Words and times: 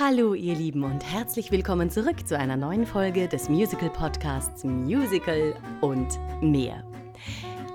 Hallo 0.00 0.34
ihr 0.34 0.54
Lieben 0.54 0.84
und 0.84 1.04
herzlich 1.04 1.50
willkommen 1.50 1.90
zurück 1.90 2.24
zu 2.24 2.38
einer 2.38 2.56
neuen 2.56 2.86
Folge 2.86 3.26
des 3.26 3.48
Musical 3.48 3.90
Podcasts 3.90 4.62
Musical 4.62 5.56
und 5.80 6.20
mehr. 6.40 6.84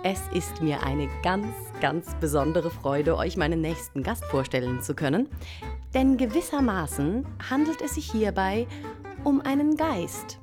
Es 0.06 0.22
ist 0.34 0.62
mir 0.62 0.82
eine 0.84 1.10
ganz, 1.22 1.54
ganz 1.82 2.16
besondere 2.22 2.72
Freude, 2.72 3.18
euch 3.18 3.36
meinen 3.36 3.60
nächsten 3.60 4.04
Gast 4.04 4.24
vorstellen 4.24 4.82
zu 4.82 4.96
können, 4.96 5.28
denn 5.94 6.16
gewissermaßen 6.16 7.26
handelt 7.50 7.82
es 7.82 7.96
sich 7.96 8.09
hierbei 8.09 8.68
um 9.26 9.42
einen 9.42 9.76
Geist. 9.76 10.40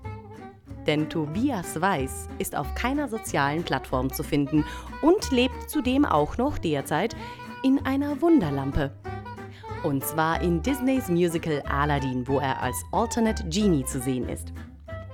Denn 0.86 1.08
Tobias 1.08 1.80
Weiß 1.80 2.28
ist 2.38 2.56
auf 2.56 2.74
keiner 2.74 3.08
sozialen 3.08 3.62
Plattform 3.62 4.12
zu 4.12 4.22
finden 4.22 4.66
und 5.00 5.30
lebt 5.30 5.70
zudem 5.70 6.04
auch 6.04 6.36
noch 6.36 6.58
derzeit 6.58 7.16
in 7.62 7.78
einer 7.86 8.20
Wunderlampe. 8.20 8.92
Und 9.82 10.04
zwar 10.04 10.42
in 10.42 10.60
Disneys 10.62 11.08
Musical 11.08 11.62
Aladdin, 11.62 12.28
wo 12.28 12.38
er 12.38 12.60
als 12.60 12.76
Alternate 12.92 13.44
Genie 13.48 13.84
zu 13.84 13.98
sehen 14.00 14.28
ist. 14.28 14.52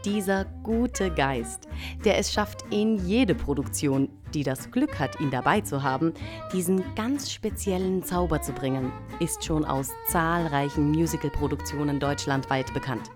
Dieser 0.05 0.45
gute 0.63 1.11
Geist, 1.11 1.69
der 2.05 2.19
es 2.19 2.33
schafft, 2.33 2.65
in 2.71 2.97
jede 3.07 3.35
Produktion, 3.35 4.09
die 4.35 4.43
das 4.43 4.71
Glück 4.71 4.99
hat, 4.99 5.21
ihn 5.21 5.31
dabei 5.31 5.61
zu 5.61 5.83
haben, 5.83 6.15
diesen 6.53 6.83
ganz 6.95 7.33
speziellen 7.33 8.03
Zauber 8.03 8.43
zu 8.43 8.53
bringen, 8.53 8.93
ist 9.21 9.45
schon 9.45 9.65
aus 9.65 9.91
zahlreichen 10.09 10.91
Musicalproduktionen 10.91 12.01
deutschlandweit 12.01 12.73
bekannt. 12.75 13.11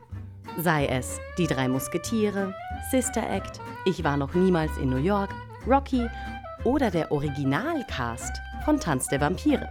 Sei 0.56 0.86
es 0.86 1.20
Die 1.38 1.46
drei 1.46 1.68
Musketiere, 1.68 2.54
Sister 2.90 3.28
Act, 3.28 3.60
Ich 3.86 4.04
war 4.04 4.16
noch 4.16 4.34
niemals 4.34 4.76
in 4.78 4.90
New 4.90 4.96
York, 4.96 5.30
Rocky 5.66 6.06
oder 6.64 6.90
der 6.90 7.10
Originalcast 7.10 8.40
von 8.64 8.78
Tanz 8.78 9.08
der 9.08 9.20
Vampire. 9.20 9.68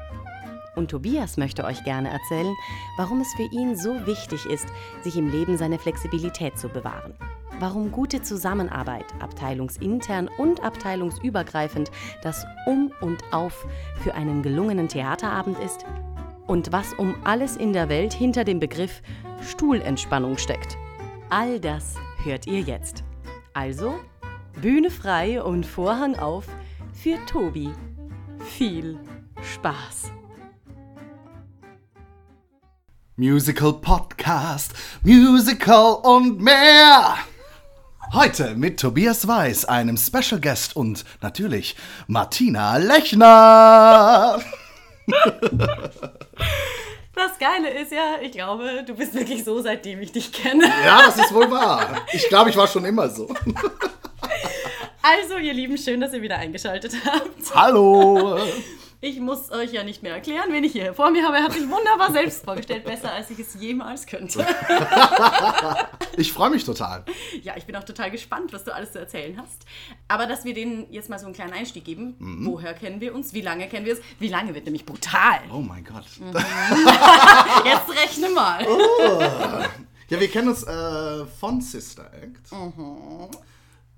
Und 0.76 0.92
Tobias 0.92 1.38
möchte 1.38 1.64
euch 1.66 1.84
gerne 1.84 2.10
erzählen, 2.10 2.54
warum 2.98 3.22
es 3.22 3.34
für 3.36 3.50
ihn 3.52 3.76
so 3.76 4.06
wichtig 4.06 4.46
ist, 4.46 4.68
sich 5.04 5.18
im 5.18 5.30
Leben 5.30 5.58
seine 5.58 5.80
Flexibilität 5.80 6.58
zu 6.58 6.70
bewahren. 6.70 7.14
Warum 7.60 7.92
gute 7.92 8.22
Zusammenarbeit, 8.22 9.06
abteilungsintern 9.20 10.30
und 10.38 10.64
abteilungsübergreifend, 10.64 11.92
das 12.22 12.46
Um 12.66 12.92
und 13.02 13.22
Auf 13.32 13.68
für 14.02 14.14
einen 14.16 14.42
gelungenen 14.42 14.88
Theaterabend 14.88 15.60
ist 15.60 15.86
und 16.48 16.72
was 16.72 16.94
um 16.94 17.16
alles 17.26 17.58
in 17.58 17.74
der 17.74 17.90
Welt 17.90 18.14
hinter 18.14 18.44
dem 18.44 18.60
Begriff 18.60 19.02
Stuhlentspannung 19.42 20.38
steckt. 20.38 20.78
All 21.30 21.60
das 21.60 21.96
hört 22.24 22.48
ihr 22.48 22.62
jetzt. 22.62 23.04
Also, 23.54 23.96
Bühne 24.62 24.90
frei 24.90 25.42
und 25.44 25.66
Vorhang 25.66 26.18
auf 26.18 26.48
für 26.94 27.18
Tobi. 27.26 27.70
Viel 28.40 28.98
Spaß! 29.42 30.19
Musical 33.20 33.74
Podcast, 33.74 34.72
Musical 35.04 35.96
und 36.04 36.40
mehr. 36.40 37.18
Heute 38.14 38.56
mit 38.56 38.80
Tobias 38.80 39.28
Weiß, 39.28 39.66
einem 39.66 39.98
Special 39.98 40.40
Guest 40.40 40.78
und 40.78 41.04
natürlich 41.22 41.76
Martina 42.08 42.78
Lechner. 42.78 44.40
Das 47.14 47.38
Geile 47.38 47.72
ist 47.82 47.92
ja, 47.92 48.22
ich 48.22 48.32
glaube, 48.32 48.86
du 48.88 48.94
bist 48.94 49.14
wirklich 49.14 49.44
so, 49.44 49.62
seitdem 49.62 50.00
ich 50.00 50.14
dich 50.14 50.32
kenne. 50.32 50.72
Ja, 50.86 51.02
das 51.08 51.18
ist 51.18 51.34
wohl 51.34 51.52
wahr. 51.52 51.98
Ich 52.14 52.30
glaube, 52.30 52.52
ich 52.52 52.56
war 52.56 52.68
schon 52.68 52.86
immer 52.86 53.10
so. 53.10 53.28
Also, 55.02 55.36
ihr 55.38 55.54
Lieben, 55.54 55.78
schön, 55.78 56.00
dass 56.00 56.14
ihr 56.14 56.22
wieder 56.22 56.38
eingeschaltet 56.38 56.94
habt. 57.06 57.54
Hallo. 57.54 58.40
Ich 59.02 59.18
muss 59.22 59.50
euch 59.50 59.72
ja 59.72 59.84
nicht 59.86 60.04
mehr 60.04 60.14
erklären, 60.14 60.52
wen 60.52 60.62
ich 60.64 60.74
hier 60.74 60.94
vor 60.94 61.10
mir 61.10 61.24
habe. 61.26 61.38
Er 61.38 61.44
hat 61.44 61.54
sich 61.54 61.70
wunderbar 61.70 62.12
selbst 62.12 62.44
vorgestellt, 62.44 62.84
besser 62.84 63.14
als 63.14 63.30
ich 63.30 63.40
es 63.40 63.54
jemals 63.56 64.06
könnte. 64.06 64.46
Ich 66.18 66.34
freue 66.34 66.50
mich 66.50 66.66
total. 66.66 67.06
Ja, 67.44 67.56
ich 67.56 67.66
bin 67.66 67.78
auch 67.78 67.84
total 67.86 68.12
gespannt, 68.12 68.52
was 68.52 68.66
du 68.66 68.76
alles 68.76 68.92
zu 68.92 69.00
erzählen 69.00 69.40
hast. 69.40 69.66
Aber 70.10 70.26
dass 70.28 70.44
wir 70.44 70.54
denen 70.54 70.92
jetzt 70.92 71.10
mal 71.10 71.18
so 71.18 71.28
einen 71.28 71.34
kleinen 71.34 71.54
Einstieg 71.54 71.86
geben. 71.86 72.16
Woher 72.46 72.74
kennen 72.74 73.00
wir 73.00 73.16
uns? 73.16 73.34
Wie 73.34 73.40
lange 73.40 73.70
kennen 73.70 73.86
wir 73.86 73.96
uns? 73.96 74.04
Wie 74.20 74.28
lange 74.28 74.54
wird 74.54 74.66
nämlich 74.66 74.86
brutal? 74.86 75.40
Oh 75.50 75.62
mein 75.62 75.86
Gott. 75.86 76.04
Jetzt 77.64 77.90
rechne 78.04 78.30
mal. 78.32 78.66
Ja, 80.10 80.20
wir 80.20 80.28
kennen 80.28 80.50
uns 80.50 80.64
äh, 80.64 81.26
von 81.40 81.62
Sister 81.62 82.12
Act. 82.14 82.50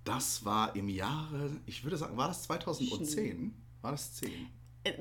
Das 0.04 0.46
war 0.46 0.76
im 0.76 0.90
Jahre, 0.90 1.50
ich 1.66 1.84
würde 1.84 1.98
sagen, 1.98 2.18
war 2.18 2.28
das 2.28 2.44
2010? 2.44 3.52
War 3.82 3.92
das 3.94 4.14
10? 4.14 4.30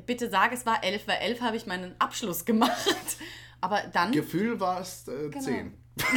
Bitte 0.05 0.29
sag, 0.29 0.53
es 0.53 0.67
war 0.67 0.85
elf, 0.85 1.09
weil 1.09 1.19
elf 1.19 1.41
habe 1.41 1.57
ich 1.57 1.67
meinen 1.67 1.95
Abschluss 1.99 2.45
gemacht. 2.45 3.17
Aber 3.63 3.81
dann, 3.93 4.13
Gefühl 4.13 4.61
war 4.61 4.81
es 4.81 5.07
äh, 5.09 5.31
10. 5.31 5.75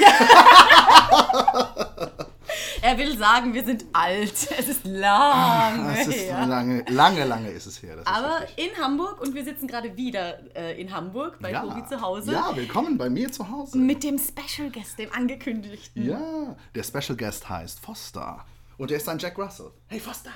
er 2.82 2.98
will 2.98 3.18
sagen, 3.18 3.54
wir 3.54 3.64
sind 3.66 3.86
alt. 3.92 4.34
Es 4.58 4.68
ist 4.68 4.86
lange 4.86 5.94
Das 5.94 6.08
ist 6.08 6.16
her. 6.16 6.46
lange, 6.46 6.86
lange, 6.90 7.26
lange 7.26 7.50
ist 7.50 7.66
es 7.66 7.82
her. 7.82 7.98
Aber 8.06 8.46
in 8.56 8.70
Hamburg 8.82 9.20
und 9.22 9.36
wir 9.36 9.44
sitzen 9.44 9.68
gerade 9.68 9.98
wieder 9.98 10.40
äh, 10.56 10.80
in 10.80 10.94
Hamburg 10.94 11.40
bei 11.42 11.52
Tobi 11.52 11.86
zu 11.86 12.00
Hause. 12.02 12.32
Ja, 12.34 12.56
willkommen 12.56 12.98
bei 12.98 13.10
mir 13.10 13.32
zu 13.32 13.50
Hause. 13.50 13.78
Mit 13.78 14.04
dem 14.04 14.18
Special 14.20 14.70
Guest, 14.70 15.00
dem 15.00 15.12
angekündigten. 15.12 16.06
Ja, 16.06 16.56
der 16.76 16.84
Special 16.84 17.18
Guest 17.18 17.50
heißt 17.50 17.80
Foster. 17.80 18.46
Und 18.78 18.90
der 18.90 18.98
ist 18.98 19.10
ein 19.10 19.20
Jack 19.20 19.38
Russell. 19.38 19.72
Hey 19.88 20.00
Foster. 20.00 20.32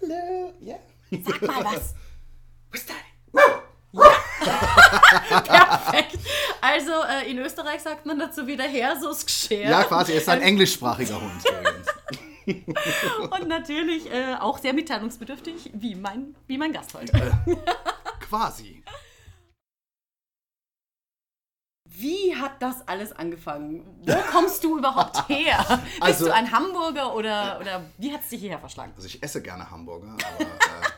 Hallo. 0.00 0.52
Ja. 0.60 0.76
Sag 1.10 1.42
mal 1.42 1.64
was. 1.64 1.94
Who's 2.74 2.86
that? 2.86 3.04
Perfekt. 5.44 6.18
Also 6.60 6.92
äh, 7.08 7.30
in 7.30 7.38
Österreich 7.38 7.80
sagt 7.82 8.04
man 8.04 8.18
dazu 8.18 8.46
wieder 8.46 8.64
her, 8.64 8.96
so 9.00 9.10
ist 9.10 9.26
geschehen. 9.26 9.70
Ja, 9.70 9.84
quasi, 9.84 10.12
er 10.12 10.18
ist 10.18 10.28
ein 10.28 10.42
englischsprachiger 10.42 11.20
Hund. 11.20 11.44
Und 13.30 13.48
natürlich 13.48 14.10
äh, 14.12 14.34
auch 14.40 14.58
sehr 14.58 14.74
mitteilungsbedürftig, 14.74 15.70
wie 15.72 15.94
mein, 15.94 16.34
wie 16.46 16.58
mein 16.58 16.72
Gast 16.72 16.92
heute. 16.94 17.12
quasi. 18.28 18.82
Wie 21.96 22.34
hat 22.34 22.60
das 22.60 22.86
alles 22.88 23.12
angefangen? 23.12 23.84
Wo 24.04 24.14
kommst 24.32 24.64
du 24.64 24.78
überhaupt 24.78 25.28
her? 25.28 25.64
Bist 25.84 26.02
Also- 26.02 26.24
du 26.26 26.34
ein 26.34 26.50
Hamburger 26.50 27.14
oder, 27.14 27.58
oder 27.60 27.84
wie 27.98 28.12
hat 28.12 28.22
es 28.22 28.30
dich 28.30 28.40
hierher 28.40 28.58
verschlagen? 28.58 28.92
Also 28.96 29.06
ich 29.06 29.22
esse 29.22 29.40
gerne 29.42 29.70
Hamburger, 29.70 30.12
aber 30.12 30.44
äh, 30.44 30.46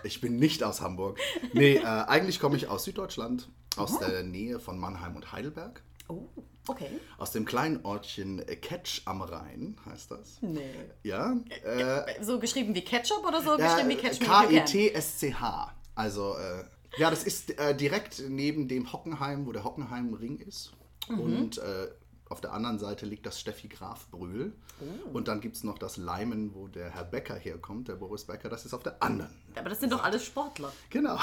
ich 0.04 0.20
bin 0.20 0.36
nicht 0.38 0.62
aus 0.62 0.80
Hamburg. 0.80 1.18
Nee, 1.52 1.76
äh, 1.76 1.84
eigentlich 1.84 2.40
komme 2.40 2.56
ich 2.56 2.68
aus 2.68 2.84
Süddeutschland, 2.84 3.48
aus 3.76 3.98
der 3.98 4.22
Nähe 4.22 4.58
von 4.58 4.78
Mannheim 4.78 5.16
und 5.16 5.32
Heidelberg. 5.32 5.82
Oh, 6.08 6.22
okay. 6.68 6.88
Aus 7.18 7.32
dem 7.32 7.44
kleinen 7.44 7.84
Ortchen 7.84 8.38
äh, 8.48 8.56
Ketsch 8.56 9.02
am 9.06 9.22
Rhein 9.22 9.76
heißt 9.86 10.10
das. 10.12 10.38
Nee. 10.40 10.62
Ja, 11.02 11.34
äh, 11.64 12.22
So 12.22 12.38
geschrieben 12.38 12.74
wie 12.74 12.82
Ketchup 12.82 13.26
oder 13.26 13.42
so 13.42 13.58
Ja, 13.58 13.74
geschrieben 13.74 13.88
wie 13.90 13.96
Ketchup? 13.96 14.26
K-E-T-S-C-H. 14.26 15.72
Also, 15.96 16.36
äh, 16.36 16.64
ja, 16.98 17.10
das 17.10 17.24
ist 17.24 17.58
äh, 17.58 17.74
direkt 17.76 18.22
neben 18.28 18.68
dem 18.68 18.92
Hockenheim, 18.92 19.46
wo 19.46 19.52
der 19.52 19.64
Hockenheimring 19.64 20.38
ist. 20.38 20.72
Mhm. 21.08 21.20
Und 21.20 21.58
äh, 21.58 21.88
auf 22.28 22.40
der 22.40 22.52
anderen 22.52 22.78
Seite 22.78 23.06
liegt 23.06 23.24
das 23.24 23.38
Steffi 23.38 23.68
Graf 23.68 24.08
Brühl. 24.10 24.52
Oh. 24.80 25.10
Und 25.16 25.28
dann 25.28 25.40
gibt 25.40 25.56
es 25.56 25.64
noch 25.64 25.78
das 25.78 25.96
Leimen, 25.96 26.54
wo 26.54 26.66
der 26.66 26.90
Herr 26.90 27.04
Becker 27.04 27.36
herkommt, 27.36 27.88
der 27.88 27.94
Boris 27.94 28.24
Becker. 28.24 28.48
Das 28.48 28.66
ist 28.66 28.74
auf 28.74 28.82
der 28.82 29.00
anderen. 29.00 29.30
Aber 29.54 29.68
das 29.68 29.78
sind 29.80 29.92
doch 29.92 30.02
alles 30.02 30.24
Sportler. 30.24 30.72
Genau. 30.90 31.18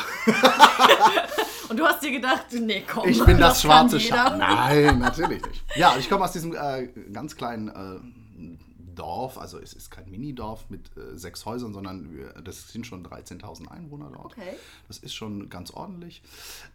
Und 1.69 1.77
du 1.77 1.85
hast 1.85 2.03
dir 2.03 2.11
gedacht, 2.11 2.45
nee, 2.53 2.83
komm. 2.88 3.09
Ich 3.09 3.23
bin 3.23 3.38
das, 3.38 3.61
kann 3.61 3.89
schwarze. 3.89 3.99
Schaf. 3.99 4.38
Nein, 4.38 4.99
natürlich 4.99 5.45
nicht. 5.45 5.63
Ja, 5.75 5.97
ich 5.97 6.09
komme 6.09 6.23
aus 6.23 6.31
diesem 6.31 6.55
äh, 6.55 6.88
ganz 7.11 7.35
kleinen 7.35 7.67
äh, 7.67 8.53
Dorf. 8.95 9.38
Also, 9.38 9.59
es 9.59 9.73
ist 9.73 9.89
kein 9.89 10.09
Minidorf 10.09 10.69
mit 10.69 10.95
äh, 10.95 11.17
sechs 11.17 11.45
Häusern, 11.45 11.73
sondern 11.73 12.13
wir, 12.13 12.29
das 12.41 12.69
sind 12.69 12.88
schon 12.88 13.05
13.000 13.05 13.67
Einwohner 13.67 14.09
dort. 14.13 14.38
Okay. 14.38 14.55
Das 14.88 15.00
ist 15.00 15.13
schon 15.13 15.50
ganz 15.50 15.71
ordentlich. 15.71 16.21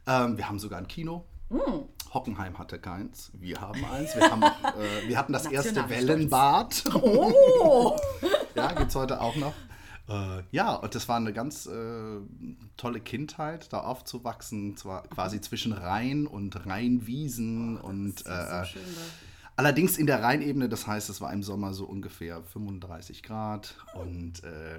Ähm, 0.07 0.37
wir 0.37 0.49
haben 0.49 0.59
sogar 0.59 0.79
ein 0.79 0.89
Kino. 0.89 1.25
Hm. 1.51 1.85
Hockenheim 2.13 2.59
hatte 2.59 2.79
keins. 2.79 3.31
Wir 3.35 3.61
haben 3.61 3.85
eins. 3.85 4.15
Wir, 4.15 4.31
haben 4.31 4.43
auch, 4.43 4.65
äh, 4.79 5.09
wir 5.09 5.19
hatten 5.19 5.33
das 5.33 5.47
erste. 5.47 5.89
Wellenbad. 5.89 6.85
Oh! 6.95 7.97
Ja, 8.55 8.73
gibt 8.73 8.91
es 8.91 8.97
heute 8.97 9.21
auch 9.21 9.37
noch. 9.37 9.55
Äh, 10.09 10.43
ja, 10.51 10.75
und 10.75 10.93
das 10.93 11.09
war 11.09 11.17
eine 11.17 11.33
ganz 11.33 11.67
äh, 11.67 12.19
tolle 12.77 12.99
Kindheit, 12.99 13.73
da 13.73 13.83
aufzuwachsen, 13.83 14.77
zwar 14.77 15.05
quasi 15.05 15.41
zwischen 15.41 15.73
Rhein 15.73 16.27
und 16.27 16.67
Rheinwiesen 16.67 17.77
und 17.77 18.27
äh, 18.27 18.65
schön 18.65 18.83
allerdings 19.59 19.99
in 19.99 20.07
der 20.07 20.23
Rheinebene, 20.23 20.69
das 20.69 20.87
heißt, 20.87 21.11
es 21.11 21.21
war 21.21 21.33
im 21.33 21.43
Sommer 21.43 21.75
so 21.75 21.85
ungefähr 21.85 22.43
35 22.43 23.25
Grad 23.25 23.75
und 23.95 24.45
äh, 24.45 24.79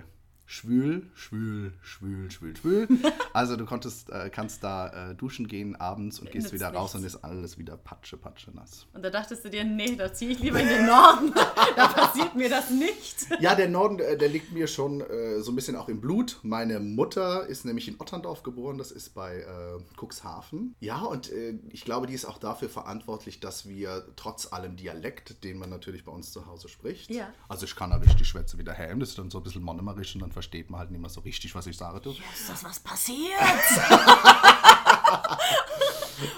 schwül, 0.49 1.03
schwül, 1.13 1.73
schwül, 1.83 2.31
schwül, 2.31 2.55
schwül. 2.55 2.87
Also 3.33 3.55
du 3.55 3.65
konntest, 3.65 4.09
äh, 4.09 4.31
kannst 4.31 4.63
da 4.63 5.11
äh, 5.11 5.15
duschen 5.15 5.47
gehen 5.47 5.75
abends 5.75 6.19
und 6.19 6.31
gehst 6.31 6.45
Nützt 6.45 6.53
wieder 6.53 6.73
raus 6.73 6.95
nichts. 6.95 6.95
und 6.95 7.05
ist 7.05 7.23
alles 7.23 7.59
wieder 7.59 7.77
patsche, 7.77 8.17
patsche 8.17 8.49
nass. 8.51 8.87
Und 8.93 9.03
da 9.05 9.11
dachtest 9.11 9.45
du 9.45 9.51
dir, 9.51 9.63
nee, 9.63 9.95
da 9.95 10.11
ziehe 10.11 10.31
ich 10.31 10.39
lieber 10.39 10.59
in 10.59 10.67
den 10.67 10.87
Norden. 10.87 11.33
da 11.75 11.87
passiert 11.89 12.35
mir 12.35 12.49
das 12.49 12.71
nicht. 12.71 13.27
Ja, 13.39 13.53
der 13.53 13.69
Norden, 13.69 13.99
äh, 13.99 14.17
der 14.17 14.27
liegt 14.27 14.51
mir 14.51 14.65
schon 14.65 15.01
äh, 15.01 15.39
so 15.41 15.51
ein 15.51 15.55
bisschen 15.55 15.75
auch 15.75 15.87
im 15.87 16.01
Blut. 16.01 16.39
Meine 16.41 16.79
Mutter 16.79 17.45
ist 17.45 17.63
nämlich 17.63 17.87
in 17.87 17.99
Otterndorf 17.99 18.41
geboren, 18.41 18.79
das 18.79 18.89
ist 18.89 19.13
bei 19.13 19.41
äh, 19.41 20.03
Cuxhaven. 20.03 20.73
Ja, 20.79 21.01
und 21.01 21.31
ich 21.69 21.85
glaube, 21.85 22.07
die 22.07 22.13
ist 22.15 22.25
auch 22.25 22.39
dafür 22.39 22.69
verantwortlich, 22.69 23.39
dass 23.39 23.67
wir 23.67 24.07
trotz 24.15 24.51
allem 24.51 24.75
Dialekt, 24.77 25.43
den 25.43 25.59
man 25.59 25.69
natürlich 25.69 26.03
bei 26.05 26.11
uns 26.11 26.31
zu 26.31 26.47
Hause 26.47 26.69
spricht. 26.69 27.11
Ja. 27.11 27.31
Also 27.47 27.65
ich 27.65 27.75
kann 27.75 27.91
da 27.91 27.97
richtig 27.97 28.27
Schwätze 28.27 28.57
wieder 28.57 28.73
helm, 28.73 28.99
das 28.99 29.09
ist 29.09 29.19
dann 29.19 29.29
so 29.29 29.37
ein 29.37 29.43
bisschen 29.43 29.61
monomerisch 29.61 30.15
und 30.15 30.21
dann 30.21 30.31
versteht 30.39 30.69
man 30.69 30.79
halt 30.79 30.91
nicht 30.91 31.01
mehr 31.01 31.09
so 31.09 31.19
richtig, 31.19 31.53
was 31.53 31.67
ich 31.67 31.75
sage. 31.75 31.99
Du. 31.99 32.15
Das 32.47 32.63
was 32.63 32.79
passiert? 32.79 33.29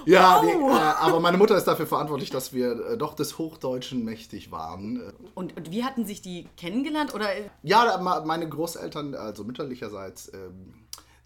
Ja, 0.06 0.42
nee, 0.44 0.52
äh, 0.52 0.72
aber 0.72 1.20
meine 1.20 1.38
Mutter 1.38 1.56
ist 1.56 1.66
dafür 1.66 1.88
verantwortlich, 1.88 2.30
dass 2.30 2.54
wir 2.54 2.72
äh, 2.92 2.98
doch 2.98 3.16
des 3.16 3.38
Hochdeutschen 3.40 4.04
mächtig 4.04 4.52
waren. 4.52 5.00
Äh, 5.02 5.12
Und, 5.36 5.56
und 5.58 5.72
wie 5.72 5.84
hatten 5.84 6.06
sich 6.06 6.22
die 6.22 6.48
kennengelernt? 6.58 7.14
Oder 7.16 7.28
Ja, 7.64 7.98
meine 8.26 8.48
Großeltern, 8.48 9.16
also 9.16 9.44
mütterlicherseits, 9.44 10.32
ähm, 10.34 10.74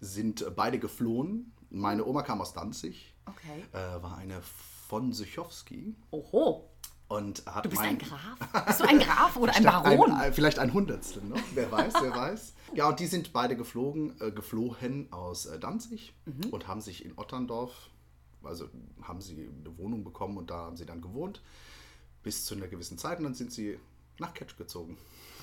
sind 0.00 0.44
beide 0.56 0.78
geflohen. 0.78 1.52
Meine 1.70 2.04
Oma 2.06 2.22
kam 2.22 2.40
aus 2.40 2.52
Danzig, 2.54 3.14
Okay. 3.26 3.62
äh, 3.72 4.02
war 4.02 4.16
eine 4.18 4.40
von 4.88 5.12
Sychowski 5.12 5.94
Oho. 6.10 6.70
und 7.08 7.42
hat 7.46 7.64
Du 7.64 7.68
bist 7.70 7.82
mein, 7.82 7.90
ein 7.90 7.98
Graf? 7.98 8.66
Bist 8.66 8.80
du 8.80 8.84
ein 8.84 8.98
Graf 9.00 9.36
oder 9.36 9.52
ein 9.56 9.64
Baron? 9.64 10.12
Ein, 10.12 10.32
vielleicht 10.32 10.58
ein 10.58 10.72
Hundertstel, 10.72 11.22
ne? 11.24 11.34
wer 11.54 11.70
weiß, 11.72 11.92
wer 12.00 12.14
weiß. 12.14 12.54
Ja, 12.74 12.88
und 12.88 13.00
die 13.00 13.06
sind 13.06 13.32
beide 13.32 13.56
geflogen, 13.56 14.20
äh, 14.20 14.30
geflohen 14.30 15.12
aus 15.12 15.46
äh, 15.46 15.58
Danzig 15.58 16.12
Mhm. 16.24 16.50
und 16.50 16.66
haben 16.66 16.80
sich 16.80 17.04
in 17.04 17.16
Otterndorf, 17.16 17.90
also 18.42 18.68
haben 19.02 19.20
sie 19.20 19.48
eine 19.60 19.78
Wohnung 19.78 20.04
bekommen 20.04 20.36
und 20.36 20.50
da 20.50 20.56
haben 20.56 20.76
sie 20.76 20.86
dann 20.86 21.00
gewohnt 21.00 21.42
bis 22.22 22.44
zu 22.44 22.54
einer 22.54 22.66
gewissen 22.68 22.98
Zeit 22.98 23.18
und 23.18 23.24
dann 23.24 23.34
sind 23.34 23.52
sie 23.52 23.78
nach 24.18 24.34
Ketsch 24.34 24.56
gezogen. 24.56 24.96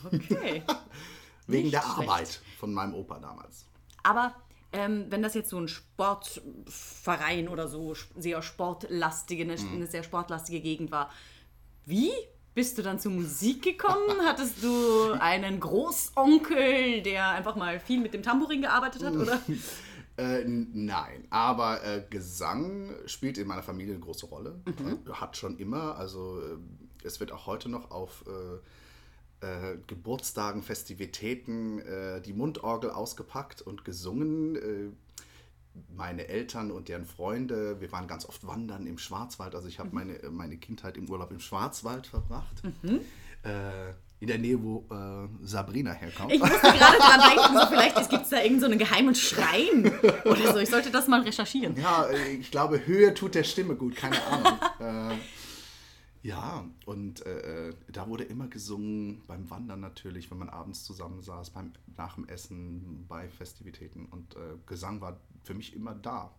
Okay. 0.06 0.64
Wegen 1.48 1.64
Nicht 1.64 1.74
der 1.74 1.82
schlecht. 1.82 2.10
Arbeit 2.10 2.42
von 2.60 2.74
meinem 2.74 2.94
Opa 2.94 3.20
damals. 3.20 3.66
Aber 4.04 4.36
ähm, 4.74 5.06
wenn 5.10 5.22
das 5.22 5.34
jetzt 5.34 5.50
so 5.50 5.58
ein 5.60 5.68
Sportverein 5.68 7.48
oder 7.48 7.68
so 7.68 7.94
sehr 8.18 8.42
sportlastige, 8.42 9.44
eine, 9.44 9.56
eine 9.56 9.88
sehr 9.88 10.04
sportlastige 10.04 10.62
Gegend 10.62 10.92
war, 10.92 11.10
wie 11.86 12.12
bist 12.54 12.78
du 12.78 12.82
dann 12.82 13.00
zur 13.00 13.12
Musik 13.12 13.64
gekommen? 13.64 14.22
Hattest 14.26 14.64
du 14.64 15.14
einen 15.20 15.60
Großonkel, 15.60 17.02
der 17.02 17.30
einfach 17.30 17.56
mal 17.56 17.80
viel 17.80 18.00
mit 18.00 18.14
dem 18.14 18.24
Tambourin 18.24 18.62
gearbeitet 18.62 19.04
hat? 19.04 19.16
Oder? 19.16 19.42
Äh, 20.16 20.44
nein, 20.46 21.26
aber 21.32 21.84
äh, 21.84 22.04
Gesang 22.08 22.94
spielt 23.08 23.40
in 23.40 23.48
meiner 23.48 23.64
Familie 23.64 23.96
eine 23.96 24.04
große 24.04 24.28
Rolle. 24.28 24.62
Äh, 24.68 25.12
hat 25.12 25.38
schon 25.38 25.58
immer. 25.58 25.96
Also 25.96 26.40
äh, 26.40 26.58
es 27.04 27.20
wird 27.20 27.32
auch 27.32 27.48
heute 27.48 27.68
noch 27.68 27.90
auf 27.90 28.24
äh, 28.28 29.46
äh, 29.46 29.78
Geburtstagen, 29.88 30.62
Festivitäten 30.62 31.82
die 32.24 32.34
Mundorgel 32.34 32.92
ausgepackt 32.92 33.64
und 33.64 33.86
gesungen. 33.86 34.96
Äh, 35.76 35.80
meine 35.96 36.28
Eltern 36.28 36.72
und 36.72 36.90
deren 36.90 37.06
Freunde, 37.06 37.80
wir 37.80 37.92
waren 37.92 38.08
ganz 38.08 38.26
oft 38.28 38.46
wandern 38.48 38.88
im 38.88 38.98
Schwarzwald. 38.98 39.56
Also 39.56 39.68
ich 39.68 39.80
habe 39.80 39.90
meine, 39.94 40.20
meine 40.32 40.58
Kindheit 40.58 40.98
im 40.98 41.10
Urlaub 41.10 41.32
im 41.32 41.40
Schwarzwald 41.40 42.08
verbracht. 42.08 42.62
Äh, 43.44 43.94
in 44.20 44.28
der 44.28 44.38
Nähe, 44.38 44.58
wo 44.64 44.86
äh, 44.90 45.46
Sabrina 45.46 45.92
herkommt. 45.92 46.32
Ich 46.32 46.40
musste 46.40 46.58
gerade 46.62 46.98
dran 46.98 47.20
denken, 47.30 47.60
so 47.60 47.68
vielleicht 47.68 48.10
gibt 48.10 48.24
es 48.24 48.30
da 48.30 48.38
irgendeinen 48.38 48.60
so 48.60 48.66
einen 48.68 48.80
geheimen 48.80 49.16
Schrein 49.16 49.92
oder 50.24 50.54
so. 50.54 50.60
Ich 50.60 50.70
sollte 50.70 50.92
das 50.92 51.10
mal 51.10 51.22
recherchieren. 51.22 51.76
Ja, 51.76 52.06
äh, 52.06 52.36
ich 52.36 52.50
glaube, 52.50 52.86
Höhe 52.86 53.14
tut 53.14 53.36
der 53.36 53.44
Stimme 53.44 53.76
gut, 53.76 53.98
keine 53.98 54.16
Ahnung. 54.26 54.60
äh, 55.12 55.16
ja, 56.24 56.66
und 56.86 57.26
äh, 57.26 57.68
äh, 57.70 57.74
da 57.92 58.08
wurde 58.08 58.24
immer 58.24 58.48
gesungen, 58.48 59.22
beim 59.28 59.50
Wandern 59.50 59.82
natürlich, 59.82 60.32
wenn 60.32 60.38
man 60.38 60.50
abends 60.50 60.86
zusammensaß, 60.86 61.50
beim, 61.50 61.74
nach 61.98 62.16
dem 62.16 62.28
Essen, 62.30 63.06
bei 63.10 63.28
Festivitäten. 63.28 64.06
Und 64.06 64.38
äh, 64.38 64.56
Gesang 64.66 65.02
war 65.02 65.20
für 65.44 65.54
mich 65.54 65.76
immer 65.76 65.94
da. 65.94 66.34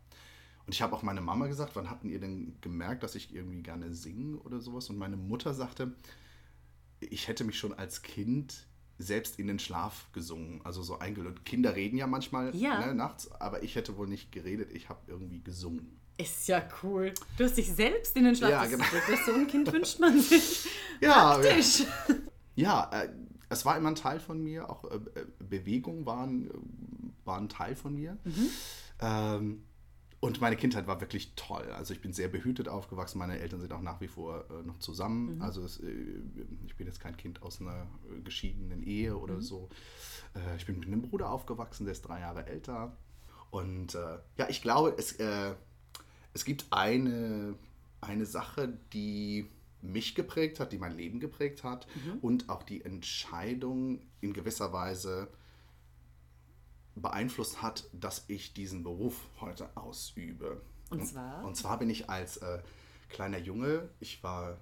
Und 0.66 0.74
ich 0.74 0.80
habe 0.80 0.96
auch 0.96 1.02
meine 1.02 1.20
Mama 1.20 1.48
gesagt, 1.48 1.76
wann 1.76 1.90
hatten 1.90 2.08
ihr 2.08 2.18
denn 2.18 2.56
gemerkt, 2.62 3.02
dass 3.02 3.14
ich 3.14 3.34
irgendwie 3.34 3.62
gerne 3.62 3.92
singe 3.92 4.38
oder 4.38 4.58
sowas? 4.58 4.88
Und 4.88 4.96
meine 4.96 5.18
Mutter 5.18 5.52
sagte, 5.52 5.92
ich 7.00 7.28
hätte 7.28 7.44
mich 7.44 7.58
schon 7.58 7.74
als 7.74 8.00
Kind 8.00 8.66
selbst 8.96 9.38
in 9.38 9.48
den 9.48 9.58
Schlaf 9.58 10.10
gesungen, 10.12 10.62
also 10.64 10.82
so 10.82 10.98
eingelullt. 10.98 11.44
Kinder 11.44 11.76
reden 11.76 11.98
ja 11.98 12.06
manchmal 12.06 12.56
Ja. 12.56 12.86
Ne, 12.86 12.94
nachts, 12.94 13.30
aber 13.32 13.62
ich 13.62 13.74
hätte 13.74 13.98
wohl 13.98 14.06
nicht 14.06 14.32
geredet, 14.32 14.72
ich 14.72 14.88
habe 14.88 15.00
irgendwie 15.08 15.42
gesungen. 15.42 16.00
Ist 16.16 16.46
ja 16.46 16.62
cool. 16.82 17.12
Du 17.36 17.44
hast 17.44 17.56
dich 17.56 17.72
selbst 17.72 18.16
in 18.16 18.24
den 18.24 18.36
Schlaf 18.36 18.50
Ja, 18.50 18.66
genau. 18.66 18.84
Das 19.08 19.26
so 19.26 19.32
ein 19.32 19.48
Kind 19.48 19.72
wünscht 19.72 19.98
man 19.98 20.20
sich. 20.20 20.68
Ja, 21.00 21.38
Tisch. 21.38 21.84
ja 22.54 22.88
äh, 22.92 23.08
es 23.48 23.64
war 23.64 23.76
immer 23.76 23.88
ein 23.88 23.94
Teil 23.94 24.20
von 24.20 24.42
mir, 24.42 24.70
auch 24.70 24.84
äh, 24.84 24.96
äh, 24.96 25.26
Bewegung 25.38 26.06
waren, 26.06 26.50
äh, 26.50 26.54
war 27.24 27.38
ein 27.38 27.48
Teil 27.48 27.74
von 27.74 27.94
mir. 27.94 28.16
Ähm, 29.00 29.64
und 30.20 30.40
meine 30.40 30.56
Kindheit 30.56 30.86
war 30.86 31.00
wirklich 31.00 31.34
toll. 31.34 31.70
Also 31.72 31.92
ich 31.92 32.00
bin 32.00 32.12
sehr 32.12 32.28
behütet 32.28 32.68
aufgewachsen. 32.68 33.18
Meine 33.18 33.38
Eltern 33.38 33.60
sind 33.60 33.72
auch 33.72 33.82
nach 33.82 34.00
wie 34.00 34.08
vor 34.08 34.46
äh, 34.50 34.66
noch 34.66 34.78
zusammen. 34.78 35.42
Also 35.42 35.62
es, 35.62 35.80
äh, 35.80 35.90
ich 36.66 36.76
bin 36.76 36.86
jetzt 36.86 37.00
kein 37.00 37.16
Kind 37.16 37.42
aus 37.42 37.60
einer 37.60 37.86
geschiedenen 38.22 38.82
Ehe 38.82 39.16
oder 39.16 39.42
so. 39.42 39.68
Äh, 40.34 40.56
ich 40.56 40.64
bin 40.64 40.78
mit 40.78 40.88
einem 40.88 41.02
Bruder 41.02 41.30
aufgewachsen, 41.30 41.84
der 41.84 41.92
ist 41.92 42.02
drei 42.02 42.20
Jahre 42.20 42.46
älter. 42.46 42.96
Und 43.50 43.94
ja, 44.36 44.48
ich 44.48 44.62
glaube, 44.62 44.96
es, 44.98 45.12
äh, 45.20 45.54
es 46.34 46.44
gibt 46.44 46.66
eine, 46.70 47.54
eine 48.00 48.26
Sache, 48.26 48.76
die 48.92 49.48
mich 49.80 50.14
geprägt 50.14 50.60
hat, 50.60 50.72
die 50.72 50.78
mein 50.78 50.96
Leben 50.96 51.20
geprägt 51.20 51.62
hat 51.62 51.86
und 52.22 52.48
auch 52.48 52.62
die 52.62 52.84
Entscheidung 52.84 54.00
in 54.20 54.32
gewisser 54.32 54.72
Weise 54.72 55.28
beeinflusst 56.96 57.62
hat, 57.62 57.84
dass 57.92 58.24
ich 58.28 58.54
diesen 58.54 58.82
Beruf 58.82 59.20
heute 59.40 59.76
ausübe. 59.76 60.60
Und 60.90 61.06
zwar? 61.06 61.44
Und 61.44 61.56
zwar 61.56 61.78
bin 61.78 61.90
ich 61.90 62.08
als 62.08 62.38
äh, 62.38 62.60
kleiner 63.08 63.38
Junge, 63.38 63.88
ich 64.00 64.22
war 64.22 64.58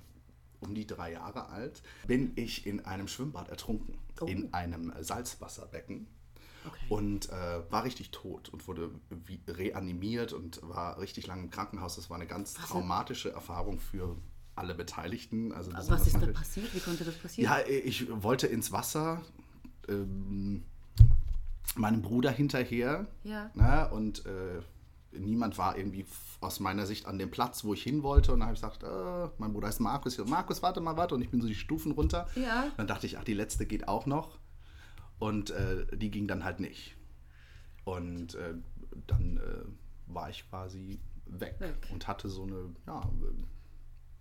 um 0.60 0.75
die 0.75 0.86
drei 0.86 1.12
Jahre 1.12 1.48
alt, 1.48 1.82
bin 2.06 2.32
ich 2.36 2.66
in 2.66 2.84
einem 2.84 3.08
Schwimmbad 3.08 3.48
ertrunken. 3.48 3.98
Oh. 4.20 4.26
In 4.26 4.54
einem 4.54 4.92
Salzwasserbecken. 5.00 6.06
Okay. 6.67 6.87
Und 6.88 7.29
äh, 7.31 7.70
war 7.70 7.85
richtig 7.85 8.11
tot 8.11 8.49
und 8.50 8.69
wurde 8.69 8.91
reanimiert 9.49 10.32
und 10.32 10.61
war 10.62 10.99
richtig 10.99 11.26
lange 11.26 11.43
im 11.43 11.50
Krankenhaus. 11.50 11.97
Das 11.97 12.11
war 12.11 12.17
eine 12.17 12.26
ganz 12.26 12.55
traumatische 12.55 13.32
Erfahrung 13.32 13.81
für 13.81 14.17
alle 14.55 14.75
Beteiligten. 14.75 15.53
Also 15.53 15.73
Was 15.73 16.06
ist 16.06 16.20
da 16.20 16.26
passiert? 16.26 16.75
Wie 16.75 16.81
konnte 16.81 17.05
das 17.05 17.17
passieren? 17.17 17.50
ja, 17.50 17.67
ich 17.67 18.06
wollte 18.23 18.47
ins 18.47 18.70
Wasser, 18.73 19.23
ähm, 19.88 20.64
meinem 21.75 22.03
Bruder 22.03 22.31
hinterher. 22.31 23.06
Ja. 23.25 23.50
Ne, 23.55 23.91
und 23.91 24.26
äh, 24.26 24.61
niemand 25.19 25.59
war 25.59 25.76
irgendwie 25.76 26.05
aus 26.41 26.61
meiner 26.61 26.87
Sicht 26.87 27.06
an 27.06 27.19
dem 27.19 27.31
Platz, 27.31 27.64
wo 27.64 27.75
ich 27.75 27.82
hin 27.82 28.03
wollte. 28.03 28.32
Und 28.32 28.41
dann 28.41 28.49
habe 28.49 28.55
ich 28.56 28.61
gesagt, 28.61 28.82
äh, 28.82 29.31
mein 29.38 29.53
Bruder 29.53 29.69
ist 29.69 29.81
Markus. 29.81 30.14
Ich 30.14 30.19
so, 30.19 30.25
Markus, 30.25 30.62
warte 30.62 30.81
mal, 30.81 30.97
warte. 30.97 31.14
Und 31.14 31.23
ich 31.23 31.31
bin 31.31 31.41
so 31.41 31.47
die 31.47 31.54
Stufen 31.54 31.92
runter. 31.92 32.28
Ja. 32.35 32.66
Dann 32.76 32.87
dachte 32.87 33.07
ich, 33.07 33.19
ach, 33.19 33.25
die 33.25 33.35
letzte 33.35 33.66
geht 33.66 33.88
auch 33.88 34.07
noch. 34.07 34.38
Und 35.19 35.50
äh, 35.50 35.87
die 35.97 36.11
ging 36.11 36.26
dann 36.26 36.45
halt 36.45 36.61
nicht. 36.61 36.97
Und 37.85 38.35
äh, 38.35 38.54
dann 39.07 39.37
äh, 39.38 40.12
war 40.14 40.31
ich 40.31 40.49
quasi 40.49 40.99
weg, 41.26 41.57
Weg. 41.59 41.75
und 41.92 42.07
hatte 42.09 42.28
so 42.28 42.42
eine, 42.42 42.75
ja, 42.87 43.09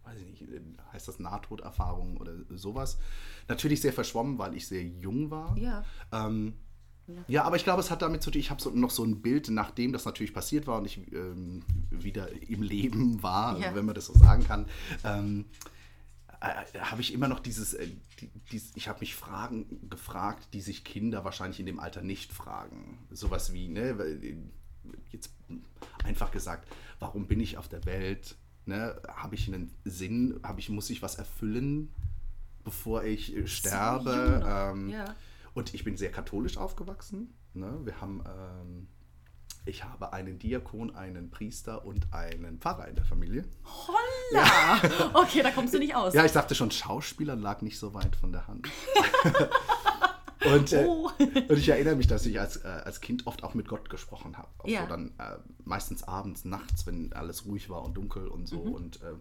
weiß 0.03 0.17
ich 0.19 0.25
nicht, 0.25 0.47
heißt 0.93 1.07
das 1.07 1.19
Nahtoderfahrung 1.19 2.17
oder 2.17 2.33
sowas. 2.49 2.97
Natürlich 3.47 3.81
sehr 3.81 3.93
verschwommen, 3.93 4.37
weil 4.37 4.55
ich 4.55 4.67
sehr 4.67 4.83
jung 4.83 5.29
war. 5.31 5.57
Ja. 5.57 5.83
Ähm, 6.11 6.53
ja, 7.27 7.43
aber 7.43 7.55
ich 7.57 7.63
glaube, 7.63 7.81
es 7.81 7.91
hat 7.91 8.01
damit 8.03 8.23
zu 8.23 8.31
tun, 8.31 8.39
ich 8.39 8.51
habe 8.51 8.61
so, 8.61 8.69
noch 8.69 8.89
so 8.91 9.03
ein 9.03 9.21
Bild, 9.21 9.49
nachdem 9.49 9.91
das 9.91 10.05
natürlich 10.05 10.33
passiert 10.33 10.65
war 10.65 10.77
und 10.77 10.85
ich 10.85 11.11
ähm, 11.11 11.63
wieder 11.89 12.29
im 12.47 12.61
Leben 12.61 13.21
war, 13.21 13.59
Ja. 13.59 13.75
wenn 13.75 13.85
man 13.85 13.95
das 13.95 14.05
so 14.05 14.13
sagen 14.13 14.43
kann, 14.43 14.65
ähm, 15.03 15.45
äh, 16.41 16.79
habe 16.79 17.01
ich 17.01 17.13
immer 17.13 17.27
noch 17.27 17.39
dieses, 17.39 17.75
äh, 17.75 17.87
die, 18.19 18.29
dies, 18.51 18.71
ich 18.75 18.87
habe 18.87 18.99
mich 18.99 19.15
Fragen 19.15 19.87
gefragt, 19.89 20.49
die 20.53 20.61
sich 20.61 20.83
Kinder 20.83 21.23
wahrscheinlich 21.23 21.59
in 21.59 21.67
dem 21.67 21.79
Alter 21.79 22.01
nicht 22.01 22.33
fragen. 22.33 22.97
Sowas 23.11 23.53
wie, 23.53 23.69
ne, 23.69 23.89
äh, 23.91 24.35
jetzt 25.11 25.31
einfach 26.03 26.31
gesagt, 26.31 26.67
warum 26.99 27.27
bin 27.27 27.39
ich 27.39 27.57
auf 27.57 27.67
der 27.67 27.85
Welt? 27.85 28.35
Ne? 28.65 28.99
Habe 29.07 29.35
ich 29.35 29.47
einen 29.47 29.71
Sinn? 29.85 30.39
Habe 30.43 30.59
ich, 30.59 30.69
muss 30.69 30.89
ich 30.89 31.01
was 31.03 31.15
erfüllen, 31.15 31.93
bevor 32.63 33.03
ich 33.03 33.35
äh, 33.35 33.47
sterbe? 33.47 34.43
Ähm, 34.45 34.89
ja. 34.89 35.15
Und 35.53 35.73
ich 35.73 35.83
bin 35.83 35.95
sehr 35.95 36.11
katholisch 36.11 36.57
aufgewachsen. 36.57 37.33
Ne? 37.53 37.79
Wir 37.83 38.01
haben, 38.01 38.23
ähm, 38.25 38.87
ich 39.65 39.83
habe 39.83 40.13
einen 40.13 40.39
Diakon, 40.39 40.95
einen 40.95 41.29
Priester 41.29 41.85
und 41.85 42.11
einen 42.13 42.59
Pfarrer 42.59 42.87
in 42.87 42.95
der 42.95 43.05
Familie. 43.05 43.45
Holla! 43.65 44.81
Okay, 45.13 45.43
da 45.43 45.51
kommst 45.51 45.73
du 45.73 45.79
nicht 45.79 45.95
aus. 45.95 46.13
Ja, 46.13 46.25
ich 46.25 46.31
dachte 46.31 46.55
schon, 46.55 46.71
Schauspieler 46.71 47.35
lag 47.35 47.61
nicht 47.61 47.77
so 47.77 47.93
weit 47.93 48.15
von 48.15 48.31
der 48.31 48.47
Hand. 48.47 48.67
Und, 50.43 50.73
äh, 50.73 50.85
oh. 50.87 51.07
und 51.19 51.51
ich 51.51 51.69
erinnere 51.69 51.95
mich, 51.95 52.07
dass 52.07 52.25
ich 52.25 52.39
als, 52.39 52.57
äh, 52.57 52.67
als 52.67 52.99
Kind 52.99 53.27
oft 53.27 53.43
auch 53.43 53.53
mit 53.53 53.67
Gott 53.67 53.91
gesprochen 53.91 54.39
habe. 54.39 54.47
Auch 54.57 54.67
ja. 54.67 54.81
so 54.81 54.87
dann 54.87 55.11
äh, 55.19 55.37
meistens 55.65 56.03
abends, 56.03 56.45
nachts, 56.45 56.87
wenn 56.87 57.13
alles 57.13 57.45
ruhig 57.45 57.69
war 57.69 57.83
und 57.83 57.93
dunkel 57.93 58.27
und 58.27 58.47
so. 58.47 58.65
Mhm. 58.65 58.71
Und 58.73 59.01
äh, 59.03 59.13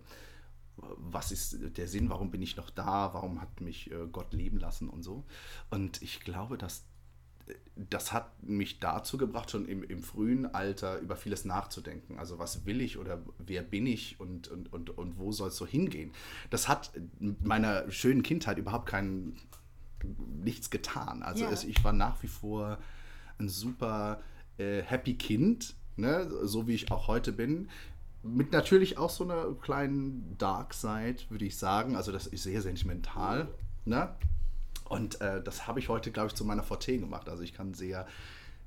was 0.76 1.30
ist 1.30 1.58
der 1.76 1.86
Sinn, 1.88 2.08
warum 2.08 2.30
bin 2.30 2.40
ich 2.40 2.56
noch 2.56 2.70
da, 2.70 3.12
warum 3.12 3.40
hat 3.40 3.60
mich 3.60 3.90
äh, 3.90 4.06
Gott 4.10 4.32
leben 4.32 4.58
lassen 4.58 4.88
und 4.88 5.02
so. 5.02 5.24
Und 5.70 6.00
ich 6.00 6.20
glaube, 6.20 6.56
dass 6.56 6.84
das 7.76 8.12
hat 8.12 8.42
mich 8.42 8.78
dazu 8.78 9.16
gebracht, 9.16 9.50
schon 9.50 9.66
im, 9.66 9.82
im, 9.82 10.02
frühen 10.02 10.46
Alter 10.46 10.98
über 10.98 11.16
vieles 11.16 11.44
nachzudenken. 11.44 12.18
Also 12.18 12.38
was 12.38 12.66
will 12.66 12.80
ich 12.80 12.98
oder 12.98 13.22
wer 13.38 13.62
bin 13.62 13.86
ich 13.86 14.20
und, 14.20 14.48
und, 14.48 14.72
und, 14.72 14.90
und 14.90 15.18
wo 15.18 15.32
soll 15.32 15.48
es 15.48 15.56
so 15.56 15.66
hingehen? 15.66 16.12
Das 16.50 16.68
hat 16.68 16.92
meiner 17.18 17.90
schönen 17.90 18.22
Kindheit 18.22 18.58
überhaupt 18.58 18.86
kein, 18.86 19.36
nichts 20.42 20.70
getan. 20.70 21.22
Also 21.22 21.44
ja. 21.44 21.50
es, 21.50 21.64
ich 21.64 21.82
war 21.84 21.92
nach 21.92 22.22
wie 22.22 22.28
vor 22.28 22.78
ein 23.38 23.48
super 23.48 24.20
äh, 24.58 24.82
happy 24.82 25.14
Kind, 25.14 25.74
ne? 25.96 26.28
so 26.42 26.66
wie 26.66 26.74
ich 26.74 26.90
auch 26.90 27.08
heute 27.08 27.32
bin. 27.32 27.68
Mit 28.22 28.52
natürlich 28.52 28.98
auch 28.98 29.10
so 29.10 29.24
einer 29.24 29.54
kleinen 29.54 30.36
Dark 30.36 30.74
Side, 30.74 31.16
würde 31.30 31.46
ich 31.46 31.56
sagen. 31.56 31.96
Also 31.96 32.12
das 32.12 32.26
ist 32.26 32.42
sehr 32.42 32.60
sentimental. 32.60 33.48
Ne? 33.86 34.14
Und 34.90 35.20
äh, 35.20 35.40
das 35.40 35.68
habe 35.68 35.78
ich 35.78 35.88
heute, 35.88 36.10
glaube 36.10 36.28
ich, 36.28 36.34
zu 36.34 36.44
meiner 36.44 36.64
VT 36.64 36.86
gemacht. 36.98 37.28
Also 37.28 37.44
ich 37.44 37.54
kann 37.54 37.74
sehr 37.74 38.08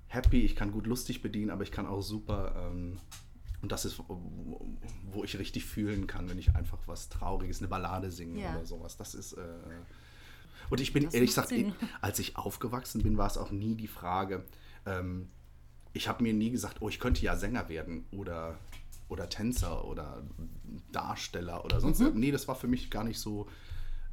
happy, 0.07 0.39
ich 0.39 0.55
kann 0.55 0.71
gut 0.71 0.87
lustig 0.87 1.21
bedienen, 1.21 1.49
aber 1.49 1.63
ich 1.63 1.71
kann 1.71 1.85
auch 1.85 2.01
super. 2.01 2.55
Ähm, 2.71 2.97
und 3.61 3.73
das 3.73 3.83
ist, 3.83 3.99
wo 3.99 5.23
ich 5.25 5.37
richtig 5.37 5.65
fühlen 5.65 6.07
kann, 6.07 6.29
wenn 6.29 6.39
ich 6.39 6.55
einfach 6.55 6.79
was 6.85 7.09
Trauriges, 7.09 7.59
eine 7.59 7.67
Ballade 7.67 8.09
singe 8.09 8.41
ja. 8.41 8.55
oder 8.55 8.65
sowas. 8.65 8.95
Das 8.95 9.15
ist. 9.15 9.33
Äh, 9.33 9.43
und 10.69 10.79
ich 10.79 10.93
bin 10.93 11.03
das 11.03 11.13
ehrlich 11.13 11.31
gesagt, 11.31 11.53
als 11.99 12.19
ich 12.19 12.37
aufgewachsen 12.37 13.03
bin, 13.03 13.17
war 13.17 13.27
es 13.27 13.37
auch 13.37 13.51
nie 13.51 13.75
die 13.75 13.87
Frage. 13.87 14.45
Ähm, 14.85 15.27
ich 15.91 16.07
habe 16.07 16.23
mir 16.23 16.33
nie 16.33 16.51
gesagt, 16.51 16.81
oh, 16.81 16.87
ich 16.87 17.01
könnte 17.01 17.21
ja 17.21 17.35
Sänger 17.35 17.67
werden 17.67 18.05
oder, 18.11 18.57
oder 19.09 19.27
Tänzer 19.27 19.83
oder 19.83 20.23
Darsteller 20.93 21.65
oder 21.65 21.81
sonst. 21.81 21.99
Mhm. 21.99 22.11
Nee, 22.17 22.31
das 22.31 22.47
war 22.47 22.55
für 22.55 22.69
mich 22.69 22.89
gar 22.89 23.03
nicht 23.03 23.19
so 23.19 23.49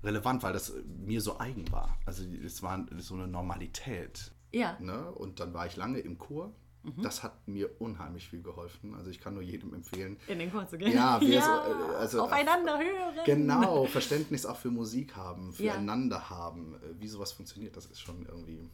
relevant, 0.03 0.43
weil 0.43 0.53
das 0.53 0.73
mir 0.85 1.21
so 1.21 1.39
eigen 1.39 1.71
war. 1.73 1.99
Also 2.07 2.25
es 2.25 2.63
war 2.63 2.87
so 2.99 3.15
eine 3.15 3.27
Normalität. 3.27 4.33
Ja. 4.53 4.77
Ne? 4.81 5.11
Und 5.13 5.41
dann 5.41 5.55
war 5.55 5.67
ich 5.67 5.77
lange 5.77 5.99
im 6.01 6.19
Chor. 6.19 6.53
Mhm. 6.83 7.03
Das 7.03 7.23
hat 7.23 7.47
mir 7.47 7.81
unheimlich 7.81 8.29
viel 8.29 8.43
geholfen. 8.43 8.95
Also 8.95 9.11
ich 9.11 9.21
kann 9.21 9.35
nur 9.35 9.43
jedem 9.43 9.75
empfehlen. 9.75 10.17
In 10.29 10.39
den 10.39 10.51
Chor 10.51 10.67
zu 10.67 10.79
gehen. 10.79 10.93
Ja, 10.93 11.21
ja 11.21 11.43
so, 11.43 11.51
äh, 11.51 11.97
also 11.97 12.23
aufeinander 12.23 12.79
hören. 12.79 13.25
Genau, 13.27 13.85
Verständnis 13.85 14.47
auch 14.47 14.57
für 14.57 14.71
Musik 14.71 15.15
haben, 15.15 15.53
füreinander 15.53 16.17
ja. 16.17 16.31
haben, 16.31 16.75
äh, 16.77 16.99
wie 16.99 17.09
sowas 17.09 17.33
funktioniert. 17.33 17.77
Das 17.77 17.87
ist 17.87 18.01
schon 18.01 18.25
irgendwie 18.25 18.67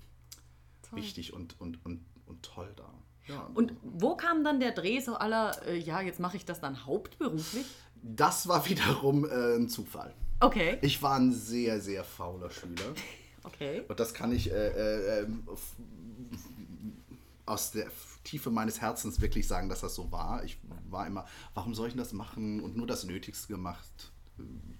toll. 0.88 1.00
wichtig 1.00 1.33
und, 1.33 1.61
und, 1.61 1.85
und, 1.85 2.04
und 2.26 2.42
toll 2.45 2.73
da. 2.76 2.92
Ja. 3.26 3.50
Und 3.54 3.75
wo 3.83 4.16
kam 4.16 4.45
dann 4.45 4.61
der 4.61 4.71
Dreh 4.71 5.00
so 5.00 5.16
aller, 5.16 5.66
äh, 5.66 5.76
ja, 5.76 6.00
jetzt 6.00 6.21
mache 6.21 6.37
ich 6.37 6.45
das 6.45 6.61
dann 6.61 6.87
hauptberuflich? 6.87 7.66
Das 8.02 8.47
war 8.47 8.66
wiederum 8.68 9.25
äh, 9.25 9.56
ein 9.56 9.68
Zufall. 9.68 10.14
Okay. 10.40 10.78
Ich 10.82 11.02
war 11.02 11.16
ein 11.16 11.32
sehr, 11.32 11.80
sehr 11.80 12.04
fauler 12.04 12.50
Schüler. 12.50 12.94
Okay. 13.46 13.84
Und 13.86 14.00
das 14.00 14.12
kann 14.12 14.32
ich 14.32 14.50
äh, 14.50 14.70
äh, 14.70 15.20
ähm, 15.22 15.46
aus 17.46 17.70
der 17.70 17.86
Tiefe 18.24 18.50
meines 18.50 18.80
Herzens 18.80 19.20
wirklich 19.20 19.46
sagen, 19.46 19.68
dass 19.68 19.82
das 19.82 19.94
so 19.94 20.10
war. 20.10 20.42
Ich 20.42 20.58
war 20.90 21.06
immer, 21.06 21.26
warum 21.54 21.72
soll 21.72 21.86
ich 21.86 21.94
das 21.94 22.12
machen? 22.12 22.60
Und 22.60 22.76
nur 22.76 22.88
das 22.88 23.04
Nötigste 23.04 23.52
gemacht. 23.52 24.10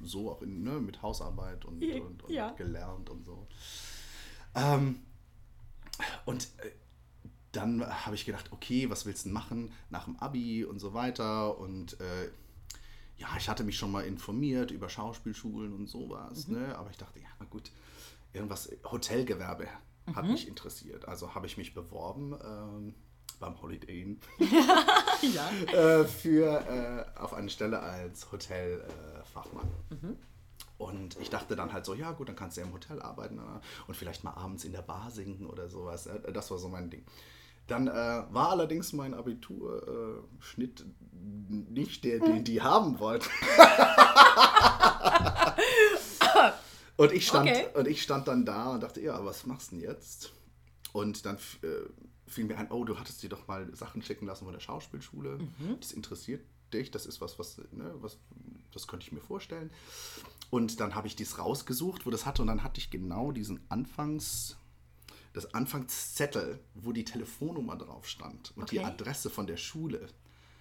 So 0.03 0.33
auch 0.33 0.43
in, 0.43 0.65
ne, 0.65 0.81
mit 0.81 1.01
Hausarbeit 1.01 1.65
und, 1.65 1.81
und, 1.81 2.25
und 2.25 2.31
ja. 2.33 2.51
gelernt 2.55 3.09
und 3.09 3.25
so. 3.25 3.47
Ähm, 4.57 5.03
und 6.25 6.49
äh, 6.59 6.71
dann 7.53 7.87
habe 8.05 8.17
ich 8.17 8.27
gedacht, 8.27 8.51
okay, 8.51 8.91
was 8.91 9.07
willst 9.07 9.27
du 9.27 9.31
machen 9.31 9.73
nach 9.91 10.05
dem 10.05 10.17
Abi 10.17 10.65
und 10.65 10.81
so 10.81 10.93
weiter. 10.93 11.57
Und 11.59 12.01
äh, 12.01 12.31
ja, 13.17 13.29
ich 13.39 13.49
hatte 13.49 13.65
mich 13.65 13.79
schon 13.79 13.91
mal 13.91 14.05
informiert 14.05 14.71
über 14.71 14.89
Schauspielschulen 14.89 15.73
und 15.73 15.87
sowas, 15.89 16.49
mhm. 16.49 16.59
ne? 16.59 16.79
aber 16.79 16.91
ich 16.91 16.99
dachte, 16.99 17.19
ja, 17.21 17.47
gut, 17.49 17.71
irgendwas, 18.33 18.71
Hotelgewerbe 18.85 19.67
mhm. 20.07 20.17
hat 20.17 20.27
mich 20.27 20.49
interessiert. 20.49 21.07
Also 21.09 21.35
habe 21.35 21.47
ich 21.47 21.57
mich 21.57 21.75
beworben 21.75 22.37
ähm, 22.45 22.95
beim 23.41 23.61
Holiday 23.61 24.03
Inn 24.03 24.21
ja. 25.35 25.51
äh, 25.73 26.05
für, 26.05 27.07
äh, 27.17 27.19
auf 27.19 27.35
eine 27.35 27.51
Stelle 27.51 27.81
als 27.81 28.31
Hotelfachmann. 28.33 29.69
Äh, 29.91 29.95
mhm. 29.95 30.17
Und 30.79 31.19
ich 31.21 31.31
dachte 31.31 31.57
dann 31.57 31.73
halt 31.73 31.87
so, 31.87 31.95
ja 31.95 32.13
gut, 32.13 32.29
dann 32.29 32.37
kannst 32.37 32.57
du 32.57 32.61
ja 32.61 32.67
im 32.67 32.73
Hotel 32.75 33.01
arbeiten 33.01 33.39
äh, 33.39 33.61
und 33.87 33.95
vielleicht 33.95 34.25
mal 34.25 34.33
abends 34.33 34.65
in 34.65 34.73
der 34.73 34.83
Bar 34.83 35.11
singen 35.11 35.47
oder 35.47 35.69
sowas. 35.69 36.07
Äh, 36.07 36.33
das 36.33 36.51
war 36.51 36.59
so 36.59 36.69
mein 36.69 36.91
Ding. 36.91 37.05
Dann 37.67 37.89
äh, 37.89 38.23
war 38.31 38.51
allerdings 38.51 38.93
mein 38.93 39.15
Abiturschnitt 39.15 40.81
äh, 40.81 40.85
nicht 41.51 42.05
der, 42.05 42.21
den 42.21 42.45
die 42.45 42.63
haben 42.63 43.01
wollten. 43.01 43.27
und, 46.97 47.13
ich 47.13 47.27
stand, 47.27 47.51
okay. 47.51 47.67
und 47.75 47.89
ich 47.89 48.03
stand 48.03 48.29
dann 48.29 48.45
da 48.45 48.75
und 48.75 48.83
dachte, 48.83 49.01
ja, 49.01 49.25
was 49.25 49.47
machst 49.47 49.73
du 49.73 49.77
denn 49.77 49.85
jetzt? 49.85 50.33
Und 50.93 51.27
dann 51.27 51.37
äh, 51.63 51.89
fiel 52.27 52.45
mir 52.45 52.59
ein, 52.59 52.71
oh, 52.71 52.85
du 52.85 52.99
hattest 52.99 53.23
dir 53.23 53.29
doch 53.29 53.47
mal 53.49 53.75
Sachen 53.75 54.03
schicken 54.03 54.27
lassen 54.27 54.45
von 54.45 54.53
der 54.53 54.61
Schauspielschule. 54.61 55.39
Mhm. 55.39 55.77
Das 55.81 55.93
interessiert 55.93 56.45
dich, 56.73 56.91
das 56.91 57.07
ist 57.07 57.21
was, 57.21 57.39
was, 57.39 57.59
ne, 57.73 57.95
was, 58.01 58.19
das 58.73 58.87
könnte 58.87 59.07
ich 59.07 59.13
mir 59.13 59.21
vorstellen. 59.21 59.71
Und 60.51 60.81
dann 60.81 60.95
habe 60.95 61.09
ich 61.09 61.17
dies 61.17 61.39
rausgesucht, 61.39 62.07
wo 62.07 62.11
das 62.11 62.27
hatte. 62.27 62.43
Und 62.43 62.49
dann 62.49 62.63
hatte 62.63 62.81
ich 62.81 62.91
genau 62.91 63.33
diesen 63.33 63.61
Anfangs 63.69 64.57
das 65.37 65.53
Anfangszettel, 65.53 66.59
wo 66.75 66.93
die 66.93 67.05
Telefonnummer 67.05 67.77
drauf 67.77 68.09
stand 68.09 68.53
und 68.57 68.63
okay. 68.65 68.79
die 68.79 68.85
Adresse 68.85 69.29
von 69.29 69.47
der 69.47 69.59
Schule. 69.59 70.09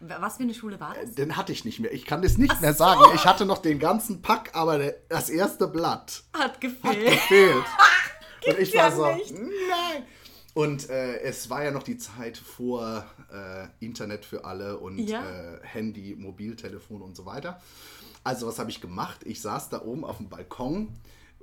Was 0.01 0.35
für 0.35 0.43
eine 0.43 0.53
Schule 0.53 0.77
war 0.81 0.93
das? 0.93 1.15
Den 1.15 1.37
hatte 1.37 1.53
ich 1.53 1.63
nicht 1.63 1.79
mehr. 1.79 1.93
Ich 1.93 2.05
kann 2.05 2.21
das 2.21 2.37
nicht 2.37 2.51
Ach 2.53 2.59
mehr 2.59 2.73
so. 2.73 2.79
sagen. 2.79 3.01
Ich 3.15 3.25
hatte 3.25 3.45
noch 3.45 3.59
den 3.59 3.79
ganzen 3.79 4.21
Pack, 4.21 4.51
aber 4.53 4.91
das 5.07 5.29
erste 5.29 5.69
Blatt 5.69 6.23
hat 6.33 6.59
gefehlt. 6.59 6.83
Hat 6.83 7.13
gefehlt. 7.13 7.65
und 8.49 8.59
ich 8.59 8.75
war 8.75 8.91
so, 8.91 9.09
nicht. 9.13 9.31
nein. 9.31 10.03
Und 10.53 10.89
äh, 10.89 11.21
es 11.21 11.49
war 11.49 11.63
ja 11.63 11.71
noch 11.71 11.83
die 11.83 11.97
Zeit 11.97 12.37
vor 12.37 13.05
äh, 13.31 13.67
Internet 13.79 14.25
für 14.25 14.43
alle 14.43 14.77
und 14.77 14.97
ja. 14.97 15.23
äh, 15.23 15.59
Handy, 15.63 16.15
Mobiltelefon 16.17 17.01
und 17.01 17.15
so 17.15 17.25
weiter. 17.25 17.61
Also 18.25 18.47
was 18.47 18.59
habe 18.59 18.69
ich 18.69 18.81
gemacht? 18.81 19.21
Ich 19.23 19.41
saß 19.41 19.69
da 19.69 19.81
oben 19.81 20.03
auf 20.03 20.17
dem 20.17 20.27
Balkon 20.27 20.89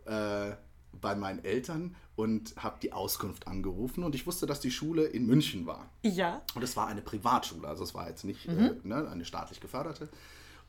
äh, 0.04 0.52
bei 1.00 1.14
meinen 1.14 1.44
Eltern 1.44 1.96
und 2.16 2.54
habe 2.56 2.78
die 2.80 2.92
Auskunft 2.92 3.46
angerufen 3.46 4.04
und 4.04 4.14
ich 4.14 4.26
wusste, 4.26 4.46
dass 4.46 4.60
die 4.60 4.70
Schule 4.70 5.04
in 5.04 5.26
München 5.26 5.66
war. 5.66 5.90
Ja. 6.02 6.42
Und 6.54 6.62
es 6.62 6.76
war 6.76 6.86
eine 6.86 7.02
Privatschule, 7.02 7.66
also 7.66 7.84
es 7.84 7.94
war 7.94 8.08
jetzt 8.08 8.24
nicht 8.24 8.46
mhm. 8.48 8.58
äh, 8.58 8.74
ne, 8.84 9.08
eine 9.10 9.24
staatlich 9.24 9.60
geförderte. 9.60 10.08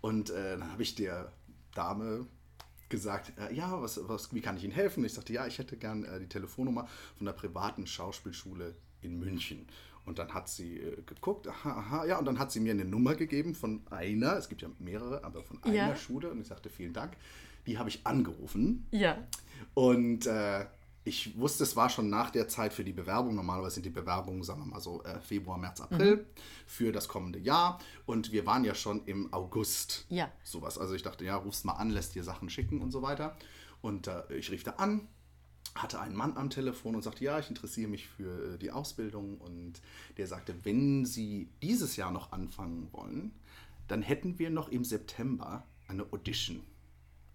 Und 0.02 0.30
äh, 0.30 0.58
dann 0.58 0.72
habe 0.72 0.84
ich 0.84 0.96
der 0.96 1.32
Dame 1.74 2.28
gesagt, 2.90 3.34
äh, 3.40 3.54
ja, 3.54 3.82
was, 3.82 4.00
was, 4.08 4.34
wie 4.34 4.42
kann 4.42 4.58
ich 4.58 4.64
Ihnen 4.64 4.74
helfen? 4.74 5.04
Ich 5.04 5.14
sagte, 5.14 5.34
ja, 5.34 5.48
ich 5.48 5.58
hätte 5.60 5.78
gern 5.78 6.04
äh, 6.04 6.20
die 6.20 6.28
Telefonnummer 6.28 6.88
von 7.18 7.26
der 7.26 7.34
privaten 7.34 7.88
Schauspielschule 7.88 8.76
in 9.02 9.20
München. 9.20 9.68
Und 10.06 10.20
dann 10.20 10.34
hat 10.34 10.50
sie 10.50 10.78
äh, 10.78 11.02
geguckt, 11.06 11.48
aha, 11.48 11.72
aha, 11.72 12.06
ja, 12.06 12.20
und 12.20 12.26
dann 12.26 12.40
hat 12.40 12.52
sie 12.52 12.60
mir 12.60 12.72
eine 12.72 12.86
Nummer 12.86 13.16
gegeben 13.16 13.56
von 13.56 13.82
einer, 13.90 14.38
es 14.38 14.50
gibt 14.50 14.62
ja 14.62 14.70
mehrere, 14.80 15.24
aber 15.24 15.44
von 15.44 15.64
einer 15.64 15.74
ja. 15.74 15.96
Schule. 15.96 16.30
Und 16.30 16.42
ich 16.42 16.48
sagte, 16.48 16.70
vielen 16.70 16.94
Dank. 16.94 17.16
Die 17.66 17.78
habe 17.78 17.88
ich 17.88 18.06
angerufen. 18.06 18.86
Ja. 18.92 19.18
Und 19.74 20.26
äh, 20.26 20.66
ich 21.06 21.38
wusste, 21.38 21.64
es 21.64 21.76
war 21.76 21.90
schon 21.90 22.10
nach 22.10 22.30
der 22.30 22.48
Zeit 22.48 22.72
für 22.72 22.84
die 22.84 22.94
Bewerbung. 22.94 23.36
Normalerweise 23.36 23.76
sind 23.76 23.86
die 23.86 23.90
Bewerbungen, 23.90 24.44
sagen 24.44 24.62
wir 24.62 24.68
mal 24.68 24.80
so, 24.80 25.04
äh, 25.04 25.20
Februar, 25.20 25.58
März, 25.58 25.82
April 25.82 26.18
mhm. 26.18 26.26
für 26.66 26.92
das 26.92 27.08
kommende 27.08 27.40
Jahr. 27.40 27.80
Und 28.06 28.32
wir 28.32 28.46
waren 28.46 28.64
ja 28.64 28.74
schon 28.74 29.06
im 29.06 29.34
August. 29.34 30.06
Ja. 30.10 30.32
Sowas. 30.44 30.78
Also 30.78 30.94
ich 30.94 31.04
dachte, 31.04 31.26
ja, 31.26 31.36
rufst 31.36 31.66
mal 31.66 31.74
an, 31.74 31.90
lässt 31.90 32.16
dir 32.16 32.24
Sachen 32.24 32.50
schicken 32.50 32.82
und 32.82 32.92
so 32.92 33.02
weiter. 33.02 33.36
Und 33.82 34.08
äh, 34.08 34.24
ich 34.34 34.50
rief 34.50 34.64
da 34.64 34.72
an, 34.72 35.08
hatte 35.76 36.00
einen 36.00 36.16
Mann 36.16 36.38
am 36.38 36.50
Telefon 36.50 36.96
und 36.96 37.02
sagte, 37.02 37.24
ja, 37.26 37.38
ich 37.40 37.50
interessiere 37.50 37.90
mich 37.90 38.08
für 38.08 38.54
äh, 38.54 38.58
die 38.58 38.72
Ausbildung. 38.72 39.40
Und 39.40 39.82
der 40.18 40.28
sagte, 40.28 40.56
wenn 40.64 41.06
Sie 41.06 41.50
dieses 41.62 41.98
Jahr 41.98 42.12
noch 42.12 42.32
anfangen 42.32 42.88
wollen, 42.94 43.34
dann 43.90 44.02
hätten 44.02 44.40
wir 44.40 44.50
noch 44.50 44.70
im 44.70 44.86
September 44.86 45.66
eine 45.90 46.06
Audition. 46.14 46.62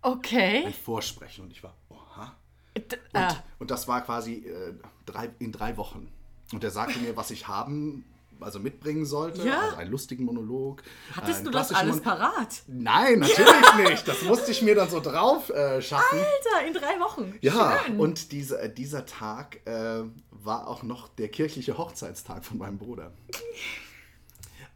Okay. 0.03 0.65
Ein 0.67 0.73
Vorsprechen. 0.73 1.45
Und 1.45 1.53
ich 1.53 1.63
war, 1.63 1.75
oha. 1.89 2.35
D 2.77 2.97
und, 3.13 3.21
äh. 3.21 3.29
und, 3.59 3.71
das 3.71 3.89
war 3.89 4.01
quasi 4.03 4.47
äh, 4.47 4.75
drei, 5.05 5.31
in 5.39 5.53
drei 5.53 5.77
Wochen. 5.77 6.13
Und 6.53 6.63
er 6.65 6.71
sagte 6.71 6.99
mir, 7.01 7.17
was 7.17 7.31
ich 7.31 7.49
haben, 7.49 8.05
also 8.41 8.59
mitbringen 8.59 9.05
sollte. 9.05 9.47
Ja. 9.47 9.61
Also 9.61 9.77
einen 9.77 9.91
lustigen 9.91 10.25
Monolog. 10.25 10.83
Hattest 11.15 11.47
du 11.47 11.51
das 11.51 11.73
alles 11.73 11.97
Mon 11.97 12.05
parat? 12.05 12.63
Nein, 12.67 13.19
natürlich 13.21 13.75
nicht. 13.89 14.09
Das 14.09 14.23
musste 14.23 14.51
ich 14.51 14.63
mir 14.63 14.75
dann 14.75 14.89
so 14.89 15.01
drauf 15.01 15.51
äh, 15.51 15.83
schaffen. 15.83 16.19
Alter, 16.19 16.67
in 16.67 16.75
drei 16.75 17.01
Wochen. 17.01 17.35
Ja, 17.41 17.81
Schön. 17.85 17.99
und 17.99 18.33
diese, 18.33 18.61
äh, 18.61 18.73
dieser 18.73 19.07
Tag 19.07 19.67
äh, 19.67 20.05
war 20.31 20.69
auch 20.69 20.83
noch 20.83 21.09
der 21.09 21.29
kirchliche 21.29 21.79
Hochzeitstag 21.79 22.45
von 22.45 22.59
meinem 22.59 22.79
Bruder. 22.79 23.13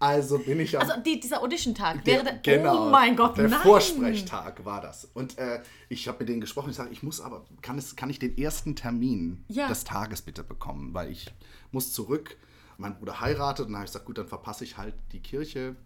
Also 0.03 0.39
bin 0.41 0.59
ich 0.59 0.77
Also 0.79 0.95
die, 1.01 1.21
dieser 1.21 1.41
Audition-Tag 1.43 2.05
wäre 2.05 2.25
der, 2.25 2.39
genau, 2.39 2.89
Oh 2.89 2.91
mein 2.91 3.15
Gott, 3.15 3.37
der 3.39 3.49
nein! 3.49 3.61
Vorsprechtag 3.61 4.65
war 4.65 4.81
das. 4.81 5.05
Und 5.15 5.39
äh, 5.39 5.63
ich 5.89 6.09
habe 6.09 6.19
mit 6.21 6.29
denen 6.29 6.41
gesprochen. 6.41 6.71
Ich 6.71 6.77
sage, 6.77 6.91
ich 6.91 7.05
muss 7.05 7.21
aber, 7.21 7.45
kann, 7.61 7.79
es, 7.79 7.95
kann 7.95 8.11
ich 8.11 8.19
den 8.19 8.37
ersten 8.37 8.75
Termin 8.75 9.45
Ja. 9.47 9.69
des 9.69 9.85
Tages 9.85 10.21
bitte 10.23 10.43
bekommen? 10.43 10.93
Weil 10.93 11.13
ich 11.13 11.31
muss 11.71 11.93
zurück. 11.93 12.37
Mein 12.79 12.97
Bruder 12.99 13.21
heiratet 13.21 13.67
und 13.67 13.73
dann 13.73 13.77
habe 13.77 13.85
ich 13.87 13.93
gesagt, 13.93 14.07
gut, 14.07 14.19
dann 14.19 14.27
verpasse 14.27 14.65
ich 14.65 14.77
halt 14.77 14.95
die 15.13 15.21
Kirche. 15.21 15.77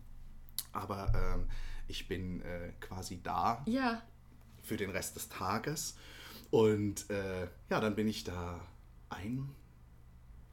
Aber 0.73 1.13
ähm, 1.15 1.45
ich 1.87 2.09
bin 2.09 2.41
äh, 2.41 2.73
quasi 2.81 3.21
da 3.23 3.63
Ja. 3.67 4.01
für 4.63 4.79
den 4.79 4.89
Rest 4.89 5.17
des 5.17 5.29
Tages. 5.29 5.95
Und 6.51 7.11
äh, 7.11 7.49
ja, 7.69 7.81
dann 7.81 7.95
bin 7.95 8.09
ich 8.09 8.25
da 8.25 8.61
ein, 9.11 9.51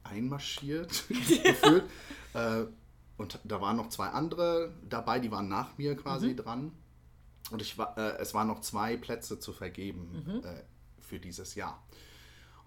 einmarschiert, 0.02 1.04
gefühlt. 1.08 1.84
Äh, 2.34 2.64
und 3.16 3.38
da 3.44 3.60
waren 3.60 3.76
noch 3.76 3.88
zwei 3.88 4.08
andere 4.08 4.74
dabei, 4.88 5.20
die 5.20 5.30
waren 5.30 5.48
nach 5.48 5.78
mir 5.78 5.96
quasi 5.96 6.34
dran. 6.34 6.72
Und 7.50 7.60
ich 7.60 7.76
war, 7.78 7.96
äh, 7.98 8.16
es 8.18 8.34
waren 8.34 8.48
noch 8.48 8.60
zwei 8.60 8.96
Plätze 8.96 9.38
zu 9.38 9.52
vergeben 9.52 10.42
äh, 10.44 10.62
für 11.00 11.20
dieses 11.20 11.54
Jahr. 11.54 11.82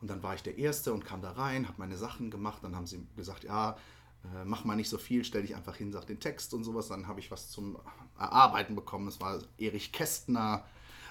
Und 0.01 0.09
dann 0.09 0.21
war 0.21 0.35
ich 0.35 0.43
der 0.43 0.57
Erste 0.57 0.93
und 0.93 1.03
kam 1.03 1.21
da 1.21 1.31
rein, 1.31 1.67
habe 1.67 1.79
meine 1.79 1.97
Sachen 1.97 2.29
gemacht. 2.29 2.63
Dann 2.63 2.75
haben 2.75 2.85
sie 2.85 3.05
gesagt, 3.15 3.43
ja, 3.43 3.77
äh, 4.23 4.45
mach 4.45 4.63
mal 4.63 4.75
nicht 4.75 4.89
so 4.89 4.97
viel, 4.97 5.23
stell 5.23 5.41
dich 5.41 5.55
einfach 5.55 5.75
hin, 5.75 5.91
sag 5.91 6.05
den 6.05 6.19
Text 6.19 6.53
und 6.53 6.63
sowas. 6.63 6.87
Dann 6.87 7.07
habe 7.07 7.19
ich 7.19 7.31
was 7.31 7.49
zum 7.49 7.77
Erarbeiten 8.17 8.75
bekommen. 8.75 9.07
Es 9.07 9.19
war 9.19 9.39
Erich 9.57 9.91
Kästner 9.91 10.63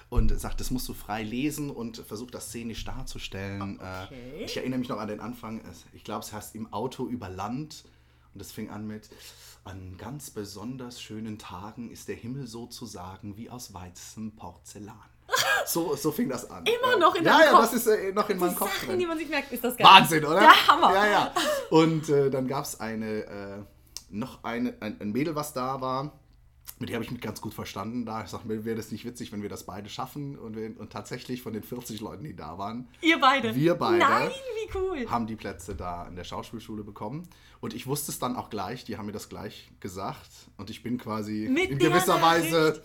und 0.09 0.39
sagt, 0.39 0.61
das 0.61 0.71
musst 0.71 0.87
du 0.87 0.93
frei 0.93 1.23
lesen 1.23 1.69
und 1.69 1.97
versuch 1.97 2.31
das 2.31 2.47
szenisch 2.47 2.85
darzustellen. 2.85 3.75
Okay. 3.75 4.39
Äh, 4.39 4.45
ich 4.45 4.55
erinnere 4.55 4.79
mich 4.79 4.89
noch 4.89 4.99
an 4.99 5.09
den 5.09 5.19
Anfang. 5.19 5.61
Ich 5.93 6.03
glaube, 6.03 6.23
es 6.23 6.31
heißt 6.31 6.55
im 6.55 6.71
Auto 6.71 7.07
über 7.07 7.29
Land. 7.29 7.83
Und 8.37 8.41
es 8.41 8.51
fing 8.51 8.69
an 8.69 8.85
mit, 8.85 9.09
an 9.63 9.95
ganz 9.97 10.29
besonders 10.29 11.01
schönen 11.01 11.39
Tagen 11.39 11.89
ist 11.89 12.07
der 12.07 12.15
Himmel 12.15 12.45
sozusagen 12.45 13.35
wie 13.35 13.49
aus 13.49 13.73
weißem 13.73 14.35
Porzellan. 14.35 14.93
So, 15.65 15.95
so 15.95 16.11
fing 16.11 16.29
das 16.29 16.49
an. 16.49 16.63
Immer 16.65 16.97
noch 16.97 17.15
in 17.15 17.25
ja, 17.25 17.31
deinem 17.39 17.45
Ja, 17.45 17.51
Kopf. 17.51 17.61
das 17.61 17.73
ist 17.73 17.87
äh, 17.87 18.13
noch 18.13 18.29
in 18.29 18.37
meinem 18.37 18.55
Kopf 18.55 18.73
Sachen, 18.73 18.89
drin. 18.89 18.99
die 18.99 19.05
man 19.07 19.17
sich 19.17 19.27
merkt, 19.27 19.51
ist 19.51 19.63
das 19.63 19.75
geil. 19.75 19.85
Wahnsinn, 19.87 20.23
oder? 20.23 20.39
Der 20.39 20.67
Hammer. 20.67 20.93
Ja, 20.93 21.07
ja. 21.07 21.33
Und 21.71 22.07
äh, 22.09 22.29
dann 22.29 22.47
gab 22.47 22.63
es 22.63 22.79
eine, 22.79 23.23
äh, 23.25 23.63
noch 24.09 24.43
eine, 24.43 24.75
ein, 24.79 25.01
ein 25.01 25.11
Mädel, 25.11 25.35
was 25.35 25.51
da 25.53 25.81
war. 25.81 26.11
Mit 26.79 26.89
der 26.89 26.95
habe 26.95 27.05
ich 27.05 27.11
mich 27.11 27.21
ganz 27.21 27.41
gut 27.41 27.53
verstanden. 27.53 28.05
Da 28.05 28.23
ich 28.23 28.29
sagte, 28.29 28.47
mir 28.47 28.63
wäre 28.63 28.75
das 28.75 28.91
nicht 28.91 29.03
witzig, 29.03 29.31
wenn 29.31 29.41
wir 29.41 29.49
das 29.49 29.63
beide 29.63 29.89
schaffen. 29.89 30.37
Und, 30.37 30.55
wir, 30.55 30.79
und 30.79 30.91
tatsächlich 30.91 31.41
von 31.41 31.53
den 31.53 31.63
40 31.63 32.01
Leuten, 32.01 32.23
die 32.23 32.35
da 32.35 32.57
waren, 32.57 32.87
Ihr 33.01 33.19
beide. 33.19 33.55
Wir 33.55 33.75
beide. 33.75 33.99
Nein, 33.99 34.29
wie 34.29 34.77
cool. 34.77 35.09
haben 35.09 35.25
die 35.25 35.35
Plätze 35.35 35.75
da 35.75 36.07
in 36.07 36.15
der 36.15 36.23
Schauspielschule 36.23 36.83
bekommen. 36.83 37.27
Und 37.61 37.73
ich 37.73 37.87
wusste 37.87 38.11
es 38.11 38.19
dann 38.19 38.35
auch 38.35 38.51
gleich, 38.51 38.83
die 38.83 38.97
haben 38.97 39.07
mir 39.07 39.11
das 39.11 39.29
gleich 39.29 39.71
gesagt. 39.79 40.29
Und 40.57 40.69
ich 40.69 40.83
bin 40.83 40.99
quasi 40.99 41.49
Mit 41.51 41.71
in 41.71 41.79
gewisser. 41.79 42.21
Weise, 42.21 42.81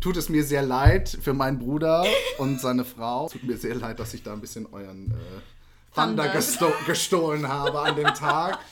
tut 0.00 0.16
es 0.16 0.28
mir 0.28 0.42
sehr 0.42 0.62
leid 0.62 1.08
für 1.08 1.34
meinen 1.34 1.58
Bruder 1.58 2.04
und 2.38 2.60
seine 2.60 2.84
Frau. 2.84 3.28
Tut 3.28 3.44
mir 3.44 3.56
sehr 3.56 3.76
leid, 3.76 4.00
dass 4.00 4.14
ich 4.14 4.22
da 4.22 4.32
ein 4.32 4.40
bisschen 4.40 4.66
euren 4.72 5.12
äh, 5.12 5.14
Thunder 5.94 6.24
Thunder. 6.24 6.28
gesto 6.28 6.72
gestohlen 6.86 7.46
habe 7.48 7.80
an 7.80 7.96
dem 7.96 8.14
Tag. 8.14 8.58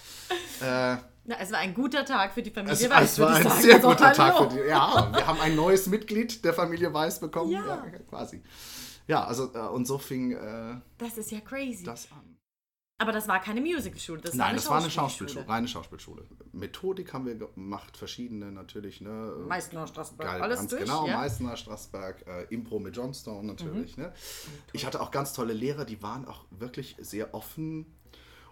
Äh, 0.61 0.97
Na, 1.27 1.37
es 1.41 1.51
war 1.51 1.59
ein 1.59 1.75
guter 1.75 2.05
Tag 2.05 2.33
für 2.33 2.43
die 2.43 2.51
Familie 2.51 2.75
es, 2.75 2.89
Weiß, 2.91 3.13
es 3.13 3.19
war 3.19 3.35
ein 3.35 3.43
sagen. 3.43 3.61
sehr 3.63 3.75
Also, 3.77 3.89
guter 3.89 4.13
Tag 4.13 4.35
hallo. 4.35 4.51
für 4.51 4.57
die. 4.57 4.69
Ja, 4.69 5.11
wir 5.15 5.27
haben 5.27 5.41
ein 5.41 5.57
neues 5.57 5.87
Mitglied 5.89 6.45
der 6.45 6.55
Familie 6.55 6.93
Weiß 6.93 7.21
bekommen. 7.21 7.51
Ja. 7.53 7.85
quasi. 8.09 8.43
Ja, 9.09 9.25
also 9.25 9.53
äh, 9.55 9.59
und 9.69 9.87
so 9.87 9.99
fing 9.99 10.33
äh, 10.33 10.77
Das 10.99 11.19
ist 11.19 11.31
ja 11.31 11.41
crazy. 11.41 11.85
das 11.85 12.11
an. 12.13 12.37
Aber 12.99 13.13
das 13.13 13.29
war 13.29 13.41
keine 13.43 13.61
Musicalschule, 13.61 14.23
das 14.23 14.33
war 14.33 14.39
Nein, 14.39 14.47
eine 14.49 14.57
das 14.57 14.71
war 14.71 14.79
eine 14.81 14.91
Schauspielschule. 14.91 15.47
Reine 15.47 15.69
Schauspielschule. 15.69 16.25
Methodik 16.53 17.13
haben 17.13 17.27
wir 17.27 17.35
gemacht, 17.35 17.95
verschiedene 17.95 18.51
natürlich. 18.51 19.03
Ne? 19.03 19.35
Meißner, 19.47 19.87
Straßburg, 19.87 20.27
Geil, 20.27 20.41
alles 20.41 20.61
ganz 20.61 20.71
durch, 20.71 20.83
genau, 20.85 21.07
ja? 21.07 21.19
Meißner, 21.19 21.57
Straßberg, 21.59 22.27
äh, 22.27 22.45
Impro 22.45 22.79
mit 22.79 22.97
Johnstone 22.97 23.47
natürlich. 23.47 23.99
Mhm. 23.99 24.05
Ne? 24.05 24.13
Ich 24.73 24.87
hatte 24.87 25.03
auch 25.03 25.11
ganz 25.11 25.35
tolle 25.35 25.53
Lehrer, 25.53 25.85
die 25.85 26.03
waren 26.03 26.27
auch 26.27 26.47
wirklich 26.51 26.97
sehr 26.99 27.35
offen. 27.35 27.95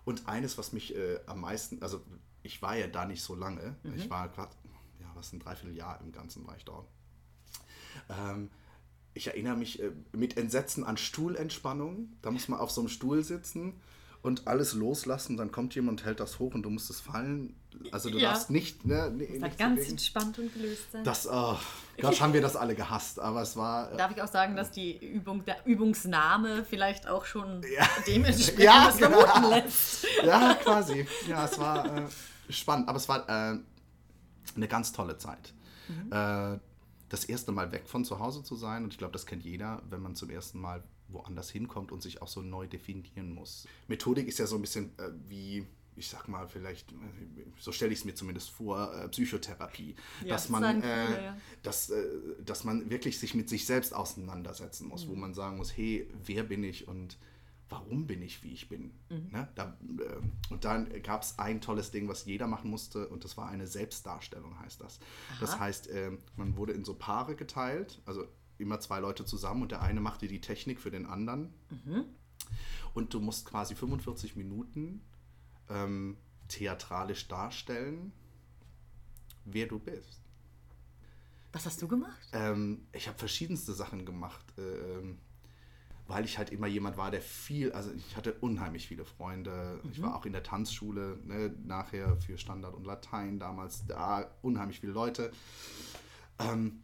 Und 0.05 0.29
eines, 0.29 0.59
was 0.59 0.75
mich 0.75 0.95
äh, 0.95 1.21
am 1.25 1.41
meisten, 1.41 1.83
also 1.83 2.03
ich 2.45 2.63
war 2.63 2.77
ja 2.77 2.87
da 2.87 3.05
nicht 3.05 3.23
so 3.23 3.35
lange, 3.35 3.75
Mhm. 3.83 3.95
ich 3.97 4.09
war 4.09 4.29
gerade, 4.29 4.53
ja, 5.01 5.07
was 5.15 5.33
ein 5.33 5.41
Dreivierteljahr 5.41 6.01
im 6.03 6.13
Ganzen 6.13 6.47
war 6.47 6.57
ich 6.57 6.65
dort. 6.65 6.87
Ähm, 8.09 8.51
ich 9.15 9.29
erinnere 9.29 9.57
mich 9.57 9.81
äh, 9.83 9.91
mit 10.13 10.37
Entsetzen 10.37 10.85
an 10.85 10.97
Stuhlentspannung. 10.97 12.13
Da 12.23 12.31
muss 12.31 12.49
man 12.49 12.59
auf 12.61 12.71
so 12.71 12.81
einem 12.81 12.89
Stuhl 12.89 13.23
sitzen 13.23 13.81
und 14.23 14.47
alles 14.49 14.75
loslassen. 14.75 15.37
Dann 15.37 15.53
kommt 15.53 15.75
jemand 15.77 16.01
und 16.01 16.07
hält 16.07 16.19
das 16.19 16.39
hoch 16.41 16.55
und 16.55 16.63
du 16.65 16.71
musst 16.71 16.91
es 16.91 17.01
fallen. 17.01 17.55
Also 17.93 18.11
du 18.11 18.19
Ja. 18.19 18.31
darfst 18.33 18.51
nicht, 18.51 18.85
ne, 18.85 19.13
nee, 19.15 19.27
Das 19.39 19.43
war 19.43 19.49
ganz 19.51 19.75
bewegen. 19.77 19.91
entspannt 19.93 20.39
und 20.41 20.53
gelöst 20.53 20.91
sein. 20.93 21.05
Das, 21.05 21.29
oh, 21.31 21.57
Gott, 22.01 22.21
haben 22.21 22.33
wir 22.33 22.41
das 22.41 22.57
alle 22.57 22.75
gehasst. 22.75 23.21
Aber 23.21 23.43
es 23.43 23.57
war. 23.57 23.93
äh, 23.93 23.97
Darf 23.97 24.11
ich 24.11 24.21
auch 24.21 24.27
sagen, 24.31 24.57
dass 24.57 24.73
die 24.73 24.97
Übung, 24.99 25.45
der 25.45 25.65
Übungsname 25.65 26.65
vielleicht 26.65 27.07
auch 27.07 27.25
schon 27.25 27.63
dementsprechend 28.09 28.59
Ja, 28.65 28.87
das 28.87 28.97
genau. 28.99 29.21
vermuten 29.21 29.51
lässt. 29.51 30.07
Ja, 30.25 30.55
quasi. 30.55 31.07
Ja, 31.29 31.45
es 31.45 31.57
war 31.59 31.85
äh, 31.99 32.03
spannend. 32.51 32.89
Aber 32.89 32.97
es 32.99 33.09
war 33.09 33.29
äh, 33.29 33.59
eine 34.57 34.69
ganz 34.69 34.93
tolle 34.93 35.19
Zeit. 35.19 35.55
Äh, 36.11 36.59
das 37.09 37.25
erste 37.27 37.53
Mal 37.53 37.71
weg 37.73 37.87
von 37.89 38.05
zu 38.05 38.19
Hause 38.19 38.43
zu 38.43 38.57
sein. 38.57 38.85
Und 38.85 38.93
ich 38.93 38.99
glaube, 38.99 39.13
das 39.13 39.27
kennt 39.27 39.45
jeder, 39.45 39.83
wenn 39.91 40.01
man 40.01 40.15
zum 40.17 40.31
ersten 40.31 40.61
Mal 40.61 40.83
woanders 41.09 41.51
hinkommt 41.51 41.93
und 41.93 42.03
sich 42.03 42.23
auch 42.23 42.29
so 42.29 42.41
neu 42.43 42.67
definieren 42.67 43.35
muss. 43.35 43.69
Methodik 43.89 44.27
ist 44.27 44.39
ja 44.39 44.47
so 44.47 44.57
ein 44.57 44.63
bisschen 44.63 44.99
äh, 44.99 45.11
wie. 45.29 45.67
Ich 45.97 46.09
sag 46.09 46.27
mal, 46.27 46.49
vielleicht, 46.49 46.91
äh, 46.91 46.95
so 47.57 47.71
stelle 47.71 47.93
ich 47.93 48.01
es 48.01 48.05
mir 48.05 48.17
zumindest 48.17 48.51
vor, 48.51 48.93
äh, 48.97 49.09
Psychotherapie. 49.11 49.95
Ja, 50.23 50.31
dass 50.31 50.43
das 50.45 50.51
man, 50.51 50.83
äh, 50.83 51.25
ja. 51.27 51.37
dass, 51.63 51.89
äh, 51.91 52.05
dass 52.45 52.65
man 52.65 52.91
wirklich 52.91 53.21
sich 53.21 53.35
mit 53.35 53.49
sich 53.49 53.65
selbst 53.65 53.95
auseinandersetzen 53.95 54.89
muss, 54.89 55.05
Mhm. 55.05 55.11
wo 55.11 55.15
man 55.15 55.35
sagen 55.35 55.57
muss, 55.57 55.77
hey, 55.77 56.09
wer 56.25 56.43
bin 56.43 56.65
ich 56.65 56.89
und 56.89 57.17
warum 57.69 58.07
bin 58.07 58.23
ich, 58.23 58.43
wie 58.43 58.53
ich 58.53 58.69
bin. 58.69 58.93
Mhm. 59.09 59.29
Ne? 59.33 59.49
Da, 59.55 59.77
äh, 59.99 60.53
und 60.53 60.65
dann 60.65 60.91
gab 61.03 61.23
es 61.23 61.39
ein 61.39 61.61
tolles 61.61 61.91
Ding, 61.91 62.09
was 62.09 62.25
jeder 62.25 62.47
machen 62.47 62.71
musste 62.71 63.09
und 63.09 63.25
das 63.25 63.37
war 63.37 63.49
eine 63.49 63.67
Selbstdarstellung, 63.67 64.59
heißt 64.61 64.81
das. 64.81 64.99
Das 65.41 65.59
heißt, 65.59 65.89
äh, 65.89 66.13
man 66.37 66.57
wurde 66.57 66.73
in 66.73 66.85
so 66.85 66.95
Paare 66.95 67.35
geteilt, 67.35 68.01
also 68.05 68.27
immer 68.59 68.81
zwei 68.81 69.01
Leute 69.01 69.25
zusammen 69.25 69.63
und 69.63 69.73
der 69.73 69.83
eine 69.83 70.01
machte 70.01 70.29
die 70.29 70.41
Technik 70.41 70.81
für 70.81 70.91
den 70.91 71.07
anderen. 71.07 71.53
Mhm. 71.71 72.05
Und 72.93 73.13
du 73.13 73.21
musst 73.21 73.47
quasi 73.47 73.75
45 73.75 74.37
Minuten 74.37 75.03
ähm, 75.69 76.17
theatralisch 76.49 77.27
darstellen, 77.29 78.13
wer 79.45 79.67
du 79.67 79.79
bist. 79.79 80.21
Was 81.53 81.67
hast 81.67 81.81
du 81.83 81.89
gemacht? 81.89 82.29
Ähm, 82.33 82.87
ich 82.93 83.09
habe 83.09 83.19
verschiedenste 83.19 83.73
Sachen 83.73 84.05
gemacht, 84.05 84.45
ähm, 84.59 85.19
weil 86.07 86.25
ich 86.25 86.37
halt 86.37 86.51
immer 86.51 86.67
jemand 86.67 86.97
war, 86.97 87.11
der 87.11 87.23
viel, 87.23 87.73
also 87.73 87.91
ich 87.93 88.17
hatte 88.17 88.35
unheimlich 88.35 88.87
viele 88.89 89.05
Freunde. 89.05 89.81
Ich 89.91 90.03
war 90.03 90.17
auch 90.17 90.27
in 90.27 90.33
der 90.33 90.43
Tanzschule, 90.43 91.19
ne, 91.25 91.55
nachher 91.65 92.17
für 92.19 92.37
Standard 92.37 92.75
und 92.75 92.85
Latein 92.85 93.39
damals, 93.39 93.87
da 93.87 94.31
unheimlich 94.43 94.81
viele 94.81 94.93
Leute. 94.93 95.33
Ähm, 96.39 96.83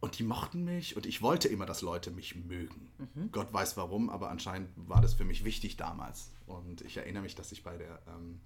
und 0.00 0.18
die 0.18 0.24
mochten 0.24 0.64
mich 0.64 0.96
und 0.96 1.04
ich 1.04 1.20
wollte 1.20 1.48
immer, 1.48 1.66
dass 1.66 1.82
Leute 1.82 2.10
mich 2.10 2.36
mögen. 2.36 2.90
Gott 3.32 3.52
weiß 3.52 3.76
warum, 3.76 4.08
aber 4.08 4.30
anscheinend 4.30 4.70
war 4.76 5.00
das 5.00 5.14
für 5.14 5.24
mich 5.24 5.44
wichtig 5.44 5.76
damals. 5.76 6.30
Und 6.46 6.82
ich 6.82 6.96
erinnere 6.96 7.22
mich, 7.22 7.34
dass 7.34 7.52
ich 7.52 7.62
bei 7.62 7.76
der, 7.76 8.00
ähm, 8.06 8.40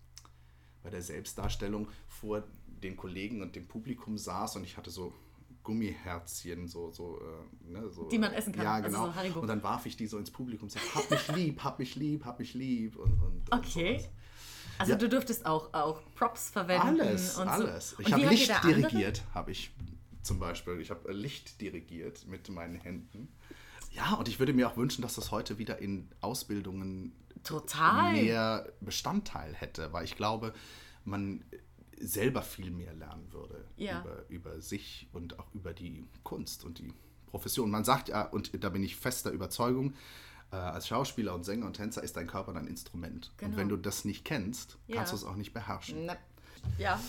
bei 0.83 0.91
der 0.91 1.03
Selbstdarstellung 1.03 1.89
vor 2.09 2.45
den 2.67 2.97
Kollegen 2.97 3.43
und 3.43 3.57
dem 3.57 3.69
Publikum 3.69 4.17
saß 4.17 4.57
und 4.57 4.65
ich 4.65 4.77
hatte 4.77 4.91
so 4.91 5.13
Gummiherzchen, 5.63 6.67
so, 6.69 6.91
so, 6.91 7.21
äh, 7.21 7.71
ne, 7.71 7.89
so 7.91 8.09
Die 8.09 8.19
man 8.19 8.33
essen 8.33 8.53
kann, 8.53 8.65
Ja, 8.65 8.75
also 8.75 8.89
genau. 8.89 9.07
so 9.07 9.15
Haribo. 9.15 9.41
und 9.41 9.47
dann 9.49 9.63
warf 9.63 9.87
ich 9.87 9.97
die 9.97 10.07
so 10.07 10.19
ins 10.19 10.31
Publikum 10.31 10.65
und 10.67 10.71
sagte, 10.71 10.95
hab 10.95 11.11
mich 11.11 11.29
lieb, 11.29 11.63
hab 11.65 11.79
mich 11.79 11.95
lieb, 11.97 12.25
hab 12.25 12.39
mich 12.39 12.55
lieb. 12.55 12.97
Und, 12.97 13.13
und, 13.23 13.51
und 13.51 13.53
Okay. 13.53 13.99
sowas. 13.99 14.11
Also 14.79 14.93
Ja. 14.93 14.99
du 14.99 15.09
dürftest 15.11 15.45
auch, 15.47 15.75
auch 15.75 16.01
Props 16.15 16.51
verwenden. 16.51 17.01
Alles, 17.01 17.37
und 17.37 17.49
alles. 17.49 17.91
So. 17.91 17.97
Ich 18.01 18.07
Und 18.07 18.13
habe 18.15 18.27
Licht 18.29 18.65
dirigiert, 18.65 19.23
habe 19.35 19.51
ich 19.51 19.71
zum 20.23 20.39
Beispiel. 20.39 20.81
Ich 20.81 20.91
habe 20.91 21.13
Licht 21.13 21.61
dirigiert 21.61 22.27
mit 22.27 22.49
meinen 22.49 22.77
Händen. 22.77 23.29
Ja, 23.91 24.15
und 24.15 24.29
ich 24.29 24.39
würde 24.39 24.53
mir 24.53 24.69
auch 24.71 24.77
wünschen, 24.77 25.03
dass 25.03 25.17
das 25.17 25.31
heute 25.31 25.59
wieder 25.59 25.79
in 25.79 26.09
Ausbildungen 26.21 27.13
Total. 27.43 28.13
mehr 28.13 28.73
Bestandteil 28.81 29.53
hätte, 29.55 29.93
weil 29.93 30.05
ich 30.05 30.17
glaube, 30.17 30.55
man 31.05 31.45
selber 32.01 32.43
viel 32.43 32.71
mehr 32.71 32.95
lernen 32.95 33.33
würde 33.33 33.65
Ja. 33.77 34.01
über, 34.01 34.25
über 34.29 34.61
sich 34.61 35.09
und 35.13 35.39
auch 35.39 35.53
über 35.55 35.73
die 35.73 36.07
Kunst 36.25 36.65
und 36.65 36.79
die 36.79 36.93
Profession. 37.27 37.71
Man 37.71 37.85
sagt 37.85 38.09
ja, 38.09 38.23
und 38.23 38.63
da 38.65 38.69
bin 38.71 38.83
ich 38.83 38.97
fester 38.97 39.31
Überzeugung, 39.31 39.95
äh, 40.53 40.57
als 40.57 40.89
Schauspieler 40.89 41.35
und 41.35 41.45
Sänger 41.45 41.67
und 41.67 41.75
Tänzer 41.75 42.03
ist 42.03 42.17
dein 42.17 42.27
Körper 42.27 42.53
dein 42.53 42.67
Instrument. 42.67 43.33
Genau. 43.37 43.51
Und 43.53 43.57
wenn 43.57 43.69
du 43.69 43.77
das 43.77 44.05
nicht 44.05 44.25
kennst, 44.25 44.79
Ja. 44.89 44.97
kannst 44.97 45.13
du 45.13 45.17
es 45.17 45.25
auch 45.25 45.37
nicht 45.37 45.53
beherrschen. 45.53 46.07
Na, 46.07 46.17
Ja. 46.79 47.01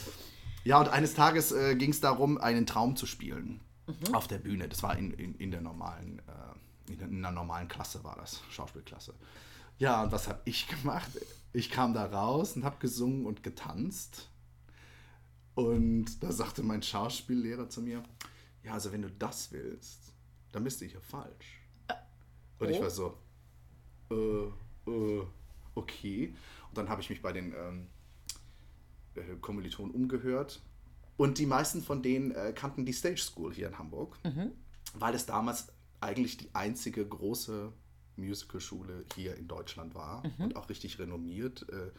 Ja, 0.63 0.79
und 0.79 0.89
eines 0.89 1.15
Tages 1.15 1.51
äh, 1.51 1.75
ging 1.75 1.89
es 1.89 1.99
darum, 2.01 2.37
einen 2.37 2.65
Traum 2.67 2.95
zu 2.95 3.05
spielen 3.07 3.61
Mhm. 3.87 4.13
auf 4.13 4.27
der 4.27 4.37
Bühne. 4.37 4.69
Das 4.69 4.83
war 4.83 4.95
in, 4.97 5.11
in, 5.11 5.33
in 5.35 5.49
der 5.51 5.61
normalen, 5.61 6.19
äh, 6.19 6.91
in, 6.93 6.99
in 6.99 7.17
einer 7.25 7.31
normalen 7.31 7.67
Klasse 7.67 8.03
war 8.03 8.15
das, 8.15 8.41
Schauspielklasse. 8.51 9.15
Ja, 9.79 10.03
und 10.03 10.11
was 10.11 10.27
habe 10.27 10.39
ich 10.45 10.67
gemacht? 10.67 11.09
Ich 11.53 11.71
kam 11.71 11.93
da 11.95 12.05
raus 12.05 12.55
und 12.55 12.63
habe 12.63 12.77
gesungen 12.79 13.25
und 13.25 13.41
getanzt. 13.41 14.29
Und 15.55 16.23
da 16.23 16.31
sagte 16.31 16.63
mein 16.63 16.81
Schauspiellehrer 16.81 17.69
zu 17.69 17.81
mir, 17.81 18.03
ja, 18.63 18.73
also 18.73 18.91
wenn 18.91 19.01
du 19.01 19.09
das 19.09 19.51
willst, 19.51 20.13
dann 20.51 20.63
bist 20.63 20.81
du 20.81 20.85
hier 20.85 21.01
falsch. 21.01 21.61
Und 22.59 22.69
ich 22.69 22.77
oh. 22.77 22.81
war 22.81 22.89
so, 22.89 23.17
äh, 24.11 24.89
äh, 24.89 25.25
okay. 25.75 26.33
Und 26.69 26.77
dann 26.77 26.89
habe 26.89 27.01
ich 27.01 27.09
mich 27.09 27.21
bei 27.21 27.33
den 27.33 27.53
ähm, 27.53 27.87
äh, 29.15 29.35
Kommilitonen 29.41 29.93
umgehört. 29.93 30.61
Und 31.17 31.37
die 31.37 31.45
meisten 31.45 31.81
von 31.81 32.01
denen 32.01 32.31
äh, 32.31 32.53
kannten 32.55 32.85
die 32.85 32.93
Stage 32.93 33.21
School 33.21 33.53
hier 33.53 33.67
in 33.67 33.77
Hamburg, 33.77 34.17
weil 34.95 35.13
es 35.13 35.25
damals 35.25 35.67
eigentlich 35.99 36.37
die 36.37 36.49
einzige 36.53 37.05
große 37.05 37.71
Musicalschule 38.15 39.05
hier 39.15 39.35
in 39.35 39.47
Deutschland 39.47 39.93
war 39.93 40.23
und 40.39 40.55
auch 40.55 40.69
richtig 40.69 40.97
renommiert. 40.99 41.67
Äh, 41.69 41.91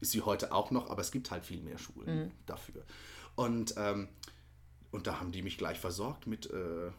ist 0.00 0.12
sie 0.12 0.22
heute 0.22 0.52
auch 0.52 0.70
noch, 0.70 0.90
aber 0.90 1.00
es 1.00 1.10
gibt 1.10 1.30
halt 1.30 1.44
viel 1.44 1.62
mehr 1.62 1.78
Schulen 1.78 2.32
dafür. 2.46 2.84
Und, 3.34 3.74
ähm, 3.76 4.08
und 4.90 5.06
da 5.06 5.20
haben 5.20 5.32
die 5.32 5.42
mich 5.42 5.58
gleich 5.58 5.78
versorgt 5.78 6.26
mit 6.26 6.50
äh, 6.50 6.90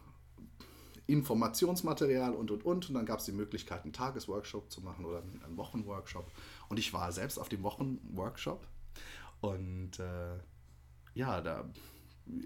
Informationsmaterial 1.06 2.34
und 2.34 2.50
und 2.50 2.64
und. 2.64 2.88
Und 2.88 2.94
dann 2.94 3.06
gab 3.06 3.18
es 3.18 3.24
die 3.24 3.32
Möglichkeit, 3.32 3.82
einen 3.84 3.92
Tagesworkshop 3.92 4.70
zu 4.70 4.82
machen 4.82 5.04
oder 5.04 5.22
einen 5.44 5.56
Wochenworkshop. 5.56 6.30
Und 6.68 6.78
ich 6.78 6.92
war 6.92 7.10
selbst 7.12 7.38
auf 7.38 7.48
dem 7.48 7.62
Wochenworkshop. 7.62 8.66
Und 9.40 9.98
äh, 9.98 10.36
ja, 11.14 11.40
da, 11.40 11.68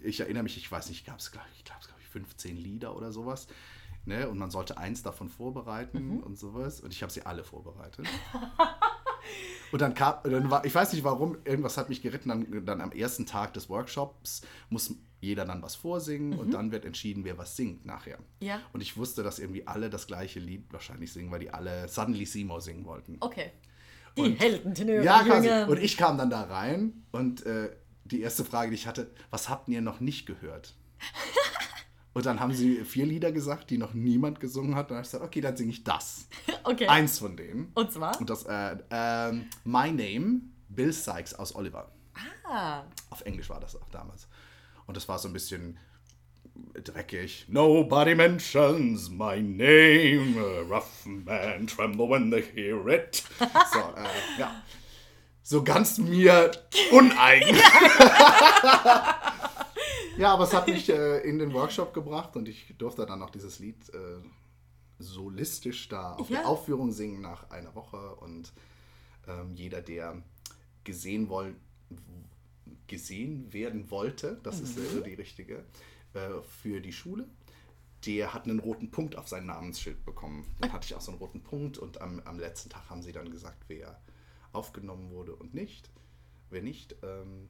ich 0.03 0.21
erinnere 0.21 0.45
mich, 0.45 0.57
ich 0.57 0.71
weiß 0.71 0.88
nicht, 0.88 1.05
gab 1.05 1.19
es, 1.19 1.27
ich 1.57 1.65
glaube, 1.65 1.81
es 1.81 1.88
gab 1.88 1.99
15 2.12 2.57
Lieder 2.57 2.95
oder 2.97 3.11
sowas. 3.11 3.49
Ne? 4.05 4.29
Und 4.29 4.38
man 4.38 4.51
sollte 4.51 4.79
eins 4.79 5.03
davon 5.03 5.29
vorbereiten 5.29 6.23
und 6.23 6.38
sowas. 6.38 6.81
Und 6.81 6.93
ich 6.93 7.03
habe 7.03 7.12
sie 7.12 7.23
alle 7.23 7.45
vorbereitet. 7.45 8.07
Und 9.73 9.81
dann 9.81 9.95
kam, 9.95 10.17
dann 10.25 10.51
war, 10.51 10.65
ich 10.65 10.75
weiß 10.75 10.93
nicht 10.93 11.03
warum, 11.03 11.39
irgendwas 11.45 11.77
hat 11.79 11.89
mich 11.89 12.03
geritten. 12.03 12.29
Dann, 12.29 12.65
dann 12.67 12.81
am 12.81 12.93
ersten 12.93 13.27
Tag 13.27 13.55
des 13.55 13.69
Workshops 13.69 14.43
muss 14.69 14.95
jeder 15.21 15.45
dann 15.45 15.63
was 15.63 15.75
vorsingen 15.77 16.39
und 16.39 16.53
dann 16.53 16.73
wird 16.73 16.85
entschieden, 16.85 17.25
wer 17.25 17.39
was 17.39 17.57
singt 17.57 17.87
nachher. 17.87 18.19
Ja. 18.41 18.61
Und 18.73 18.81
ich 18.81 18.97
wusste, 18.97 19.23
dass 19.23 19.39
irgendwie 19.39 19.67
alle 19.67 19.89
das 19.89 20.07
gleiche 20.07 20.41
Lied 20.41 20.73
wahrscheinlich 20.73 21.13
singen, 21.13 21.31
weil 21.31 21.41
die 21.41 21.51
alle 21.51 21.89
Suddenly 21.89 22.27
Seymour 22.27 22.61
singen 22.61 22.85
wollten. 22.85 23.17
Okay. 23.21 23.53
Die 24.17 24.23
Und- 24.23 24.41
Heldentenöre. 24.41 25.05
Ja, 25.05 25.23
quasi. 25.23 25.49
Und 25.71 25.79
ich 25.79 25.97
kam 25.97 26.19
dann 26.19 26.29
da 26.29 26.43
rein 26.43 27.05
und 27.13 27.47
äh, 27.47 27.71
die 28.05 28.21
erste 28.21 28.45
Frage, 28.45 28.71
die 28.71 28.75
ich 28.75 28.87
hatte, 28.87 29.11
was 29.31 29.49
habt 29.49 29.69
ihr 29.69 29.81
noch 29.81 30.01
nicht 30.01 30.27
gehört? 30.27 30.75
Und 32.14 32.27
dann 32.27 32.40
haben 32.40 32.53
sie 32.53 32.85
vier 32.85 33.07
Lieder 33.07 33.33
gesagt, 33.33 33.70
die 33.70 33.79
noch 33.79 33.94
niemand 33.94 34.38
gesungen 34.38 34.75
hat. 34.75 34.87
Und 34.87 34.90
dann 34.90 34.96
habe 34.98 35.07
ich 35.07 35.11
gesagt, 35.11 35.25
okay, 35.25 35.40
dann 35.40 35.57
singe 35.57 35.70
ich 35.70 35.85
das. 35.85 36.29
Okay. 36.64 36.87
Eins 36.87 37.18
von 37.18 37.37
denen. 37.37 37.72
Und 37.75 37.90
zwar? 37.90 38.18
Und 38.20 38.31
das, 38.31 38.44
äh, 38.44 38.77
ähm, 38.90 39.46
My 39.64 39.90
Name, 39.90 40.42
Bill 40.68 40.92
Sykes 40.92 41.35
aus 41.35 41.57
Oliver. 41.57 41.90
Ah. 42.44 42.85
Auf 43.11 43.22
Englisch 43.22 43.51
war 43.51 43.59
das 43.59 43.75
auch 43.75 43.88
damals. 43.90 44.29
Und 44.87 44.96
das 44.96 45.09
war 45.09 45.18
so 45.18 45.29
ein 45.29 45.33
bisschen 45.33 45.77
dreckig. 46.75 47.46
Nobody 47.48 48.14
mentions 48.14 49.11
my 49.11 49.40
name. 49.40 50.37
A 50.38 50.62
rough 50.68 51.05
man 51.05 51.66
tremble 51.66 52.09
when 52.09 52.31
they 52.31 52.42
hear 52.42 52.87
it. 52.88 53.25
So, 53.72 53.79
äh, 53.96 54.38
ja. 54.38 54.62
So 55.42 55.64
ganz 55.64 55.98
mir 55.98 56.53
uneigen. 56.92 57.57
ja, 60.18 60.33
aber 60.35 60.44
es 60.44 60.53
hat 60.55 60.66
mich 60.68 60.88
äh, 60.88 61.18
in 61.20 61.38
den 61.38 61.53
Workshop 61.53 61.92
gebracht 61.94 62.37
und 62.37 62.48
ich 62.48 62.75
durfte 62.79 63.07
dann 63.07 63.18
noch 63.20 63.31
dieses 63.31 63.59
Lied 63.59 63.77
äh, 63.94 64.18
solistisch 64.98 65.88
da 65.88 66.14
auf 66.14 66.31
Ja. 66.31 66.38
der 66.40 66.48
Aufführung 66.48 66.92
singen 66.92 67.20
nach 67.20 67.51
einer 67.51 67.75
Woche. 67.75 68.14
Und 68.16 68.53
ähm, 69.27 69.55
jeder, 69.55 69.81
der 69.83 70.22
gesehen 70.85 71.29
wollen, 71.29 71.57
gesehen 72.87 73.53
werden 73.53 73.90
wollte, 73.90 74.38
das 74.42 74.61
ist 74.61 74.79
äh, 74.79 75.03
die 75.03 75.14
richtige, 75.14 75.64
äh, 76.14 76.40
für 76.62 76.81
die 76.81 76.92
Schule. 76.92 77.27
Der 78.07 78.35
hat 78.35 78.44
einen 78.44 78.59
roten 78.59 78.90
Punkt 78.90 79.16
auf 79.16 79.29
sein 79.29 79.46
Namensschild 79.46 80.05
bekommen. 80.05 80.44
Dann 80.61 80.72
hatte 80.72 80.87
ich 80.87 80.94
auch 80.94 81.01
so 81.01 81.12
einen 81.12 81.20
roten 81.20 81.42
Punkt 81.42 81.79
und 81.79 82.01
am, 82.01 82.20
am 82.25 82.38
letzten 82.38 82.68
Tag 82.68 82.90
haben 82.90 83.03
sie 83.03 83.12
dann 83.12 83.31
gesagt, 83.31 83.64
wer 83.68 84.01
aufgenommen 84.53 85.11
wurde 85.11 85.35
und 85.37 85.55
nicht. 85.55 85.88
Wer 86.51 86.62
nicht. 86.62 86.96
Ähm, 87.03 87.48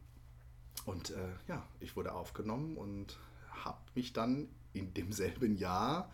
und 0.86 1.10
äh, 1.10 1.14
ja, 1.48 1.62
ich 1.80 1.96
wurde 1.96 2.12
aufgenommen 2.12 2.76
und 2.76 3.18
habe 3.64 3.78
mich 3.94 4.12
dann 4.12 4.48
in 4.72 4.92
demselben 4.94 5.56
Jahr, 5.56 6.10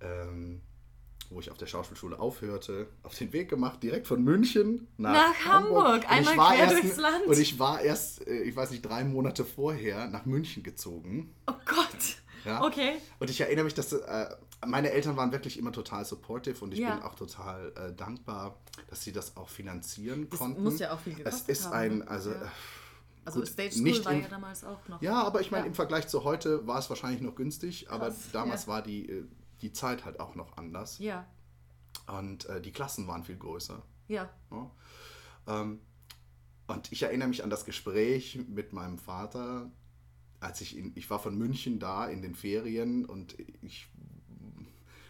ähm, 0.00 0.60
wo 1.30 1.40
ich 1.40 1.50
auf 1.50 1.58
der 1.58 1.66
Schauspielschule 1.66 2.18
aufhörte, 2.18 2.88
auf 3.02 3.14
den 3.16 3.32
Weg 3.32 3.48
gemacht, 3.48 3.82
direkt 3.82 4.06
von 4.06 4.22
München 4.22 4.86
nach, 4.96 5.12
Nach 5.12 5.44
Hamburg, 5.44 6.02
ich 6.04 6.08
einmal 6.08 6.34
quer 6.54 6.58
erst, 6.64 6.82
durchs 6.82 6.96
Land. 6.98 7.26
Und 7.26 7.38
ich 7.38 7.58
war 7.58 7.80
erst, 7.80 8.26
äh, 8.26 8.42
ich 8.42 8.54
weiß 8.54 8.70
nicht, 8.70 8.82
drei 8.82 9.04
Monate 9.04 9.44
vorher 9.44 10.06
nach 10.08 10.24
München 10.24 10.62
gezogen. 10.62 11.34
Oh 11.48 11.52
Gott. 11.64 12.16
Ja. 12.44 12.62
Okay. 12.62 12.92
Und 13.18 13.28
ich 13.28 13.40
erinnere 13.40 13.64
mich, 13.64 13.74
dass 13.74 13.92
äh, 13.92 14.28
meine 14.64 14.90
Eltern 14.92 15.16
waren 15.16 15.32
wirklich 15.32 15.58
immer 15.58 15.72
total 15.72 16.04
supportive 16.04 16.62
und 16.64 16.72
ich 16.72 16.78
Ja. 16.80 16.94
bin 16.94 17.02
auch 17.02 17.16
total 17.16 17.72
äh, 17.76 17.92
dankbar, 17.92 18.56
dass 18.88 19.02
sie 19.02 19.10
das 19.12 19.36
auch 19.36 19.48
finanzieren 19.48 20.28
Das 20.30 20.38
konnten. 20.38 20.62
muss 20.62 20.78
ja 20.78 20.92
auch 20.94 21.00
viel 21.00 21.12
Es 21.14 21.18
gekostet 21.18 21.48
ist 21.48 21.64
haben, 21.66 21.74
ein, 21.74 21.98
ne? 21.98 22.08
also 22.08 22.30
Ja. 22.30 22.52
Also 23.26 23.40
gut, 23.40 23.48
Stage 23.48 23.72
School 23.72 23.82
nicht 23.82 24.04
war 24.04 24.12
im- 24.12 24.22
ja 24.22 24.28
damals 24.28 24.64
auch 24.64 24.86
noch. 24.88 25.02
ja, 25.02 25.22
aber 25.22 25.40
ich 25.40 25.50
meine, 25.50 25.64
Ja. 25.64 25.68
im 25.68 25.74
Vergleich 25.74 26.08
zu 26.08 26.24
heute 26.24 26.66
war 26.66 26.78
es 26.78 26.88
wahrscheinlich 26.88 27.20
noch 27.20 27.34
günstig, 27.34 27.90
aber 27.90 28.06
Krass, 28.08 28.30
damals 28.32 28.62
ja. 28.66 28.68
war 28.72 28.82
die, 28.82 29.08
äh, 29.08 29.24
die 29.60 29.72
Zeit 29.72 30.04
halt 30.04 30.20
auch 30.20 30.34
noch 30.34 30.56
anders. 30.56 30.98
Ja. 30.98 31.26
Und 32.06 32.46
äh, 32.46 32.60
die 32.60 32.72
Klassen 32.72 33.06
waren 33.08 33.24
viel 33.24 33.36
größer. 33.36 33.82
Ja. 34.08 34.30
Ja. 34.50 34.70
Ähm, 35.48 35.80
und 36.68 36.92
ich 36.92 37.02
erinnere 37.02 37.28
mich 37.28 37.42
an 37.44 37.50
das 37.50 37.64
Gespräch 37.64 38.38
mit 38.48 38.72
meinem 38.72 38.98
Vater, 38.98 39.70
als 40.40 40.60
ich 40.60 40.76
in, 40.76 40.92
ich 40.94 41.08
war 41.10 41.18
von 41.18 41.36
München 41.36 41.78
da 41.78 42.06
in 42.06 42.22
den 42.22 42.34
Ferien 42.34 43.04
und 43.06 43.36
ich 43.62 43.88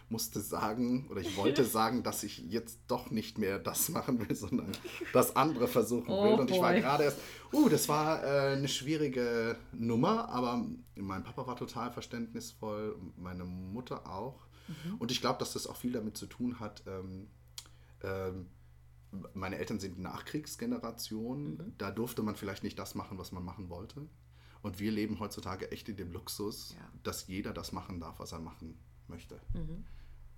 musste 0.09 0.39
sagen 0.39 1.07
oder 1.09 1.21
ich 1.21 1.35
wollte 1.37 1.63
sagen, 1.77 2.03
dass 2.03 2.23
ich 2.23 2.39
jetzt 2.39 2.79
doch 2.87 3.11
nicht 3.11 3.37
mehr 3.37 3.59
das 3.59 3.89
machen 3.89 4.19
will, 4.27 4.35
sondern 4.35 4.71
das 5.13 5.35
andere 5.35 5.67
versuchen 5.67 6.09
Oh 6.09 6.23
will. 6.23 6.39
Und 6.39 6.49
ich 6.51 6.59
war 6.61 6.71
boy. 6.71 6.81
gerade 6.81 7.03
erst, 7.05 7.19
uh, 7.53 7.67
das 7.69 7.89
war 7.89 8.23
äh, 8.23 8.53
eine 8.55 8.67
schwierige 8.67 9.57
Nummer, 9.73 10.29
aber 10.29 10.65
mein 10.95 11.23
Papa 11.23 11.45
war 11.47 11.55
total 11.55 11.91
verständnisvoll, 11.91 12.97
meine 13.17 13.43
Mutter 13.45 14.07
auch. 14.09 14.47
Mhm. 14.67 14.95
Und 14.95 15.11
ich 15.11 15.21
glaube, 15.21 15.39
dass 15.39 15.53
das 15.53 15.67
auch 15.67 15.75
viel 15.77 15.91
damit 15.91 16.17
zu 16.17 16.25
tun 16.27 16.59
hat, 16.59 16.83
ähm, 16.87 17.27
ähm, 18.03 18.47
meine 19.33 19.57
Eltern 19.57 19.79
sind 19.79 19.99
Nachkriegsgeneration. 19.99 21.51
Mhm. 21.57 21.73
Da 21.77 21.91
durfte 21.91 22.23
man 22.23 22.35
vielleicht 22.35 22.63
nicht 22.63 22.77
das 22.77 22.95
machen, 22.95 23.17
was 23.17 23.31
man 23.31 23.43
machen 23.43 23.69
wollte. 23.69 24.07
Und 24.61 24.79
wir 24.79 24.91
leben 24.91 25.19
heutzutage 25.19 25.71
echt 25.71 25.87
in 25.89 25.95
dem 25.97 26.11
Luxus, 26.11 26.75
Ja. 26.77 26.85
dass 27.03 27.27
jeder 27.27 27.53
das 27.53 27.71
machen 27.71 27.99
darf, 27.99 28.19
was 28.19 28.31
er 28.31 28.39
machen 28.39 28.77
möchte. 29.07 29.39
Mhm. 29.53 29.85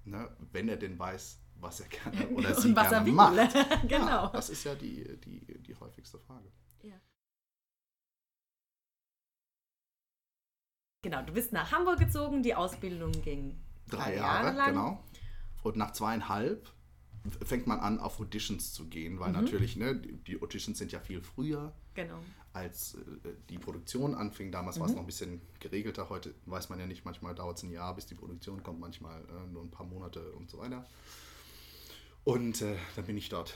Ne? 0.09 0.29
Wenn 0.51 0.67
er 0.69 0.77
denn 0.77 0.97
weiß, 0.97 1.39
was 1.55 1.79
er 1.81 1.87
gerne 1.87 2.27
oder 2.35 2.53
sie 2.55 2.75
was 2.75 2.89
gerne 2.89 2.97
er 3.01 3.05
will. 3.05 3.13
macht. 3.13 3.53
Genau. 3.87 4.05
Ja, 4.07 4.27
das 4.33 4.49
ist 4.49 4.63
ja 4.63 4.75
die, 4.75 5.17
die, 5.21 5.59
die 5.61 5.75
häufigste 5.75 6.17
Frage. 6.19 6.51
Ja. 6.83 6.95
Genau, 11.01 11.21
du 11.23 11.33
bist 11.33 11.53
nach 11.53 11.71
Hamburg 11.71 11.99
gezogen, 11.99 12.43
die 12.43 12.55
Ausbildung 12.55 13.11
ging 13.21 13.57
Drei 13.89 14.15
Jahre, 14.17 14.53
genau. 14.69 15.03
Und 15.63 15.75
nach 15.77 15.91
zweieinhalb 15.91 16.71
fängt 17.43 17.67
man 17.67 17.79
an, 17.79 17.99
auf 17.99 18.19
Auditions 18.19 18.73
zu 18.73 18.87
gehen, 18.87 19.15
Mhm. 19.15 19.19
weil 19.19 19.31
natürlich, 19.31 19.75
ne, 19.77 19.95
die 19.95 20.17
die 20.23 20.41
Auditions 20.41 20.77
sind 20.77 20.91
ja 20.91 20.99
viel 20.99 21.21
früher. 21.21 21.73
Genau. 21.95 22.19
Als 22.59 22.95
äh, 22.95 23.29
die 23.49 23.57
Produktion 23.57 24.15
anfing. 24.15 24.51
Damals 24.51 24.75
Mhm. 24.77 24.81
war 24.81 24.87
es 24.87 24.93
noch 24.93 25.01
ein 25.01 25.05
bisschen 25.07 25.41
geregelter. 25.59 26.09
Heute 26.09 26.33
weiß 26.45 26.69
man 26.69 26.79
ja 26.79 26.85
nicht, 26.85 27.05
manchmal 27.05 27.33
dauert 27.35 27.57
es 27.57 27.63
ein 27.63 27.71
Jahr, 27.71 27.95
bis 27.95 28.05
die 28.05 28.15
Produktion 28.15 28.61
kommt, 28.63 28.79
manchmal 28.79 29.21
äh, 29.21 29.51
nur 29.51 29.63
ein 29.63 29.71
paar 29.71 29.85
Monate 29.85 30.31
und 30.33 30.49
so 30.49 30.59
weiter. 30.59 30.85
Und 32.23 32.61
äh, 32.61 32.75
dann 32.95 33.05
bin 33.05 33.17
ich 33.17 33.29
dort 33.29 33.55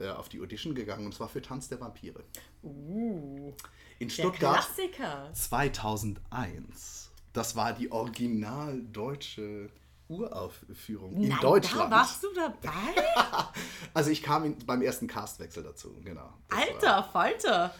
äh, 0.00 0.08
auf 0.08 0.28
die 0.28 0.40
Audition 0.40 0.74
gegangen 0.74 1.06
und 1.06 1.14
zwar 1.14 1.28
für 1.28 1.40
Tanz 1.42 1.68
der 1.68 1.80
Vampire. 1.80 2.24
Uh, 2.62 3.52
In 3.98 4.10
Stuttgart 4.10 4.64
Klassiker. 4.66 5.30
2001. 5.32 7.10
Das 7.32 7.54
war 7.54 7.72
die 7.74 7.92
original 7.92 8.80
deutsche 8.92 9.68
Uraufführung 10.08 11.14
in 11.14 11.28
Nein, 11.28 11.38
Deutschland. 11.40 11.90
Da 11.92 11.96
warst 11.96 12.22
du 12.22 12.28
dabei? 12.34 12.56
Also 13.94 14.10
ich 14.10 14.22
kam 14.22 14.44
in, 14.44 14.58
beim 14.66 14.82
ersten 14.82 15.06
Castwechsel 15.06 15.62
dazu, 15.62 15.94
genau. 16.04 16.32
Das 16.48 16.58
war- 16.58 16.66
Alter 16.66 17.04
Falter. 17.12 17.74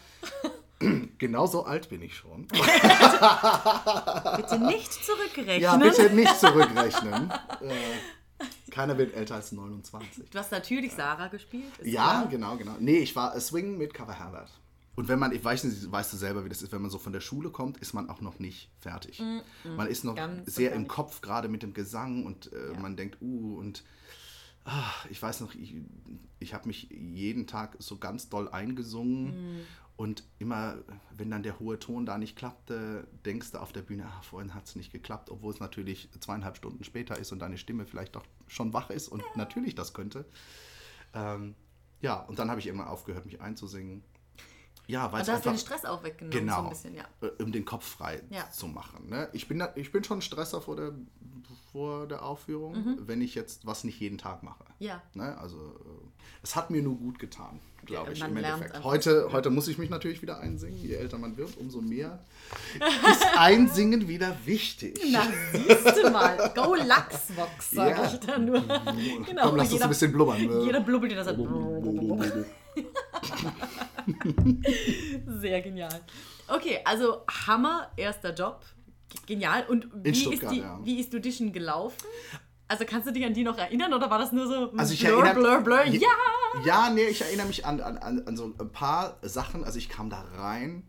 Genau 1.17 1.47
so 1.47 1.65
alt 1.65 1.89
bin 1.89 2.03
ich 2.03 2.15
schon. 2.15 2.47
Bitte 4.35 4.59
nicht 4.59 4.93
zurückrechnen. 5.05 5.59
Ja, 5.59 5.75
bitte 5.77 6.09
nicht 6.11 6.39
zurückrechnen. 6.39 7.31
äh, 7.61 7.73
keiner 8.71 8.95
wird 8.97 9.15
älter 9.15 9.35
als 9.35 9.51
29. 9.51 10.29
Du 10.29 10.37
hast 10.37 10.51
natürlich 10.51 10.93
Sarah 10.93 11.27
gespielt. 11.29 11.75
Ist 11.79 11.87
Ja, 11.87 12.03
klar. 12.03 12.27
genau, 12.27 12.55
genau. 12.57 12.73
Nee, 12.79 12.99
ich 12.99 13.15
war 13.15 13.39
Swing 13.39 13.77
mit 13.79 13.93
Cover 13.93 14.13
Herbert. 14.19 14.51
Und 14.97 15.07
wenn 15.07 15.19
man, 15.19 15.31
ich 15.31 15.43
weiß 15.43 15.63
nicht, 15.65 15.91
weißt 15.91 16.11
du 16.11 16.17
selber, 16.17 16.43
wie 16.43 16.49
das 16.49 16.63
ist, 16.63 16.71
wenn 16.71 16.81
man 16.81 16.89
so 16.89 16.97
von 16.97 17.13
der 17.13 17.21
Schule 17.21 17.51
kommt, 17.51 17.77
ist 17.77 17.93
man 17.93 18.09
auch 18.09 18.19
noch 18.19 18.39
nicht 18.39 18.71
fertig. 18.79 19.21
Man 19.63 19.87
ist 19.87 20.03
noch 20.03 20.15
Mm, 20.15 20.41
sehr 20.45 20.71
im. 20.73 20.87
Kopf, 20.87 21.21
gerade 21.21 21.47
mit 21.49 21.61
dem 21.61 21.73
Gesang 21.75 22.25
und 22.25 22.51
äh, 22.51 22.73
Ja. 22.73 22.79
man 22.79 22.97
denkt, 22.97 23.21
uh, 23.21 23.57
und 23.59 23.83
ah, 24.65 24.91
ich 25.11 25.21
weiß 25.21 25.41
noch, 25.41 25.53
ich, 25.53 25.75
ich 26.39 26.53
habe 26.55 26.65
mich 26.67 26.89
jeden 26.89 27.45
Tag 27.45 27.75
so 27.79 27.97
ganz 27.97 28.27
doll 28.29 28.49
eingesungen 28.49 29.59
Mm. 29.59 29.59
Und 29.97 30.23
immer, 30.37 30.77
wenn 31.15 31.31
dann 31.31 31.41
der 31.41 31.59
hohe 31.59 31.79
Ton 31.79 32.05
da 32.05 32.19
nicht 32.19 32.35
klappte, 32.35 33.07
denkst 33.25 33.51
du 33.51 33.57
auf 33.59 33.73
der 33.73 33.81
Bühne, 33.81 34.05
ah, 34.05 34.21
vorhin 34.21 34.53
hat 34.53 34.65
es 34.67 34.75
nicht 34.75 34.91
geklappt, 34.91 35.31
obwohl 35.31 35.51
es 35.51 35.59
natürlich 35.59 36.09
zweieinhalb 36.19 36.55
Stunden 36.55 36.83
später 36.83 37.17
ist 37.17 37.31
und 37.31 37.39
deine 37.39 37.57
Stimme 37.57 37.85
vielleicht 37.87 38.15
doch 38.15 38.23
schon 38.47 38.73
wach 38.73 38.91
ist 38.91 39.07
und 39.07 39.23
natürlich 39.35 39.73
das 39.73 39.93
könnte. 39.95 40.25
Ähm, 41.15 41.55
ja, 41.99 42.15
und 42.19 42.37
dann 42.37 42.49
habe 42.51 42.59
ich 42.59 42.67
irgendwann 42.67 42.89
aufgehört, 42.89 43.25
mich 43.25 43.41
einzusingen. 43.41 44.03
Ja, 44.87 45.11
weil 45.11 45.15
Und 45.15 45.21
es 45.21 45.27
da 45.27 45.33
hast 45.33 45.45
du 45.45 45.49
den 45.49 45.53
einfach, 45.53 45.65
Stress 45.65 45.85
auch 45.85 46.03
weggenommen, 46.03 46.39
genau, 46.39 46.55
so 46.57 46.63
ein 46.63 46.69
bisschen, 46.69 46.95
ja. 46.95 47.03
äh, 47.21 47.43
um 47.43 47.51
den 47.51 47.65
Kopf 47.65 47.85
frei 47.85 48.21
Ja. 48.29 48.49
zu 48.49 48.67
machen. 48.67 49.09
Ne? 49.09 49.27
Ich, 49.33 49.47
bin, 49.47 49.59
da- 49.59 49.73
ich 49.75 49.91
bin 49.91 50.03
schon 50.03 50.21
Stresser 50.21 50.61
vor 50.61 50.75
der, 50.77 50.93
vor 51.73 52.07
der 52.07 52.23
Aufführung, 52.23 52.97
wenn 53.05 53.21
ich 53.21 53.35
jetzt 53.35 53.65
was 53.67 53.83
nicht 53.83 53.99
jeden 53.99 54.17
Tag 54.17 54.43
mache. 54.43 54.63
Mhm. 54.79 54.85
Ja. 54.87 55.01
Ne? 55.13 55.37
Also 55.39 55.57
äh, 55.57 56.07
es 56.41 56.55
hat 56.55 56.69
mir 56.69 56.81
nur 56.81 56.95
gut 56.95 57.19
getan, 57.19 57.59
glaube 57.85 58.07
Ja, 58.07 58.13
ich, 58.13 58.21
im 58.23 58.37
Endeffekt. 58.37 58.75
einfach. 58.75 58.83
Heute, 58.85 59.29
heute 59.33 59.49
muss 59.49 59.67
ich 59.67 59.77
mich 59.77 59.89
natürlich 59.89 60.21
wieder 60.21 60.39
einsingen. 60.39 60.77
Je 60.77 60.93
älter 60.93 61.17
man 61.17 61.35
wird, 61.35 61.57
umso 61.57 61.81
mehr 61.81 62.19
ist 63.11 63.25
Einsingen 63.37 64.07
wieder 64.07 64.37
wichtig. 64.45 64.97
Na, 65.11 65.23
siehst 65.51 65.97
du 65.97 66.09
mal. 66.11 66.49
Go 66.55 66.75
Lachsvox, 66.75 67.71
sag 67.71 67.89
Ja. 67.97 68.05
ich 68.05 68.19
dann 68.21 68.45
nur. 68.45 68.61
Genau, 68.61 69.47
Komm, 69.49 69.55
lass 69.57 69.73
uns 69.73 69.81
ein 69.81 69.89
bisschen 69.89 70.13
blubbern. 70.13 70.61
Jeder 70.63 70.79
blubbelt 70.79 71.11
dir 71.11 71.15
das 71.17 71.27
an. 71.27 71.37
Sehr 75.27 75.61
genial. 75.61 76.01
Okay, 76.47 76.79
also 76.85 77.23
Hammer, 77.47 77.91
erster 77.97 78.33
Job. 78.33 78.65
Genial. 79.25 79.65
Und 79.67 79.87
wie, 79.93 80.09
ist, 80.09 80.49
die, 80.51 80.59
ja. 80.59 80.79
wie 80.83 80.99
ist 80.99 81.13
Audition 81.15 81.51
gelaufen? 81.51 82.05
Also 82.67 82.83
kannst 82.85 83.07
du 83.07 83.13
dich 83.13 83.25
an 83.25 83.33
die 83.33 83.43
noch 83.43 83.57
erinnern 83.57 83.93
oder 83.93 84.09
war 84.09 84.19
das 84.19 84.31
nur 84.33 84.47
so 84.47 84.71
Also 84.77 84.93
ich 84.93 85.03
blur, 85.05 85.23
blur, 85.33 85.61
blur? 85.61 85.85
Je- 85.85 85.99
Ja! 85.99 86.07
Ja, 86.65 86.89
nee, 86.89 87.05
ich 87.05 87.21
erinnere 87.21 87.47
mich 87.47 87.65
an, 87.65 87.79
an, 87.81 87.97
an, 87.97 88.21
an 88.25 88.35
so 88.37 88.53
ein 88.59 88.71
paar 88.71 89.17
Sachen. 89.21 89.63
Also 89.63 89.77
ich 89.77 89.89
kam 89.89 90.09
da 90.09 90.21
rein 90.35 90.83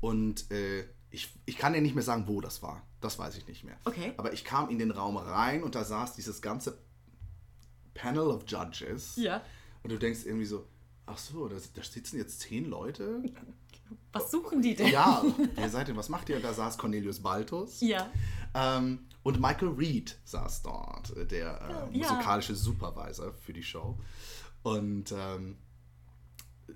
und 0.00 0.50
äh, 0.50 0.84
ich, 1.10 1.32
ich 1.46 1.56
kann 1.58 1.72
dir 1.72 1.80
nicht 1.80 1.94
mehr 1.94 2.04
sagen, 2.04 2.24
wo 2.26 2.40
das 2.40 2.62
war. 2.62 2.82
Das 3.00 3.18
weiß 3.18 3.36
ich 3.36 3.46
nicht 3.46 3.64
mehr. 3.64 3.76
Okay. 3.84 4.12
Aber 4.16 4.32
ich 4.32 4.44
kam 4.44 4.68
in 4.70 4.78
den 4.78 4.90
Raum 4.90 5.16
rein 5.16 5.62
und 5.62 5.74
da 5.74 5.84
saß 5.84 6.14
dieses 6.14 6.42
ganze 6.42 6.78
Panel 7.94 8.28
of 8.28 8.44
Judges. 8.46 9.16
Ja. 9.16 9.42
Und 9.82 9.90
du 9.92 9.98
denkst 9.98 10.20
irgendwie 10.24 10.46
so, 10.46 10.66
ach 11.06 11.18
so, 11.18 11.48
da, 11.48 11.56
da 11.74 11.82
sitzen 11.82 12.16
jetzt 12.18 12.40
zehn 12.40 12.64
Leute. 12.68 13.22
Was 14.12 14.30
suchen 14.30 14.62
die 14.62 14.74
denn? 14.74 14.88
Ja, 14.88 15.22
wer 15.54 15.68
seid 15.68 15.88
ihr? 15.88 15.96
Was 15.96 16.08
macht 16.08 16.28
ihr? 16.28 16.40
Da 16.40 16.52
saß 16.52 16.78
Cornelius 16.78 17.20
Baltus. 17.20 17.80
Ja. 17.80 18.10
Ähm, 18.54 19.00
und 19.22 19.40
Michael 19.40 19.68
Reed 19.68 20.18
saß 20.24 20.62
dort, 20.62 21.12
der 21.30 21.60
äh, 21.92 21.98
Ja. 21.98 22.08
musikalische 22.08 22.54
Supervisor 22.54 23.32
für 23.32 23.52
die 23.52 23.62
Show. 23.62 23.98
Und 24.62 25.12
ähm, 25.16 25.56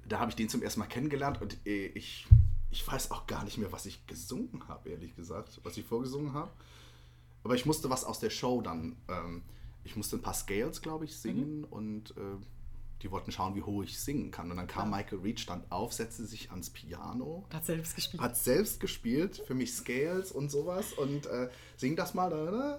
da 0.09 0.19
habe 0.21 0.31
ich 0.31 0.37
den 0.37 0.49
zum 0.49 0.63
ersten 0.63 0.81
Mal 0.81 0.87
kennengelernt 0.87 1.41
und 1.41 1.57
äh, 1.67 1.87
ich, 1.87 2.27
ich 2.71 2.87
weiß 2.87 3.11
auch 3.11 3.27
gar 3.27 3.45
nicht 3.45 3.59
mehr, 3.59 3.73
was 3.73 3.87
ich 3.87 4.07
gesungen 4.07 4.67
habe, 4.69 4.91
ehrlich 4.91 5.15
gesagt, 5.17 5.61
was 5.63 5.77
ich 5.77 5.85
vorgesungen 5.85 6.33
habe. 6.35 6.51
Aber 7.43 7.55
ich 7.55 7.67
musste 7.67 7.91
was 7.91 8.05
aus 8.05 8.21
der 8.21 8.31
Show 8.31 8.61
dann, 8.61 8.97
ähm, 9.09 9.43
ich 9.85 9.97
musste 9.97 10.17
ein 10.17 10.23
paar 10.23 10.35
Scales, 10.35 10.83
glaube 10.83 11.05
ich, 11.05 11.17
singen 11.17 11.65
und 11.65 12.11
äh, 12.17 12.37
die 13.05 13.11
wollten 13.11 13.31
schauen, 13.31 13.55
wie 13.55 13.63
hoch 13.63 13.83
ich 13.83 14.01
singen 14.01 14.31
kann. 14.31 14.51
Und 14.51 14.57
dann 14.57 14.67
kam 14.67 14.91
ja. 14.91 14.97
Michael 14.97 15.21
Reed, 15.21 15.39
stand 15.39 15.71
auf, 15.71 15.93
setzte 15.93 16.25
sich 16.25 16.51
ans 16.51 16.71
Piano. 16.71 17.47
Hat 17.53 17.67
selbst 17.67 17.95
gespielt. 17.95 18.23
Hat 18.23 18.37
selbst 18.37 18.81
gespielt, 18.81 19.43
für 19.47 19.55
mich 19.55 19.75
Scales 19.75 20.33
und 20.33 20.51
sowas. 20.51 20.95
Und 20.95 21.27
äh, 21.27 21.51
sing 21.77 21.97
das 21.97 22.15
mal. 22.15 22.33
Und 22.33 22.79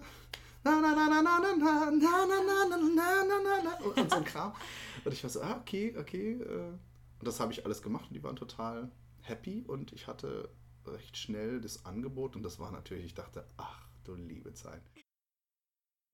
so 4.09 4.17
ein 4.17 4.25
Kram. 4.25 4.53
Und 5.03 5.13
ich 5.13 5.23
war 5.23 5.29
so, 5.29 5.41
ah, 5.41 5.59
okay, 5.61 5.95
okay. 5.97 6.41
Und 7.19 7.27
das 7.27 7.39
habe 7.39 7.53
ich 7.53 7.63
alles 7.65 7.83
gemacht 7.83 8.05
und 8.09 8.15
die 8.15 8.23
waren 8.23 8.35
total 8.35 8.91
happy 9.21 9.63
und 9.67 9.93
ich 9.93 10.07
hatte 10.07 10.49
recht 10.85 11.17
schnell 11.17 11.61
das 11.61 11.85
Angebot 11.85 12.35
und 12.35 12.43
das 12.43 12.59
war 12.59 12.71
natürlich, 12.71 13.05
ich 13.05 13.13
dachte, 13.13 13.45
ach 13.57 13.88
du 14.03 14.15
liebe 14.15 14.53
Zeit. 14.53 14.81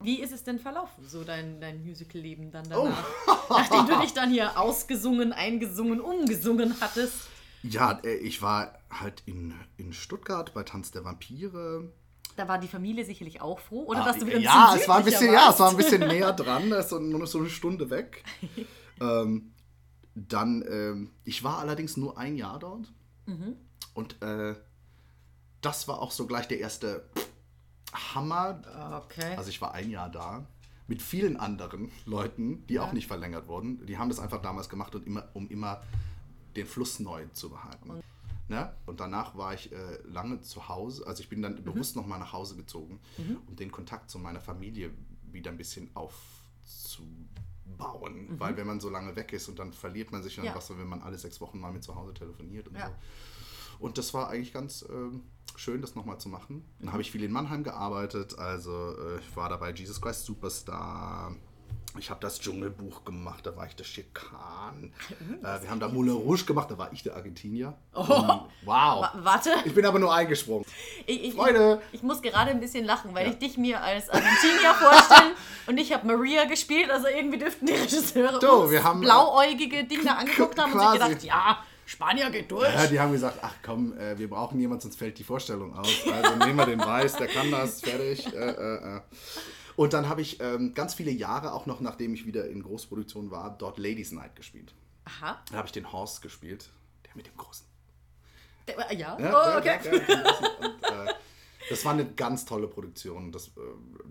Wie 0.04 0.22
ist 0.22 0.32
es 0.32 0.44
denn 0.44 0.60
verlaufen, 0.60 1.06
so 1.08 1.24
dein, 1.24 1.60
dein 1.62 1.84
Musical-Leben 1.84 2.52
dann 2.52 2.66
Oh. 2.74 2.86
danach? 2.86 3.50
Nachdem 3.50 3.88
du 3.88 4.00
dich 4.02 4.14
dann 4.14 4.30
hier 4.32 4.58
ausgesungen, 4.60 5.34
eingesungen, 5.34 6.00
umgesungen 6.02 6.76
hattest. 6.80 7.14
Ja, 7.64 8.00
äh, 8.04 8.16
ich 8.16 8.42
war 8.42 8.80
halt 8.90 9.24
in, 9.26 9.54
in 9.78 9.94
Stuttgart 9.94 10.54
bei 10.54 10.64
Tanz 10.64 10.92
der 10.92 11.04
Vampire. 11.04 11.92
Da 12.38 12.48
war 12.48 12.58
die 12.58 12.68
Familie 12.68 13.04
sicherlich 13.06 13.42
auch 13.42 13.60
froh, 13.60 13.84
oder 13.86 14.02
Ah, 14.02 14.06
dass 14.06 14.20
du 14.20 14.26
wieder 14.26 14.40
ja, 14.40 14.74
es 14.76 14.88
war 14.88 14.98
ein 15.00 15.06
bisschen, 15.06 15.28
ja, 15.34 15.42
warst? 15.42 15.54
es 15.56 15.60
war 15.60 15.70
ein 15.70 15.78
bisschen 15.78 16.08
näher 16.08 16.32
dran, 16.34 16.70
da 16.70 16.80
ist 16.80 16.92
nur 16.92 17.02
noch 17.20 17.28
so 17.28 17.40
eine 17.40 17.50
Stunde 17.50 17.90
weg. 17.90 18.24
ähm, 19.02 19.52
dann, 20.16 20.64
ähm, 20.70 21.12
ich 21.24 21.44
war 21.44 21.60
allerdings 21.60 21.98
nur 21.98 22.18
ein 22.18 22.36
Jahr 22.36 22.58
dort 22.60 22.92
Mhm. 23.28 23.56
und 23.94 24.22
äh, 24.22 24.56
das 25.62 25.88
war 25.88 26.02
auch 26.02 26.12
so 26.12 26.26
gleich 26.26 26.48
der 26.48 26.60
erste 26.60 27.08
Hammer. 27.94 28.62
Okay. 29.06 29.36
Also 29.36 29.50
ich 29.50 29.62
war 29.62 29.74
ein 29.74 29.90
Jahr 29.90 30.10
da 30.10 30.46
mit 30.88 31.02
vielen 31.02 31.38
anderen 31.38 31.92
Leuten, 32.06 32.66
die 32.68 32.80
auch 32.80 32.92
nicht 32.94 33.08
verlängert 33.08 33.48
wurden. 33.48 33.86
Die 33.86 33.98
haben 33.98 34.10
das 34.10 34.20
einfach 34.20 34.42
damals 34.42 34.70
gemacht, 34.70 34.94
und 34.96 35.06
immer, 35.08 35.28
um 35.34 35.48
immer 35.50 35.82
den 36.56 36.66
Fluss 36.66 37.00
neu 37.00 37.26
zu 37.34 37.50
behalten. 37.50 38.02
Ne? 38.50 38.74
Und 38.86 39.00
danach 39.00 39.38
war 39.38 39.54
ich 39.54 39.72
äh, 39.72 39.76
lange 40.06 40.42
zu 40.42 40.68
Hause. 40.68 41.08
Also 41.08 41.24
ich 41.24 41.30
bin 41.30 41.40
Mhm. 41.40 41.44
dann 41.44 41.64
bewusst 41.64 41.96
nochmal 41.96 42.20
nach 42.20 42.34
Hause 42.34 42.56
gezogen, 42.58 43.00
um 43.48 43.56
den 43.56 43.72
Kontakt 43.72 44.10
zu 44.10 44.20
meiner 44.20 44.42
Familie 44.42 44.92
wieder 45.32 45.52
ein 45.52 45.58
bisschen 45.58 45.90
aufzubauen. 45.96 47.18
Weil 48.38 48.58
wenn 48.58 48.68
man 48.68 48.82
so 48.82 48.90
lange 48.90 49.16
weg 49.16 49.32
ist 49.32 49.48
und 49.48 49.60
dann 49.60 49.72
verliert 49.72 50.12
man 50.12 50.22
sich 50.24 50.36
dann 50.36 50.44
Mhm. 50.44 50.50
Ja. 50.50 50.56
was, 50.56 50.70
wenn 50.78 50.88
man 50.90 51.02
alle 51.02 51.18
sechs 51.18 51.40
Wochen 51.40 51.60
mal 51.60 51.72
mit 51.72 51.84
zu 51.84 51.96
Hause 51.96 52.14
telefoniert 52.14 52.68
und 52.68 52.76
Ja. 52.76 52.88
so. 52.88 52.94
Und 53.86 53.98
das 53.98 54.14
war 54.14 54.30
eigentlich 54.30 54.52
ganz 54.54 54.86
ähm, 54.90 55.24
schön, 55.58 55.82
das 55.82 55.96
nochmal 55.96 56.18
zu 56.20 56.30
machen. 56.30 56.58
Mhm. 56.58 56.86
Dann 56.86 56.92
habe 56.94 57.02
ich 57.02 57.12
viel 57.12 57.24
in 57.24 57.32
Mannheim 57.32 57.64
gearbeitet. 57.64 58.38
Also 58.40 58.96
äh, 58.98 59.20
ich 59.20 59.36
war 59.36 59.50
dabei 59.50 59.72
Jesus 59.72 60.02
Christ 60.02 60.26
Superstar. 60.26 61.36
Ich 62.00 62.10
habe 62.10 62.22
das 62.22 62.40
Dschungelbuch 62.40 63.04
gemacht, 63.04 63.46
da 63.46 63.54
war 63.58 63.66
ich 63.68 63.76
der 63.76 63.84
Schikan. 63.84 64.94
Äh, 65.44 65.62
wir 65.62 65.70
haben 65.70 65.82
da 65.82 65.90
Moulin 65.90 66.14
Rouge 66.14 66.46
gemacht, 66.46 66.72
da 66.72 66.78
war 66.78 66.94
ich 66.94 67.04
der 67.04 67.18
Argentinier. 67.18 67.74
Oh. 67.94 68.00
Und, 68.00 68.08
wow. 68.64 69.02
Wa- 69.04 69.12
Warte, 69.16 69.50
Ich 69.66 69.76
bin 69.76 69.86
aber 69.86 70.00
nur 70.00 70.14
eingesprungen. 70.14 70.64
ich, 71.06 71.22
ich, 71.22 71.34
Freunde. 71.34 71.82
ich 71.92 72.02
muss 72.02 72.22
gerade 72.22 72.52
ein 72.52 72.62
bisschen 72.62 72.86
lachen, 72.86 73.14
weil 73.14 73.26
Ja. 73.28 73.34
ich 73.34 73.40
dich 73.40 73.58
mir 73.58 73.82
als 73.82 74.10
Argentinier 74.10 74.74
vorstelle 74.74 75.32
und 75.68 75.78
ich 75.78 75.92
habe 75.92 76.08
Maria 76.08 76.46
gespielt, 76.46 76.90
also 76.90 77.08
irgendwie 77.08 77.40
dürften 77.40 77.66
die 77.66 77.74
Regisseure 77.74 78.36
uns 78.62 78.72
wir 78.72 78.84
haben- 78.86 79.02
blauäugige 79.02 79.84
Dinge 79.84 80.18
angeguckt 80.18 80.58
haben 80.60 80.72
und 80.72 80.80
sich 80.80 80.88
quasi. 80.88 81.00
gedacht, 81.10 81.24
ja, 81.26 81.58
Spanier 81.92 82.30
geht 82.30 82.50
durch. 82.50 82.74
Ja, 82.74 82.88
die 82.88 83.00
haben 83.02 83.12
gesagt, 83.12 83.40
ach 83.42 83.54
komm, 83.64 83.98
äh, 83.98 84.18
wir 84.18 84.30
brauchen 84.30 84.58
jemanden, 84.62 84.84
sonst 84.84 84.96
fällt 84.98 85.20
die 85.20 85.26
Vorstellung 85.26 85.76
aus. 85.78 85.90
Also 86.10 86.36
nehmen 86.38 86.56
wir 86.58 86.66
den 86.66 86.80
Weiß, 86.80 87.18
der 87.18 87.28
kann 87.28 87.52
das, 87.52 87.82
fertig. 87.82 88.26
Äh, 88.34 88.38
äh, 88.38 88.98
äh. 88.98 89.02
Und 89.76 89.92
dann 89.92 90.08
habe 90.08 90.22
ich 90.22 90.40
ähm, 90.40 90.74
ganz 90.74 90.94
viele 90.94 91.12
Jahre, 91.12 91.52
auch 91.52 91.66
noch 91.66 91.82
nachdem 91.82 92.14
ich 92.14 92.26
wieder 92.26 92.48
in 92.48 92.64
Großproduktion 92.64 93.30
war, 93.30 93.58
dort 93.58 93.78
Ladies 93.78 94.14
Night 94.14 94.38
gespielt. 94.38 94.74
Aha. 95.04 95.42
Da 95.52 95.58
habe 95.58 95.66
ich 95.68 95.74
den 95.74 95.92
Horst 95.92 96.22
gespielt, 96.22 96.70
der 97.06 97.12
mit 97.16 97.28
dem 97.28 97.36
großen. 97.36 97.66
Äh, 98.68 98.96
Ja, 98.96 99.20
Ja, 99.20 99.56
oh, 99.56 99.58
okay. 99.60 99.80
den 99.84 99.92
großen. 100.06 100.48
Und, 100.62 100.84
äh, 100.84 101.14
das 101.70 101.84
war 101.84 101.92
eine 101.92 102.06
ganz 102.06 102.46
tolle 102.46 102.68
Produktion. 102.68 103.34
Das, 103.34 103.52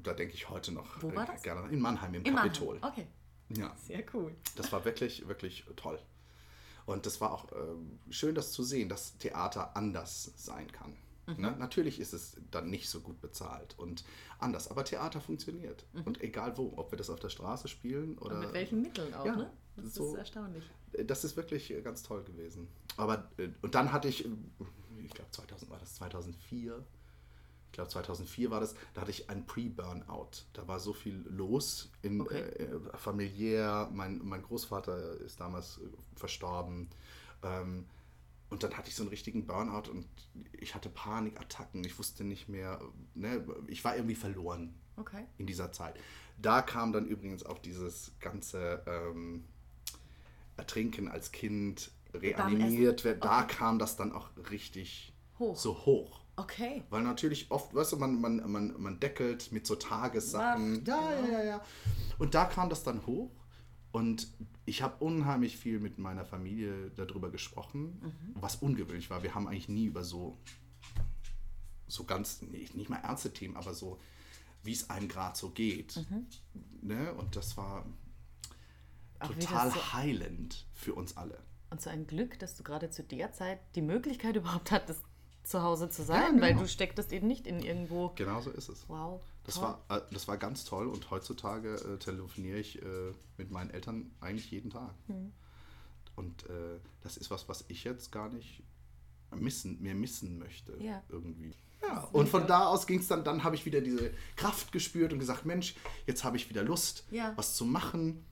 da 0.02 0.12
denke 0.12 0.34
ich 0.34 0.50
heute 0.50 0.72
noch 0.72 1.02
Wo 1.02 1.14
war 1.14 1.24
das? 1.24 1.42
gerne. 1.42 1.66
In 1.70 1.80
Mannheim, 1.80 2.12
im 2.14 2.24
Im 2.24 2.34
Kapitol. 2.36 2.78
Mannheim. 2.78 3.06
Okay, 3.48 3.60
Ja. 3.60 3.74
sehr 3.86 4.02
cool. 4.12 4.34
Das 4.56 4.70
war 4.70 4.84
wirklich, 4.84 5.26
wirklich 5.28 5.64
toll. 5.76 5.98
Und 6.86 7.06
das 7.06 7.20
war 7.20 7.32
auch 7.32 7.46
ähm, 7.52 7.98
schön, 8.10 8.34
das 8.34 8.52
zu 8.52 8.62
sehen, 8.62 8.88
dass 8.88 9.16
Theater 9.18 9.76
anders 9.76 10.32
sein 10.36 10.70
kann. 10.72 10.96
Mhm. 11.26 11.36
Ne? 11.42 11.56
Natürlich 11.58 12.00
ist 12.00 12.12
es 12.12 12.36
dann 12.50 12.70
nicht 12.70 12.88
so 12.88 13.00
gut 13.00 13.20
bezahlt 13.20 13.78
und 13.78 14.04
anders, 14.38 14.70
aber 14.70 14.84
Theater 14.84 15.20
funktioniert. 15.20 15.84
Und 16.04 16.20
egal 16.22 16.56
wo, 16.56 16.72
ob 16.76 16.90
wir 16.92 16.98
das 16.98 17.10
auf 17.10 17.20
der 17.20 17.28
Straße 17.28 17.68
spielen 17.68 18.18
oder. 18.18 18.32
Und 18.34 18.38
Mhm. 18.40 18.44
mit 18.46 18.54
welchen 18.54 18.82
Mitteln 18.82 19.14
auch, 19.14 19.24
ja, 19.26 19.36
ne? 19.36 19.50
Das 19.76 19.94
so- 19.94 20.12
ist 20.12 20.18
erstaunlich. 20.18 20.64
Das 21.06 21.22
ist 21.24 21.36
wirklich 21.36 21.70
äh, 21.70 21.80
ganz 21.82 22.02
toll 22.02 22.24
gewesen. 22.24 22.66
Aber, 22.96 23.30
äh, 23.36 23.48
und 23.62 23.74
dann 23.76 23.92
hatte 23.92 24.08
ich, 24.08 24.24
äh, 24.24 24.28
ich 25.04 25.12
glaube 25.14 25.30
2000 25.30 25.70
war 25.70 25.78
das, 25.78 25.94
2004. 25.94 26.84
Ich 27.70 27.72
glaube 27.72 27.88
2004 27.88 28.50
war 28.50 28.58
das, 28.60 28.74
da 28.94 29.02
hatte 29.02 29.12
ich 29.12 29.30
einen 29.30 29.46
Pre-Burnout. 29.46 30.30
Da 30.54 30.66
war 30.66 30.80
so 30.80 30.92
viel 30.92 31.24
los, 31.28 31.90
in, 32.02 32.20
Okay. 32.20 32.40
äh, 32.40 32.98
familiär. 32.98 33.88
Mein, 33.92 34.20
mein 34.24 34.42
Großvater 34.42 35.20
ist 35.20 35.38
damals 35.40 35.78
äh, 35.78 35.88
verstorben. 36.18 36.88
Ähm, 37.44 37.86
und 38.50 38.64
dann 38.64 38.76
hatte 38.76 38.88
ich 38.88 38.96
so 38.96 39.04
einen 39.04 39.10
richtigen 39.10 39.46
Burnout 39.46 39.88
und 39.88 40.06
ich 40.58 40.74
hatte 40.74 40.88
Panikattacken. 40.88 41.84
Ich 41.84 41.96
wusste 41.98 42.24
nicht 42.24 42.48
mehr, 42.48 42.80
ne, 43.14 43.46
ich 43.68 43.84
war 43.84 43.94
irgendwie 43.94 44.16
verloren 44.16 44.74
Okay. 44.96 45.24
in 45.38 45.46
dieser 45.46 45.70
Zeit. 45.70 45.94
Da 46.42 46.62
kam 46.62 46.92
dann 46.92 47.06
übrigens 47.06 47.46
auch 47.46 47.58
dieses 47.58 48.10
ganze 48.18 48.82
ähm, 48.86 49.44
Ertrinken 50.56 51.08
als 51.08 51.30
Kind, 51.32 51.92
reanimiert 52.12 53.04
werden. 53.04 53.20
Da 53.20 53.44
Okay. 53.44 53.54
kam 53.56 53.78
das 53.78 53.96
dann 53.96 54.12
auch 54.12 54.28
richtig 54.50 55.12
Hoch. 55.38 55.56
so 55.56 55.74
hoch. 55.86 56.20
Okay. 56.36 56.84
Weil 56.90 57.02
natürlich 57.02 57.50
oft, 57.50 57.74
weißt 57.74 57.92
du, 57.92 57.96
man, 57.96 58.20
man, 58.20 58.50
man, 58.50 58.80
man 58.80 58.98
deckelt 59.00 59.52
mit 59.52 59.66
so 59.66 59.76
Tagessachen. 59.76 60.72
Macht, 60.78 60.88
ja, 60.88 61.10
genau. 61.10 61.26
ja, 61.28 61.38
ja, 61.38 61.44
ja. 61.44 61.64
Und 62.18 62.34
da 62.34 62.44
kam 62.46 62.70
das 62.70 62.82
dann 62.82 63.04
hoch. 63.06 63.30
Und 63.92 64.28
ich 64.66 64.82
habe 64.82 65.02
unheimlich 65.04 65.56
viel 65.56 65.80
mit 65.80 65.98
meiner 65.98 66.24
Familie 66.24 66.90
darüber 66.92 67.30
gesprochen, 67.30 68.00
was 68.34 68.56
ungewöhnlich 68.56 69.10
war. 69.10 69.22
Wir 69.24 69.34
haben 69.34 69.48
eigentlich 69.48 69.68
nie 69.68 69.86
über 69.86 70.04
so, 70.04 70.38
so 71.88 72.04
ganz, 72.04 72.40
nee, 72.42 72.68
nicht 72.74 72.88
mal 72.88 72.98
ernste 72.98 73.32
Themen, 73.32 73.56
aber 73.56 73.74
so, 73.74 73.98
wie 74.62 74.72
es 74.72 74.90
einem 74.90 75.08
gerade 75.08 75.36
so 75.36 75.50
geht. 75.50 76.06
Ne? 76.82 77.12
Und 77.14 77.34
das 77.34 77.56
war 77.56 77.84
total 79.20 79.66
das 79.66 79.74
so- 79.74 79.92
heilend 79.92 80.66
für 80.72 80.94
uns 80.94 81.16
alle. 81.16 81.42
Und 81.70 81.80
so 81.80 81.90
ein 81.90 82.06
Glück, 82.06 82.38
dass 82.38 82.56
du 82.56 82.62
gerade 82.64 82.90
zu 82.90 83.02
der 83.04 83.32
Zeit 83.32 83.60
die 83.76 83.82
Möglichkeit 83.82 84.36
überhaupt 84.36 84.70
hattest, 84.70 85.02
zu 85.42 85.62
Hause 85.62 85.88
zu 85.88 86.02
sein, 86.04 86.20
Ja, 86.22 86.28
genau. 86.30 86.42
weil 86.42 86.54
du 86.54 86.68
stecktest 86.68 87.12
eben 87.12 87.26
nicht 87.26 87.46
in 87.46 87.60
irgendwo. 87.60 88.10
Genau 88.16 88.40
so 88.40 88.50
ist 88.50 88.68
es. 88.68 88.84
Wow. 88.88 89.20
Das 89.44 89.54
toll. 89.56 89.74
war, 89.88 89.98
äh, 89.98 90.02
das 90.12 90.28
war 90.28 90.36
ganz 90.36 90.64
toll 90.64 90.86
und 90.86 91.10
heutzutage 91.10 91.74
äh, 91.74 91.98
telefoniere 91.98 92.58
ich 92.58 92.80
äh, 92.82 93.12
mit 93.38 93.50
meinen 93.50 93.70
Eltern 93.70 94.10
eigentlich 94.20 94.50
jeden 94.50 94.70
Tag. 94.70 94.94
Hm. 95.06 95.32
Und 96.16 96.44
äh, 96.50 96.78
das 97.02 97.16
ist 97.16 97.30
was, 97.30 97.48
was 97.48 97.64
ich 97.68 97.84
jetzt 97.84 98.12
gar 98.12 98.28
nicht 98.28 98.62
missen, 99.34 99.80
mehr 99.80 99.94
missen 99.94 100.38
möchte 100.38 100.76
Ja. 100.82 101.02
irgendwie. 101.08 101.54
Ja, 101.82 102.00
und 102.12 102.28
von 102.28 102.46
da 102.46 102.66
aus 102.66 102.86
ging 102.86 102.98
es 102.98 103.08
dann, 103.08 103.24
dann 103.24 103.42
habe 103.42 103.54
ich 103.56 103.64
wieder 103.64 103.80
diese 103.80 104.12
Kraft 104.36 104.70
gespürt 104.70 105.14
und 105.14 105.18
gesagt, 105.18 105.46
Mensch, 105.46 105.74
jetzt 106.06 106.24
habe 106.24 106.36
ich 106.36 106.50
wieder 106.50 106.62
Lust, 106.62 107.06
Ja. 107.10 107.32
was 107.36 107.54
zu 107.56 107.64
machen. 107.64 108.26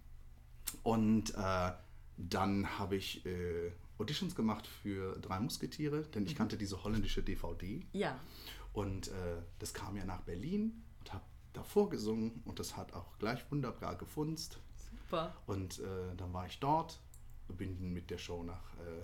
Und 0.83 1.35
äh, 1.35 1.73
dann 2.19 2.79
habe 2.79 2.97
ich 2.97 3.25
äh, 3.25 3.73
Auditions 3.99 4.35
gemacht 4.35 4.67
für 4.67 5.19
Drei 5.19 5.41
Musketiere, 5.41 6.03
denn 6.03 6.23
Mhm. 6.23 6.29
ich 6.29 6.37
kannte 6.37 6.57
diese 6.57 6.83
holländische 6.85 7.23
DVD. 7.23 7.85
Ja. 7.93 8.19
Und 8.73 9.09
äh, 9.09 9.43
das 9.59 9.75
kam 9.75 9.97
ja 9.97 10.05
nach 10.05 10.21
Berlin 10.21 10.85
und 11.01 11.13
habe 11.13 11.25
davor 11.53 11.89
gesungen 11.89 12.43
und 12.45 12.59
das 12.61 12.77
hat 12.77 12.93
auch 12.93 13.19
gleich 13.19 13.41
wunderbar 13.51 13.97
gefunzt. 13.97 14.59
Super. 14.91 15.35
Und 15.47 15.81
äh, 15.81 16.15
dann 16.17 16.33
war 16.33 16.47
ich 16.47 16.61
dort, 16.61 17.01
bin 17.49 17.93
mit 17.93 18.11
der 18.11 18.19
Show 18.19 18.43
nach 18.45 18.75
äh, 18.75 19.03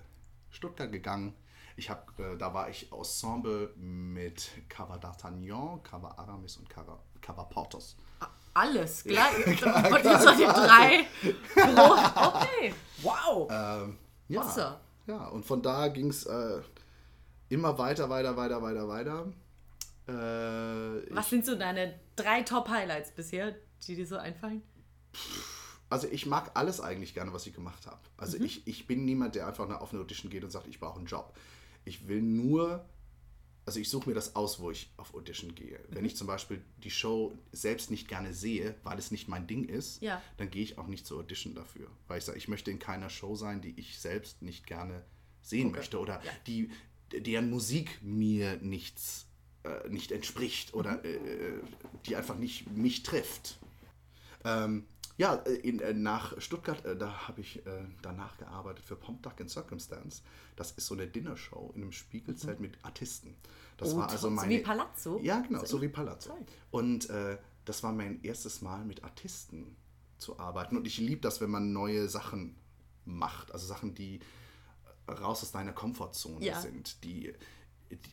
Stuttgart 0.51 0.93
gegangen. 0.93 1.35
Ich 1.77 1.91
hab, 1.91 2.17
äh, 2.21 2.37
da 2.37 2.55
war 2.55 2.69
ich 2.69 2.93
Ensemble 2.93 3.71
mit 3.77 4.51
Cava 4.69 4.95
d'Artagnan, 4.97 5.83
Cava 5.83 6.11
Aramis 6.19 6.57
und 6.59 6.69
Cava, 6.71 7.03
Cava 7.21 7.43
Portos. 7.45 7.97
Alles 8.57 9.03
gleich. 9.03 9.45
Von 9.59 10.03
diesen 10.03 10.49
drei. 10.49 11.07
Groß. 11.55 12.01
Okay. 12.17 12.75
Wow. 13.03 13.49
Ähm, 13.51 13.99
ja, 14.29 14.41
Wasser. 14.41 14.81
ja, 15.07 15.27
und 15.29 15.45
von 15.45 15.63
da 15.63 15.89
ging 15.89 16.09
es 16.09 16.25
äh, 16.27 16.61
immer 17.49 17.79
weiter, 17.79 18.09
weiter, 18.11 18.37
weiter, 18.37 18.63
weiter, 18.63 18.89
weiter. 18.89 19.33
Äh, 20.07 21.15
Was 21.15 21.31
sind 21.31 21.47
so 21.47 21.55
deine 21.55 21.99
drei 22.17 22.43
Top-Highlights 22.43 23.13
bisher, 23.13 23.55
die 23.87 23.97
dir 23.97 24.07
so 24.07 24.17
einfallen? 24.17 24.63
Also 25.89 26.09
ich 26.09 26.27
mag 26.27 26.51
alles 26.55 26.81
eigentlich 26.81 27.15
gerne, 27.15 27.33
was 27.33 27.47
ich 27.47 27.55
gemacht 27.55 27.87
habe. 27.87 28.01
Also 28.17 28.39
ich, 28.39 28.67
ich 28.67 28.87
bin 28.87 29.05
niemand, 29.05 29.35
der 29.35 29.47
einfach 29.47 29.69
nach 29.69 29.81
offene 29.81 30.03
Audition 30.03 30.31
geht 30.31 30.43
und 30.45 30.51
sagt, 30.51 30.67
ich 30.67 30.81
brauche 30.81 30.99
einen 30.99 31.07
Job. 31.07 31.35
Ich 31.85 32.09
will 32.09 32.23
nur, 32.23 32.85
also 33.67 33.81
ich 33.81 33.89
suche 33.89 34.09
mir 34.11 34.15
das 34.15 34.37
aus, 34.37 34.61
wo 34.61 34.71
ich 34.71 34.91
auf 34.97 35.15
Audition 35.15 35.55
gehe. 35.55 35.79
Wenn 35.89 36.05
ich 36.05 36.17
zum 36.17 36.27
Beispiel 36.27 36.63
die 36.83 36.91
Show 36.91 37.37
selbst 37.53 37.91
nicht 37.91 38.09
gerne 38.09 38.35
sehe, 38.35 38.75
weil 38.83 38.99
es 38.99 39.11
nicht 39.11 39.29
mein 39.29 39.47
Ding 39.47 39.65
ist, 39.65 40.03
Ja. 40.03 40.21
dann 40.37 40.51
gehe 40.51 40.63
ich 40.63 40.77
auch 40.79 40.87
nicht 40.87 41.07
zur 41.07 41.21
Audition 41.21 41.55
dafür. 41.55 41.89
Weil 42.09 42.19
ich 42.19 42.25
sage, 42.25 42.39
ich 42.39 42.49
möchte 42.49 42.71
in 42.71 42.79
keiner 42.79 43.09
Show 43.11 43.37
sein, 43.37 43.61
die 43.63 43.79
ich 43.79 43.99
selbst 43.99 44.43
nicht 44.43 44.67
gerne 44.67 45.05
sehen 45.43 45.71
möchte 45.73 45.99
oder 45.99 46.23
Ja. 46.25 46.31
die, 46.47 46.71
deren 47.13 47.49
Musik 47.51 47.99
mir 48.03 48.57
nichts, 48.59 49.27
äh, 49.63 49.89
nicht 49.89 50.13
entspricht 50.13 50.75
oder 50.75 50.99
Mhm. 50.99 51.05
äh, 51.05 51.99
die 52.07 52.17
einfach 52.17 52.37
nicht 52.37 52.71
mich 52.71 53.03
trifft. 53.03 53.59
Ähm, 54.45 54.85
ja, 55.17 55.35
äh, 55.37 55.55
in, 55.55 55.81
äh, 55.81 55.93
nach 55.95 56.41
Stuttgart, 56.41 56.85
äh, 56.85 56.97
da 56.97 57.29
habe 57.29 57.41
ich 57.41 57.63
danach 58.03 58.37
gearbeitet 58.39 58.85
für 58.85 58.97
Pomp 58.97 59.23
Duck 59.23 59.39
in 59.41 59.49
Circumstance. 59.49 60.23
Das 60.57 60.73
ist 60.73 60.87
so 60.87 60.95
eine 60.95 61.07
Dinnershow 61.07 61.73
in 61.75 61.83
einem 61.83 61.93
Spiegelzelt 61.93 62.61
mit 62.61 62.77
Artisten. 62.85 63.35
Das 63.77 63.89
Mhm. 63.91 63.95
Oh, 63.95 63.99
war 63.99 64.09
also 64.11 64.29
toll. 64.29 64.31
So 64.31 64.37
meine, 64.43 64.55
wie 64.55 64.63
Palazzo? 64.63 65.21
Ja, 65.23 65.41
genau, 65.41 65.61
So 65.61 65.67
so 65.77 65.83
wie 65.83 65.89
Palazzo. 65.89 66.31
Toll. 66.31 66.47
Und 66.71 67.11
äh, 67.11 67.39
das 67.65 67.83
war 67.83 67.93
mein 67.93 68.23
erstes 68.23 68.61
Mal 68.63 68.85
mit 68.85 69.03
Artisten 69.05 69.77
zu 70.19 70.39
arbeiten. 70.39 70.77
Und 70.77 70.87
ich 70.87 70.99
liebe 70.99 71.21
das, 71.21 71.41
wenn 71.41 71.51
man 71.51 71.73
neue 71.73 72.09
Sachen 72.09 72.57
macht. 73.05 73.53
Also 73.53 73.67
Sachen, 73.67 73.95
die 73.95 74.21
raus 75.09 75.43
aus 75.43 75.53
deiner 75.53 75.73
Komfortzone 75.73 76.45
Ja. 76.45 76.61
sind, 76.61 77.03
die, 77.05 77.33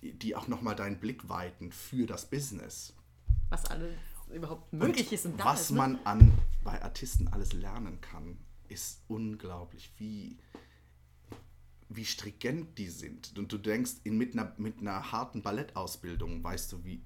die, 0.02 0.14
die 0.14 0.36
auch 0.36 0.48
nochmal 0.48 0.76
deinen 0.76 1.00
Blick 1.00 1.30
weiten 1.30 1.72
für 1.72 2.06
das 2.06 2.26
Business. 2.30 2.94
Was 3.50 3.66
alles 3.66 3.94
überhaupt 4.34 4.72
möglich 4.74 5.12
ist 5.12 5.26
und 5.26 5.40
da 5.40 5.46
was 5.46 5.62
ist. 5.62 5.72
Ne? 5.72 5.78
man 5.78 6.00
an, 6.06 6.32
bei 6.64 6.82
Artisten 6.82 7.28
alles 7.30 7.54
lernen 7.54 8.00
kann, 8.02 8.38
ist 8.70 9.02
unglaublich, 9.08 9.92
wie, 9.98 10.38
wie 11.90 12.06
stringent 12.06 12.78
die 12.78 12.88
sind. 12.90 13.38
Und 13.38 13.52
du 13.52 13.58
denkst, 13.58 13.94
in, 14.04 14.18
mit, 14.18 14.34
einer, 14.34 14.54
mit 14.58 14.80
einer 14.80 15.12
harten 15.12 15.42
Ballettausbildung 15.42 16.44
weißt 16.44 16.72
du, 16.72 16.84
wie, 16.84 17.02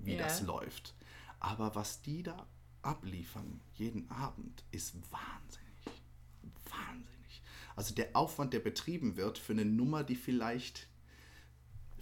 wie 0.00 0.14
Ja. 0.14 0.18
das 0.24 0.42
läuft. 0.42 0.94
Aber 1.40 1.74
was 1.74 2.02
die 2.02 2.22
da 2.22 2.46
abliefern, 2.82 3.60
jeden 3.74 4.10
Abend, 4.10 4.64
ist 4.70 4.94
wahnsinnig. 5.10 6.02
Wahnsinnig. 6.70 7.42
Also 7.76 7.94
der 7.94 8.14
Aufwand, 8.16 8.52
der 8.52 8.60
betrieben 8.60 9.16
wird 9.16 9.38
für 9.38 9.52
eine 9.52 9.64
Nummer, 9.64 10.04
die 10.04 10.16
vielleicht 10.16 10.88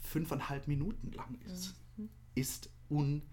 fünfeinhalb 0.01 0.69
Minuten 0.69 1.13
lang 1.13 1.39
ist, 1.47 1.75
Mhm. 1.97 2.09
ist 2.35 2.71
unglaublich. 2.89 3.29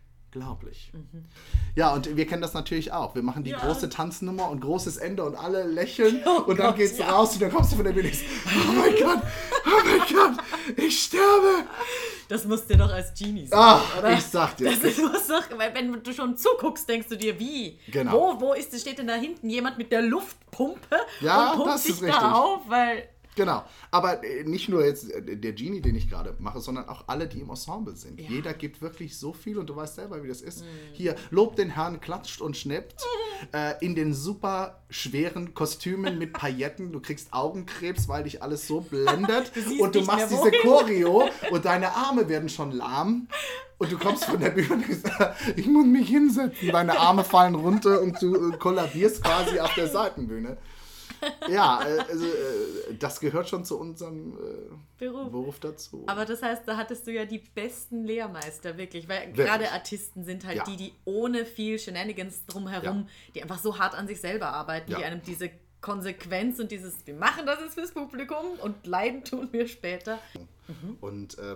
Ja, 1.76 1.94
und 1.94 2.16
wir 2.16 2.28
kennen 2.28 2.42
das 2.42 2.54
natürlich 2.54 2.92
auch. 2.92 3.16
Wir 3.16 3.24
machen 3.24 3.44
die 3.44 3.52
Ja. 3.52 3.60
große 3.60 3.90
Tanznummer 3.90 4.50
und 4.50 4.60
großes 4.62 4.98
Ende 4.98 5.24
und 5.24 5.36
alle 5.36 5.64
lächeln 5.64 6.22
Oh 6.26 6.42
und 6.48 6.58
dann 6.60 6.68
Gott, 6.68 6.76
geht's 6.78 6.98
ja. 6.98 7.10
raus 7.10 7.34
und 7.34 7.42
dann 7.42 7.52
kommst 7.52 7.72
du 7.72 7.76
von 7.78 7.86
der 7.86 7.94
Bühne. 7.94 8.12
Oh 8.12 8.72
mein 8.74 8.96
Gott, 8.96 9.22
oh 9.66 9.80
mein 9.86 10.00
Gott, 10.36 10.44
ich 10.78 11.04
sterbe. 11.04 11.66
Das 12.28 12.46
muss 12.46 12.68
dir 12.68 12.78
doch 12.78 12.92
als 12.92 13.12
Genie 13.18 13.48
sein, 13.48 13.60
Ach, 13.60 13.98
oder? 13.98 14.14
ich 14.14 14.24
sag 14.24 14.56
dir. 14.58 14.70
Das 14.70 14.80
ist, 14.84 15.00
muss 15.00 15.26
doch, 15.28 15.58
weil 15.58 15.74
wenn 15.74 16.04
du 16.04 16.14
schon 16.14 16.38
zuguckst, 16.38 16.88
denkst 16.88 17.08
du 17.10 17.18
dir, 17.18 17.40
wie? 17.40 17.80
Genau. 17.92 18.36
Wo, 18.40 18.42
wo 18.42 18.54
ist, 18.54 18.80
steht 18.80 19.00
denn 19.00 19.08
da 19.08 19.16
hinten 19.16 19.50
jemand 19.50 19.78
mit 19.80 19.92
der 19.92 20.04
Luftpumpe 20.04 20.98
Ja, 21.22 21.52
und 21.52 21.58
pumpt 21.58 21.74
das 21.74 21.84
sich 21.84 21.92
ist 21.96 22.02
richtig. 22.04 22.20
da 22.20 22.34
auf? 22.34 22.62
Weil, 22.68 23.10
Genau. 23.40 23.64
Aber 23.90 24.22
äh, 24.22 24.44
nicht 24.44 24.68
nur 24.68 24.86
jetzt 24.86 25.10
äh, 25.10 25.38
der 25.38 25.54
Genie, 25.54 25.80
den 25.80 25.96
ich 25.96 26.10
gerade 26.10 26.36
mache, 26.40 26.60
sondern 26.60 26.90
auch 26.90 27.06
alle, 27.08 27.26
die 27.26 27.40
im 27.40 27.50
Ensemble 27.50 27.96
sind. 27.96 28.20
Ja. 28.20 28.30
Jeder 28.30 28.54
gibt 28.54 28.82
wirklich 28.82 29.18
so 29.18 29.32
viel 29.32 29.58
und 29.58 29.70
du 29.70 29.78
weißt 29.78 29.96
selber, 29.96 30.22
wie 30.24 30.28
das 30.28 30.42
ist. 30.42 30.62
Mhm. 30.62 30.68
Hier, 30.92 31.16
lobt 31.30 31.58
den 31.58 31.70
Herrn, 31.70 32.02
klatscht 32.02 32.42
und 32.42 32.58
schnippt. 32.58 33.02
äh, 33.54 33.74
in 33.80 33.96
den 33.96 34.14
super 34.14 34.82
schweren 34.90 35.54
Kostümen 35.54 36.18
mit 36.18 36.34
Pailletten. 36.34 36.92
Du 36.92 37.00
kriegst 37.00 37.32
Augenkrebs, 37.32 38.10
weil 38.10 38.24
dich 38.24 38.44
alles 38.44 38.68
so 38.68 38.82
blendet. 38.82 39.52
Du 39.70 39.84
und 39.84 39.96
du 39.96 40.02
machst 40.02 40.32
diese. 40.32 40.52
Choreo 40.62 41.30
und 41.52 41.66
deine 41.66 41.96
Arme 41.96 42.28
werden 42.28 42.50
schon 42.50 42.72
lahm. 42.72 43.28
Und 43.78 43.92
du 43.92 43.98
kommst 43.98 44.26
von 44.26 44.40
der 44.40 44.50
Bühne 44.50 44.74
und 44.74 45.02
sagst, 45.02 45.54
ich 45.56 45.68
muss 45.68 45.86
mich 45.86 46.10
hinsetzen. 46.10 46.70
Deine 46.70 47.00
Arme 47.00 47.24
fallen 47.24 47.56
runter 47.56 48.02
und 48.02 48.22
du 48.22 48.52
äh, 48.52 48.58
kollabierst 48.58 49.24
quasi 49.24 49.60
auf 49.60 49.74
der 49.76 49.88
Seitenbühne. 49.88 50.58
Ja, 51.50 51.82
äh, 51.86 52.00
also, 52.00 52.26
äh, 52.26 52.96
das 53.00 53.20
gehört 53.20 53.50
schon 53.50 53.66
zu 53.66 53.80
unserem 53.80 54.34
äh, 54.38 54.40
Beruf. 54.98 55.32
Beruf 55.32 55.60
dazu. 55.60 56.04
aber 56.08 56.26
das 56.26 56.42
heißt, 56.42 56.64
da 56.68 56.78
hattest 56.78 57.08
du 57.08 57.12
ja 57.12 57.26
die 57.26 57.40
besten 57.40 58.04
Lehrmeister, 58.04 58.78
wirklich. 58.78 59.08
Weil 59.10 59.32
gerade 59.34 59.72
Artisten 59.72 60.24
sind 60.26 60.46
halt 60.46 60.58
Ja. 60.58 60.64
die, 60.66 60.78
die 60.78 60.94
ohne 61.06 61.46
viel 61.46 61.80
Shenanigans 61.80 62.46
drumherum, 62.46 63.08
die 63.36 63.42
einfach 63.42 63.60
so 63.60 63.78
hart 63.80 63.96
an 63.96 64.08
sich 64.08 64.20
selber 64.22 64.48
arbeiten, 64.54 64.88
die 64.88 65.02
Ja. 65.02 65.08
einem 65.08 65.22
diese 65.22 65.50
Konsequenz 65.82 66.60
und 66.60 66.72
dieses, 66.72 67.06
wir 67.08 67.14
machen 67.16 67.46
das 67.46 67.60
jetzt 67.62 67.76
fürs 67.76 67.92
Publikum 67.92 68.46
und 68.62 68.86
leiden 68.86 69.24
tun 69.24 69.48
wir 69.52 69.68
später. 69.68 70.20
Und 71.02 71.38
äh, 71.40 71.56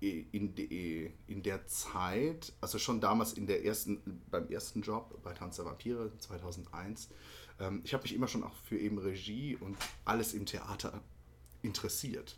in, 0.00 0.54
de, 0.54 1.12
in 1.26 1.42
der 1.42 1.66
Zeit, 1.66 2.52
also 2.60 2.78
schon 2.78 3.00
damals 3.00 3.32
in 3.32 3.46
der 3.46 3.64
ersten, 3.64 4.22
beim 4.30 4.48
ersten 4.48 4.82
Job 4.82 5.20
bei 5.22 5.32
Tanz 5.32 5.56
der 5.56 5.64
Vampire 5.64 6.12
2001, 6.18 7.08
ähm, 7.60 7.80
ich 7.84 7.94
habe 7.94 8.02
mich 8.02 8.14
immer 8.14 8.28
schon 8.28 8.44
auch 8.44 8.54
für 8.64 8.78
eben 8.78 8.98
Regie 8.98 9.56
und 9.56 9.76
alles 10.04 10.34
im 10.34 10.46
Theater 10.46 11.02
interessiert. 11.62 12.36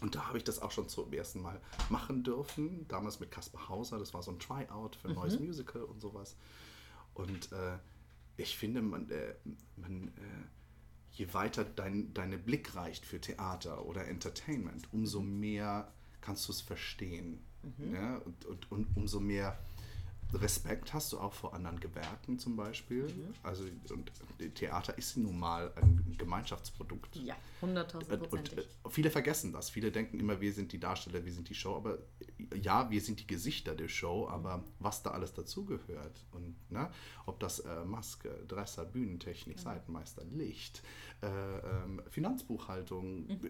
Und 0.00 0.14
da 0.14 0.26
habe 0.26 0.38
ich 0.38 0.44
das 0.44 0.60
auch 0.60 0.70
schon 0.70 0.88
zum 0.88 1.12
ersten 1.12 1.40
Mal 1.40 1.60
machen 1.88 2.22
dürfen. 2.22 2.86
Damals 2.88 3.20
mit 3.20 3.30
Caspar 3.30 3.68
Hauser, 3.68 3.98
das 3.98 4.14
war 4.14 4.22
so 4.22 4.30
ein 4.30 4.38
Tryout 4.38 4.96
für 4.96 5.08
ein 5.08 5.14
neues 5.14 5.38
Musical 5.40 5.82
und 5.82 6.00
sowas. 6.00 6.36
Und 7.14 7.52
äh, 7.52 7.78
ich 8.36 8.56
finde, 8.56 8.82
man, 8.82 9.10
äh, 9.10 9.34
man 9.76 10.08
äh, 10.08 10.46
je 11.12 11.32
weiter 11.34 11.64
dein, 11.64 12.14
deine 12.14 12.38
Blick 12.38 12.74
reicht 12.76 13.04
für 13.04 13.20
Theater 13.20 13.84
oder 13.86 14.06
Entertainment, 14.06 14.88
umso 14.92 15.20
mehr 15.20 15.92
kannst 16.20 16.48
du 16.48 16.52
es 16.52 16.60
verstehen. 16.60 17.38
Ja? 17.92 18.16
Und, 18.18 18.44
und, 18.46 18.72
und 18.72 18.96
umso 18.96 19.20
mehr 19.20 19.58
Respekt 20.34 20.92
hast 20.92 21.12
du 21.12 21.18
auch 21.18 21.32
vor 21.32 21.54
anderen 21.54 21.80
Gewerken 21.80 22.38
zum 22.38 22.56
Beispiel. 22.56 23.08
Also 23.42 23.64
und 23.90 24.12
Theater 24.54 24.96
ist 24.98 25.16
nun 25.16 25.38
mal 25.38 25.72
ein 25.76 26.14
Gemeinschaftsprodukt. 26.18 27.16
Ja, 27.16 27.34
Und, 27.60 27.70
und 27.70 27.70
hunderttausendprozentig. 27.70 28.58
äh, 28.84 28.90
viele 28.90 29.10
vergessen 29.10 29.52
das. 29.52 29.70
Viele 29.70 29.90
denken 29.90 30.20
immer, 30.20 30.40
wir 30.40 30.52
sind 30.52 30.72
die 30.72 30.80
Darsteller, 30.80 31.24
wir 31.24 31.32
sind 31.32 31.48
die 31.48 31.54
Show, 31.54 31.76
aber 31.76 31.98
ja, 32.54 32.90
wir 32.90 33.00
sind 33.00 33.20
die 33.20 33.26
Gesichter 33.26 33.74
der 33.74 33.88
Show, 33.88 34.28
aber 34.28 34.64
was 34.78 35.02
da 35.02 35.10
alles 35.10 35.32
dazugehört 35.32 36.24
und 36.32 36.56
ne, 36.70 36.90
ob 37.26 37.40
das 37.40 37.60
äh, 37.60 37.84
Maske, 37.84 38.30
Dresser, 38.48 38.84
Bühnentechnik, 38.84 39.58
Seitenmeister, 39.58 40.24
Licht, 40.24 40.82
äh, 41.22 41.26
ähm, 41.26 42.02
Finanzbuchhaltung, 42.10 43.26
mhm. 43.26 43.40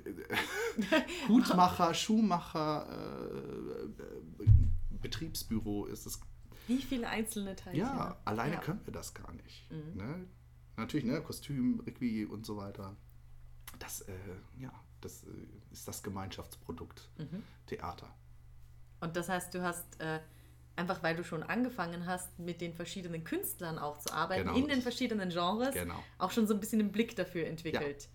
Hutmacher, 1.28 1.92
Schuhmacher, 1.94 2.86
äh, 2.90 4.42
äh, 4.44 4.48
Betriebsbüro 5.00 5.86
ist 5.86 6.06
es. 6.06 6.20
Wie 6.68 6.82
viele 6.82 7.08
einzelne 7.08 7.56
Teile? 7.56 7.76
Ja, 7.76 8.20
alleine 8.24 8.54
ja. 8.54 8.60
können 8.60 8.80
wir 8.84 8.92
das 8.92 9.14
gar 9.14 9.32
nicht. 9.32 9.70
Mhm. 9.70 9.96
Ne? 9.96 10.26
Natürlich, 10.76 11.06
ne, 11.06 11.20
Kostüm, 11.20 11.80
Requie 11.80 12.24
und 12.24 12.46
so 12.46 12.56
weiter. 12.56 12.96
Das, 13.78 14.02
äh, 14.02 14.14
ja, 14.58 14.72
das 15.00 15.24
äh, 15.24 15.28
ist 15.72 15.88
das 15.88 16.02
Gemeinschaftsprodukt 16.02 17.10
mhm. 17.18 17.42
Theater. 17.66 18.14
Und 19.00 19.16
das 19.16 19.28
heißt, 19.28 19.54
du 19.54 19.62
hast 19.62 20.00
äh, 20.00 20.20
einfach, 20.76 21.02
weil 21.02 21.16
du 21.16 21.24
schon 21.24 21.42
angefangen 21.42 22.06
hast, 22.06 22.38
mit 22.38 22.60
den 22.60 22.72
verschiedenen 22.72 23.24
Künstlern 23.24 23.78
auch 23.78 23.98
zu 23.98 24.12
arbeiten, 24.12 24.46
genau. 24.46 24.56
in 24.56 24.68
den 24.68 24.82
verschiedenen 24.82 25.30
Genres, 25.30 25.74
genau. 25.74 26.02
auch 26.18 26.30
schon 26.30 26.46
so 26.46 26.54
ein 26.54 26.60
bisschen 26.60 26.80
einen 26.80 26.92
Blick 26.92 27.16
dafür 27.16 27.46
entwickelt. 27.46 28.04
Ja, 28.04 28.10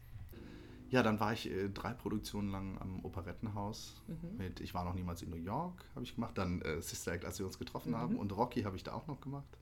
ja 0.93 1.01
dann 1.01 1.19
war 1.19 1.33
ich 1.33 1.49
äh, 1.49 1.69
drei 1.69 1.91
Produktionen 1.91 2.49
lang 2.51 2.77
am 2.79 3.03
Operettenhaus. 3.03 3.99
Mhm. 4.07 4.37
Mit, 4.37 4.59
ich 4.59 4.75
war 4.75 4.85
noch 4.85 4.93
niemals 4.93 5.23
in 5.23 5.31
New 5.31 5.37
York, 5.37 5.83
habe 5.95 6.05
ich 6.05 6.13
gemacht. 6.13 6.37
Dann 6.37 6.61
äh, 6.61 6.81
Sister 6.83 7.13
Act, 7.13 7.25
als 7.25 7.39
wir 7.39 7.47
uns 7.47 7.57
getroffen 7.57 7.93
mhm. 7.93 7.97
haben. 7.97 8.15
Und 8.15 8.31
Rocky 8.31 8.61
habe 8.61 8.75
ich 8.75 8.83
da 8.83 8.93
auch 8.93 9.07
noch 9.07 9.19
gemacht. 9.19 9.57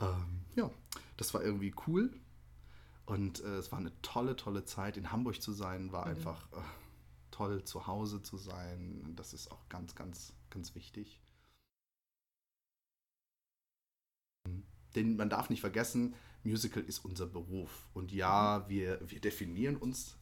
Ähm, 0.00 0.40
ja, 0.54 0.70
das 1.18 1.34
war 1.34 1.42
irgendwie 1.42 1.74
cool. 1.86 2.10
Und 3.04 3.44
äh, 3.44 3.56
es 3.56 3.70
war 3.70 3.78
eine 3.78 3.92
tolle, 4.00 4.34
tolle 4.34 4.64
Zeit. 4.64 4.96
In 4.96 5.12
Hamburg 5.12 5.42
zu 5.42 5.52
sein, 5.52 5.92
war 5.92 6.06
mhm. 6.06 6.12
einfach 6.12 6.50
äh, 6.52 6.60
toll, 7.30 7.62
zu 7.64 7.86
Hause 7.86 8.22
zu 8.22 8.38
sein. 8.38 9.12
Das 9.14 9.34
ist 9.34 9.52
auch 9.52 9.68
ganz, 9.68 9.94
ganz, 9.94 10.32
ganz 10.48 10.74
wichtig. 10.74 11.20
Denn 14.94 15.16
man 15.16 15.28
darf 15.28 15.50
nicht 15.50 15.60
vergessen, 15.60 16.14
Musical 16.44 16.82
ist 16.82 17.04
unser 17.04 17.26
Beruf. 17.26 17.88
Und 17.92 18.10
ja, 18.10 18.64
mhm. 18.64 18.70
wir, 18.70 19.00
wir 19.10 19.20
definieren 19.20 19.76
uns, 19.76 20.16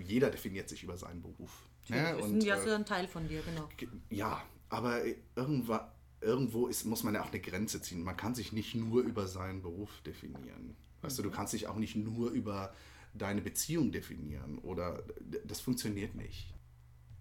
jeder 0.00 0.30
definiert 0.30 0.68
sich 0.68 0.82
über 0.82 0.96
seinen 0.96 1.22
Beruf. 1.22 1.68
Ne? 1.88 2.16
Und, 2.18 2.42
ja, 2.42 2.56
äh, 2.56 2.74
ein 2.74 2.86
Teil 2.86 3.08
von 3.08 3.28
dir, 3.28 3.42
genau. 3.42 3.68
Ja, 4.10 4.42
aber 4.68 5.02
irgendwo, 5.34 5.78
irgendwo 6.20 6.66
ist, 6.66 6.84
muss 6.84 7.02
man 7.02 7.14
ja 7.14 7.22
auch 7.22 7.30
eine 7.30 7.40
Grenze 7.40 7.80
ziehen. 7.80 8.02
Man 8.02 8.16
kann 8.16 8.34
sich 8.34 8.52
nicht 8.52 8.74
nur 8.74 9.02
über 9.02 9.26
seinen 9.26 9.62
Beruf 9.62 10.00
definieren. 10.02 10.76
Weißt 11.00 11.18
du, 11.18 11.22
du 11.22 11.30
kannst 11.30 11.52
dich 11.52 11.66
auch 11.66 11.76
nicht 11.76 11.96
nur 11.96 12.30
über 12.30 12.74
deine 13.14 13.40
Beziehung 13.40 13.92
definieren 13.92 14.58
oder 14.58 15.02
das 15.44 15.60
funktioniert 15.60 16.14
nicht. 16.14 16.54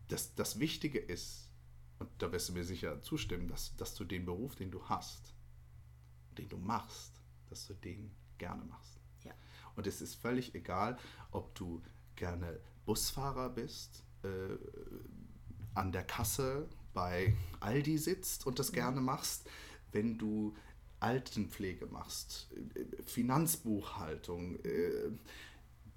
Das, 0.09 0.35
das 0.35 0.59
Wichtige 0.59 0.99
ist, 0.99 1.49
und 1.99 2.09
da 2.19 2.31
wirst 2.31 2.49
du 2.49 2.53
mir 2.53 2.63
sicher 2.63 3.01
zustimmen, 3.01 3.47
dass, 3.47 3.75
dass 3.77 3.95
du 3.95 4.03
den 4.03 4.25
Beruf, 4.25 4.55
den 4.55 4.71
du 4.71 4.83
hast, 4.83 5.33
den 6.37 6.49
du 6.49 6.57
machst, 6.57 7.21
dass 7.49 7.67
du 7.67 7.73
den 7.73 8.11
gerne 8.37 8.63
machst. 8.65 8.99
Ja. 9.23 9.33
Und 9.75 9.87
es 9.87 10.01
ist 10.01 10.15
völlig 10.15 10.55
egal, 10.55 10.97
ob 11.31 11.53
du 11.55 11.81
gerne 12.17 12.59
Busfahrer 12.85 13.49
bist, 13.49 14.03
äh, 14.23 14.27
an 15.73 15.91
der 15.91 16.03
Kasse 16.03 16.67
bei 16.93 17.35
Aldi 17.59 17.97
sitzt 17.97 18.47
und 18.47 18.59
das 18.59 18.71
mhm. 18.71 18.75
gerne 18.75 19.01
machst, 19.01 19.49
wenn 19.91 20.17
du 20.17 20.55
Altenpflege 20.99 21.85
machst, 21.85 22.47
Finanzbuchhaltung, 23.05 24.55
äh, 24.63 25.11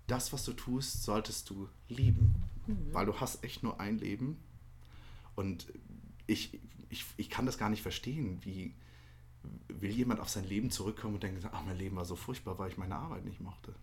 das, 0.07 0.33
was 0.33 0.45
du 0.45 0.53
tust, 0.53 1.05
solltest 1.05 1.49
du 1.51 1.69
lieben. 1.89 2.35
Mhm. 2.67 2.93
Weil 2.93 3.07
du 3.07 3.19
hast 3.19 3.43
echt 3.45 3.63
nur 3.63 3.81
ein 3.81 3.99
Leben. 3.99 4.43
Und 5.37 5.73
ich, 6.27 6.61
ich, 6.91 7.07
ich 7.17 7.31
kann 7.31 7.47
das 7.47 7.59
gar 7.59 7.71
nicht 7.71 7.83
verstehen, 7.83 8.41
wie 8.43 8.75
will 9.69 9.91
jemand 9.91 10.21
auf 10.21 10.29
sein 10.29 10.45
Leben 10.45 10.71
zurückkommen 10.71 11.15
und 11.15 11.23
denken, 11.23 11.49
ach, 11.51 11.65
mein 11.65 11.79
Leben 11.79 11.97
war 11.97 12.05
so 12.05 12.17
furchtbar, 12.17 12.59
weil 12.59 12.71
ich 12.71 12.77
meine 12.77 12.97
Arbeit 12.97 13.25
nicht 13.25 13.41
mochte. 13.41 13.75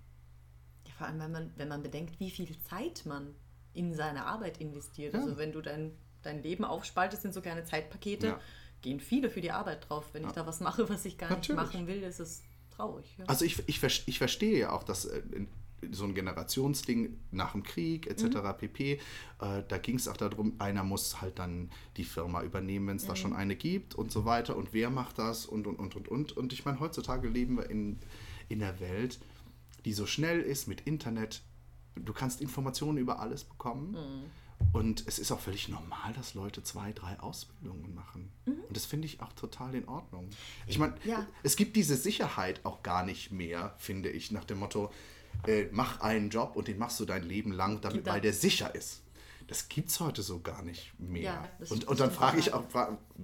Ja, 0.98 1.06
vor 1.06 1.08
allem, 1.08 1.20
wenn 1.20 1.32
man, 1.32 1.52
wenn 1.56 1.68
man 1.68 1.84
bedenkt, 1.84 2.20
wie 2.20 2.32
viel 2.32 2.58
Zeit 2.70 3.06
man 3.06 3.36
in 3.74 3.94
seine 3.94 4.26
Arbeit 4.26 4.60
investiert. 4.60 5.14
Ja. 5.14 5.22
Also 5.22 5.38
wenn 5.38 5.52
du 5.52 5.62
dein, 5.62 5.92
dein 6.24 6.42
Leben 6.42 6.66
aufspaltest 6.66 7.26
in 7.26 7.32
so 7.32 7.42
kleine 7.42 7.64
Zeitpakete, 7.64 8.28
ja 8.28 8.40
gehen 8.82 9.00
viele 9.00 9.30
für 9.30 9.42
die 9.42 9.52
Arbeit 9.52 9.90
drauf. 9.90 10.06
Wenn 10.14 10.26
ich 10.26 10.32
da 10.32 10.46
was 10.46 10.60
mache, 10.60 10.88
was 10.90 11.06
ich 11.06 11.18
gar 11.18 11.30
Natürlich. 11.30 11.60
nicht 11.60 11.74
machen 11.74 11.88
will, 11.88 12.04
ist 12.04 12.20
es 12.20 12.44
traurig. 12.76 13.06
Ja. 13.18 13.26
Also 13.26 13.46
ich, 13.46 13.64
ich, 13.68 13.84
ich 13.84 14.18
verstehe 14.18 14.60
ja 14.60 14.72
auch, 14.72 14.84
dass 14.84 15.06
äh, 15.06 15.22
so 15.92 16.06
ein 16.06 16.16
Generationsding 16.16 17.20
nach 17.32 17.52
dem 17.52 17.64
Krieg 17.64 18.08
etc. 18.08 18.24
Mhm. 18.24 18.58
pp. 18.58 18.94
Äh, 18.94 19.00
da 19.68 19.78
ging 19.78 19.96
es 19.96 20.08
auch 20.08 20.18
darum, 20.18 20.54
einer 20.60 20.84
muss 20.84 21.22
halt 21.22 21.40
dann 21.40 21.72
die 21.98 22.04
Firma 22.04 22.44
übernehmen, 22.44 22.88
wenn 22.88 22.98
es 22.98 23.04
mhm. 23.04 23.10
da 23.10 23.16
schon 23.16 23.34
eine 23.34 23.56
gibt 23.56 23.96
und 23.96 24.12
so 24.12 24.26
weiter. 24.26 24.56
Und 24.56 24.74
wer 24.74 24.90
macht 24.90 25.20
das 25.20 25.46
und 25.46 25.68
und 25.68 25.80
und 25.80 25.96
und 25.96 26.08
und. 26.08 26.38
Und 26.38 26.54
ich 26.54 26.66
meine, 26.66 26.80
heutzutage 26.80 27.28
leben 27.28 27.58
wir 27.58 27.70
in, 27.70 28.00
in 28.50 28.64
einer 28.64 28.80
Welt, 28.80 29.20
die 29.86 29.94
so 29.94 30.06
schnell 30.06 30.42
ist 30.42 30.68
mit 30.68 30.82
Internet. 30.82 31.42
Du 31.96 32.14
kannst 32.14 32.42
Informationen 32.42 32.98
über 32.98 33.20
alles 33.20 33.44
bekommen. 33.44 33.92
Mhm. 33.92 34.30
Und 34.74 35.08
es 35.08 35.20
ist 35.20 35.32
auch 35.32 35.40
völlig 35.40 35.70
normal, 35.70 36.14
dass 36.14 36.34
Leute 36.34 36.64
zwei, 36.64 36.92
drei 36.92 37.20
Ausbildungen 37.20 37.94
machen. 37.94 38.32
Mhm. 38.46 38.60
Und 38.68 38.76
das 38.76 38.86
finde 38.86 39.06
ich 39.06 39.22
auch 39.22 39.32
total 39.34 39.76
in 39.76 39.88
Ordnung. 39.88 40.30
Ich 40.66 40.80
meine, 40.80 40.96
ja. 41.04 41.26
es 41.44 41.56
gibt 41.56 41.76
diese 41.76 41.96
Sicherheit 41.96 42.66
auch 42.66 42.84
gar 42.84 43.04
nicht 43.04 43.32
mehr, 43.32 43.76
finde 43.78 44.10
ich, 44.10 44.32
nach 44.32 44.46
dem 44.46 44.60
Motto, 44.60 44.92
äh, 45.46 45.68
mach 45.72 46.02
einen 46.02 46.30
Job 46.30 46.56
und 46.56 46.68
den 46.68 46.78
machst 46.78 47.00
du 47.00 47.06
dein 47.06 47.24
Leben 47.24 47.52
lang, 47.52 47.82
damit, 47.82 48.06
weil 48.06 48.22
der 48.22 48.34
sicher 48.34 48.74
ist. 48.74 49.04
Das 49.48 49.70
gibt 49.70 49.90
es 49.90 50.00
heute 50.00 50.24
so 50.24 50.42
gar 50.42 50.62
nicht 50.62 51.00
mehr. 51.00 51.22
Ja, 51.22 51.50
und, 51.70 51.86
und 51.86 52.00
dann 52.00 52.12
frage 52.12 52.38
ich 52.38 52.54
auch, 52.54 52.66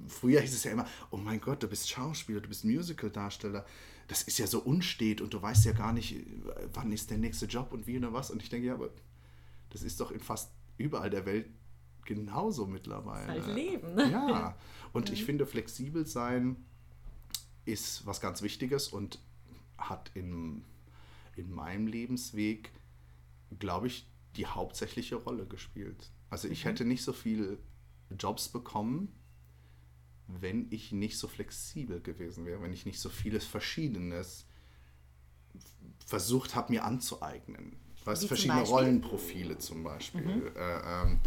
früher 0.08 0.40
hieß 0.40 0.54
es 0.54 0.64
ja 0.64 0.72
immer, 0.72 0.88
oh 1.12 1.18
mein 1.18 1.42
Gott, 1.42 1.62
du 1.62 1.68
bist 1.68 1.90
Schauspieler, 1.90 2.40
du 2.40 2.48
bist 2.48 2.64
Musical-Darsteller. 2.64 3.66
Das 4.08 4.24
ist 4.24 4.38
ja 4.38 4.48
so 4.48 4.60
unstet 4.60 5.22
und 5.22 5.34
du 5.34 5.42
weißt 5.42 5.66
ja 5.66 5.72
gar 5.72 5.94
nicht, 5.94 6.16
wann 6.74 6.92
ist 6.92 7.10
der 7.10 7.18
nächste 7.18 7.46
Job 7.46 7.72
und 7.72 7.88
wie 7.88 7.98
oder 7.98 8.14
was. 8.14 8.32
Und 8.32 8.42
ich 8.42 8.50
denke, 8.50 8.68
ja, 8.68 8.74
aber 8.74 8.90
das 9.70 9.82
ist 9.82 10.00
doch 10.00 10.12
in 10.12 10.20
fast 10.20 10.52
überall 10.78 11.10
der 11.10 11.26
Welt 11.26 11.48
genauso 12.06 12.66
mittlerweile. 12.68 13.28
Das 13.28 13.38
ist 13.38 13.46
halt 13.48 13.56
Leben. 13.56 13.96
Ne? 13.96 14.12
Ja, 14.12 14.58
und 14.94 15.08
mhm. 15.08 15.14
ich 15.14 15.26
finde, 15.26 15.46
flexibel 15.46 16.06
sein 16.06 16.58
ist 17.66 18.06
was 18.06 18.20
ganz 18.20 18.42
Wichtiges 18.42 18.90
und 18.90 19.20
hat 19.78 20.12
in, 20.14 20.64
in 21.36 21.52
meinem 21.52 21.88
Lebensweg, 21.88 22.72
glaube 23.60 23.88
ich, 23.88 24.08
die 24.36 24.46
hauptsächliche 24.46 25.16
Rolle 25.16 25.46
gespielt. 25.46 26.12
Also 26.30 26.48
ich 26.48 26.66
mhm. 26.66 26.70
hätte 26.70 26.86
nicht 26.86 27.04
so 27.04 27.14
viele 27.14 27.58
Jobs 28.18 28.50
bekommen, 28.50 29.14
wenn 30.28 30.68
ich 30.72 30.92
nicht 30.92 31.18
so 31.18 31.28
flexibel 31.28 32.02
gewesen 32.02 32.46
wäre, 32.46 32.62
wenn 32.62 32.74
ich 32.74 32.86
nicht 32.86 33.00
so 33.00 33.10
vieles 33.10 33.46
Verschiedenes 33.46 34.46
versucht 36.06 36.56
habe, 36.56 36.72
mir 36.72 36.84
anzueignen 36.84 37.78
was 38.06 38.26
verschiedene 38.26 38.64
Rollenprofile 38.64 39.58
zum 39.58 39.84
Beispiel. 39.84 40.22
Mhm. 40.22 40.48
Äh, 40.56 41.02
ähm, 41.04 41.20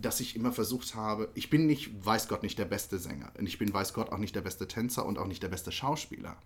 dass 0.00 0.20
ich 0.20 0.36
immer 0.36 0.52
versucht 0.52 0.94
habe, 0.94 1.28
ich 1.34 1.50
bin 1.50 1.66
nicht, 1.66 2.04
weiß 2.04 2.28
Gott, 2.28 2.42
nicht 2.42 2.58
der 2.58 2.66
beste 2.66 2.98
Sänger. 2.98 3.32
Und 3.36 3.46
ich 3.46 3.58
bin, 3.58 3.72
weiß 3.72 3.94
Gott, 3.94 4.10
auch 4.10 4.18
nicht 4.18 4.34
der 4.34 4.42
beste 4.42 4.68
Tänzer 4.68 5.04
und 5.04 5.18
auch 5.18 5.26
nicht 5.26 5.42
der 5.42 5.48
beste 5.48 5.72
Schauspieler. 5.72 6.36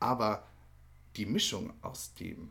Aber 0.00 0.46
die 1.16 1.26
Mischung 1.26 1.72
aus 1.82 2.14
dem 2.14 2.50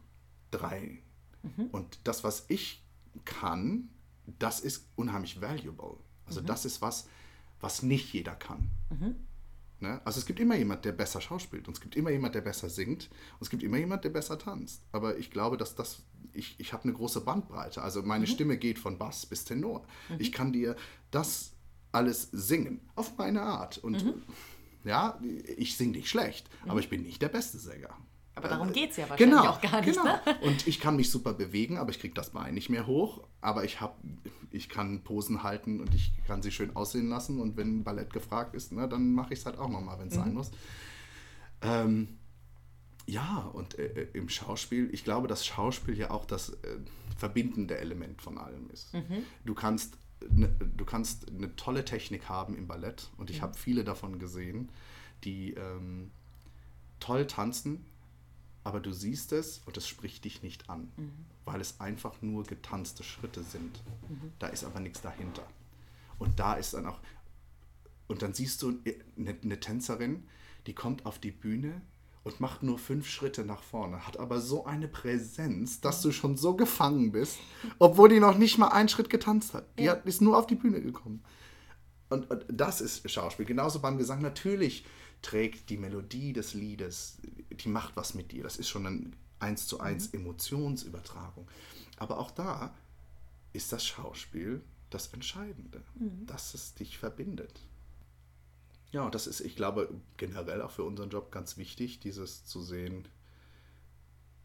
drei 0.51 0.99
mhm. 1.41 1.67
und 1.71 1.99
das, 2.03 2.23
was 2.23 2.45
ich 2.49 2.83
kann, 3.25 3.89
das 4.37 4.59
ist 4.59 4.85
unheimlich 4.95 5.41
valuable. 5.41 5.97
Also 6.25 6.41
mhm. 6.41 6.45
das 6.45 6.65
ist 6.65 6.81
was, 6.81 7.07
was 7.59 7.83
nicht 7.83 8.13
jeder 8.13 8.35
kann. 8.35 8.69
Mhm. 8.89 9.15
Ne? 9.79 10.01
Also 10.05 10.19
es 10.19 10.25
gibt 10.25 10.39
immer 10.39 10.55
jemand, 10.55 10.85
der 10.85 10.91
besser 10.91 11.21
schauspielt 11.21 11.67
und 11.67 11.75
es 11.75 11.81
gibt 11.81 11.95
immer 11.95 12.09
jemand, 12.09 12.33
der 12.33 12.41
besser 12.41 12.69
singt 12.69 13.09
und 13.33 13.41
es 13.41 13.49
gibt 13.49 13.61
immer 13.61 13.77
jemand, 13.77 14.03
der 14.03 14.09
besser 14.09 14.39
tanzt. 14.39 14.83
Aber 14.91 15.17
ich 15.17 15.29
glaube, 15.29 15.57
dass 15.57 15.75
das, 15.75 16.03
ich, 16.33 16.59
ich 16.59 16.73
habe 16.73 16.83
eine 16.83 16.93
große 16.93 17.21
Bandbreite. 17.21 17.81
Also 17.81 18.01
meine 18.01 18.25
mhm. 18.25 18.29
Stimme 18.29 18.57
geht 18.57 18.79
von 18.79 18.97
Bass 18.97 19.25
bis 19.25 19.45
Tenor. 19.45 19.85
Mhm. 20.09 20.15
Ich 20.19 20.31
kann 20.31 20.51
dir 20.51 20.75
das 21.11 21.53
alles 21.91 22.29
singen, 22.31 22.81
auf 22.95 23.17
meine 23.17 23.41
Art. 23.41 23.77
Und 23.77 24.03
mhm. 24.03 24.23
ja, 24.83 25.19
ich 25.57 25.77
singe 25.77 25.91
nicht 25.91 26.09
schlecht, 26.09 26.49
aber 26.63 26.73
mhm. 26.73 26.79
ich 26.79 26.89
bin 26.89 27.03
nicht 27.03 27.21
der 27.21 27.29
beste 27.29 27.59
Sänger. 27.59 27.95
Aber 28.37 28.49
darum 28.49 28.71
geht 28.71 28.91
es 28.91 28.97
ja 28.97 29.09
wahrscheinlich 29.09 29.39
genau, 29.39 29.49
auch 29.49 29.61
gar 29.61 29.81
nicht. 29.81 29.97
Genau. 29.97 30.03
Ne? 30.03 30.19
Und 30.41 30.67
ich 30.67 30.79
kann 30.79 30.95
mich 30.95 31.09
super 31.09 31.33
bewegen, 31.33 31.77
aber 31.77 31.89
ich 31.89 31.99
kriege 31.99 32.13
das 32.13 32.29
Bein 32.29 32.53
nicht 32.53 32.69
mehr 32.69 32.85
hoch. 32.85 33.23
Aber 33.41 33.63
ich, 33.63 33.81
hab, 33.81 33.97
ich 34.51 34.69
kann 34.69 35.03
Posen 35.03 35.43
halten 35.43 35.81
und 35.81 35.93
ich 35.95 36.11
kann 36.27 36.41
sie 36.41 36.51
schön 36.51 36.75
aussehen 36.75 37.09
lassen. 37.09 37.39
Und 37.39 37.57
wenn 37.57 37.83
Ballett 37.83 38.13
gefragt 38.13 38.53
ist, 38.55 38.71
ne, 38.71 38.87
dann 38.87 39.13
mache 39.13 39.33
ich 39.33 39.39
es 39.39 39.45
halt 39.45 39.57
auch 39.57 39.69
nochmal, 39.69 39.99
wenn 39.99 40.07
es 40.07 40.15
mhm. 40.15 40.19
sein 40.19 40.33
muss. 40.33 40.51
Ähm, 41.61 42.17
ja, 43.07 43.49
und 43.53 43.79
äh, 43.79 43.85
äh, 43.85 44.07
im 44.13 44.29
Schauspiel, 44.29 44.89
ich 44.93 45.03
glaube, 45.03 45.27
dass 45.27 45.45
Schauspiel 45.45 45.97
ja 45.97 46.11
auch 46.11 46.25
das 46.25 46.49
äh, 46.49 46.77
verbindende 47.17 47.77
Element 47.77 48.21
von 48.21 48.37
allem 48.37 48.69
ist. 48.69 48.93
Mhm. 48.93 49.23
Du 49.45 49.55
kannst 49.55 49.97
ne, 50.29 50.49
du 50.75 50.85
kannst 50.85 51.29
eine 51.29 51.55
tolle 51.55 51.85
Technik 51.85 52.29
haben 52.29 52.55
im 52.55 52.67
Ballett 52.67 53.09
und 53.17 53.29
ich 53.29 53.37
mhm. 53.37 53.43
habe 53.43 53.57
viele 53.57 53.83
davon 53.83 54.19
gesehen, 54.19 54.69
die 55.23 55.53
ähm, 55.53 56.11
toll 56.99 57.27
tanzen, 57.27 57.85
aber 58.67 58.81
du 58.81 58.91
siehst 58.91 59.31
es 59.31 59.61
und 59.65 59.77
es 59.77 59.87
spricht 59.87 60.25
dich 60.25 60.43
nicht 60.43 60.69
an, 60.69 60.91
mhm. 60.97 61.11
weil 61.45 61.61
es 61.61 61.79
einfach 61.79 62.21
nur 62.21 62.43
getanzte 62.43 63.01
Schritte 63.01 63.41
sind. 63.41 63.81
Mhm. 64.09 64.33
Da 64.39 64.47
ist 64.47 64.65
aber 64.65 64.81
nichts 64.81 64.99
dahinter. 64.99 65.47
Und 66.19 66.37
da 66.37 66.55
ist 66.55 66.73
dann 66.73 66.85
auch, 66.85 66.99
und 68.07 68.21
dann 68.21 68.33
siehst 68.33 68.61
du 68.61 68.77
eine, 69.15 69.37
eine 69.41 69.59
Tänzerin, 69.61 70.27
die 70.65 70.73
kommt 70.73 71.05
auf 71.05 71.17
die 71.17 71.31
Bühne 71.31 71.81
und 72.25 72.41
macht 72.41 72.61
nur 72.61 72.77
fünf 72.77 73.07
Schritte 73.07 73.45
nach 73.45 73.63
vorne, 73.63 74.05
hat 74.05 74.19
aber 74.19 74.41
so 74.41 74.65
eine 74.65 74.89
Präsenz, 74.89 75.79
dass 75.79 76.01
du 76.01 76.11
schon 76.11 76.35
so 76.35 76.57
gefangen 76.57 77.13
bist, 77.13 77.37
obwohl 77.79 78.09
die 78.09 78.19
noch 78.19 78.37
nicht 78.37 78.57
mal 78.57 78.67
einen 78.67 78.89
Schritt 78.89 79.09
getanzt 79.09 79.53
hat. 79.53 79.65
Die 79.79 79.83
Ja. 79.83 79.93
hat, 79.93 80.05
ist 80.05 80.21
nur 80.21 80.37
auf 80.37 80.45
die 80.45 80.55
Bühne 80.55 80.81
gekommen. 80.81 81.23
Und, 82.09 82.29
und 82.29 82.45
das 82.49 82.81
ist 82.81 83.09
Schauspiel. 83.09 83.45
Genauso 83.45 83.79
beim 83.79 83.97
Gesang. 83.97 84.21
Natürlich 84.21 84.85
trägt 85.21 85.69
die 85.69 85.77
Melodie 85.77 86.33
des 86.33 86.53
Liedes, 86.53 87.17
die 87.63 87.69
macht 87.69 87.95
was 87.95 88.13
mit 88.13 88.31
dir. 88.31 88.43
Das 88.43 88.57
ist 88.57 88.69
schon 88.69 88.85
ein 88.85 89.15
eins 89.39 89.67
zu 89.67 89.79
eins 89.79 90.07
Emotionsübertragung. 90.13 91.47
Aber 91.97 92.19
auch 92.19 92.31
da 92.31 92.75
ist 93.53 93.71
das 93.71 93.85
Schauspiel 93.85 94.61
das 94.89 95.13
Entscheidende, 95.13 95.83
dass 96.25 96.53
es 96.53 96.73
dich 96.73 96.97
verbindet. 96.97 97.59
Ja, 98.91 99.03
und 99.03 99.13
das 99.15 99.27
ist, 99.27 99.41
ich 99.41 99.55
glaube, 99.55 99.89
generell 100.15 100.61
auch 100.61 100.71
für 100.71 100.83
unseren 100.83 101.09
Job 101.09 101.31
ganz 101.31 101.57
wichtig, 101.57 101.99
dieses 101.99 102.45
zu 102.45 102.61
sehen, 102.61 103.07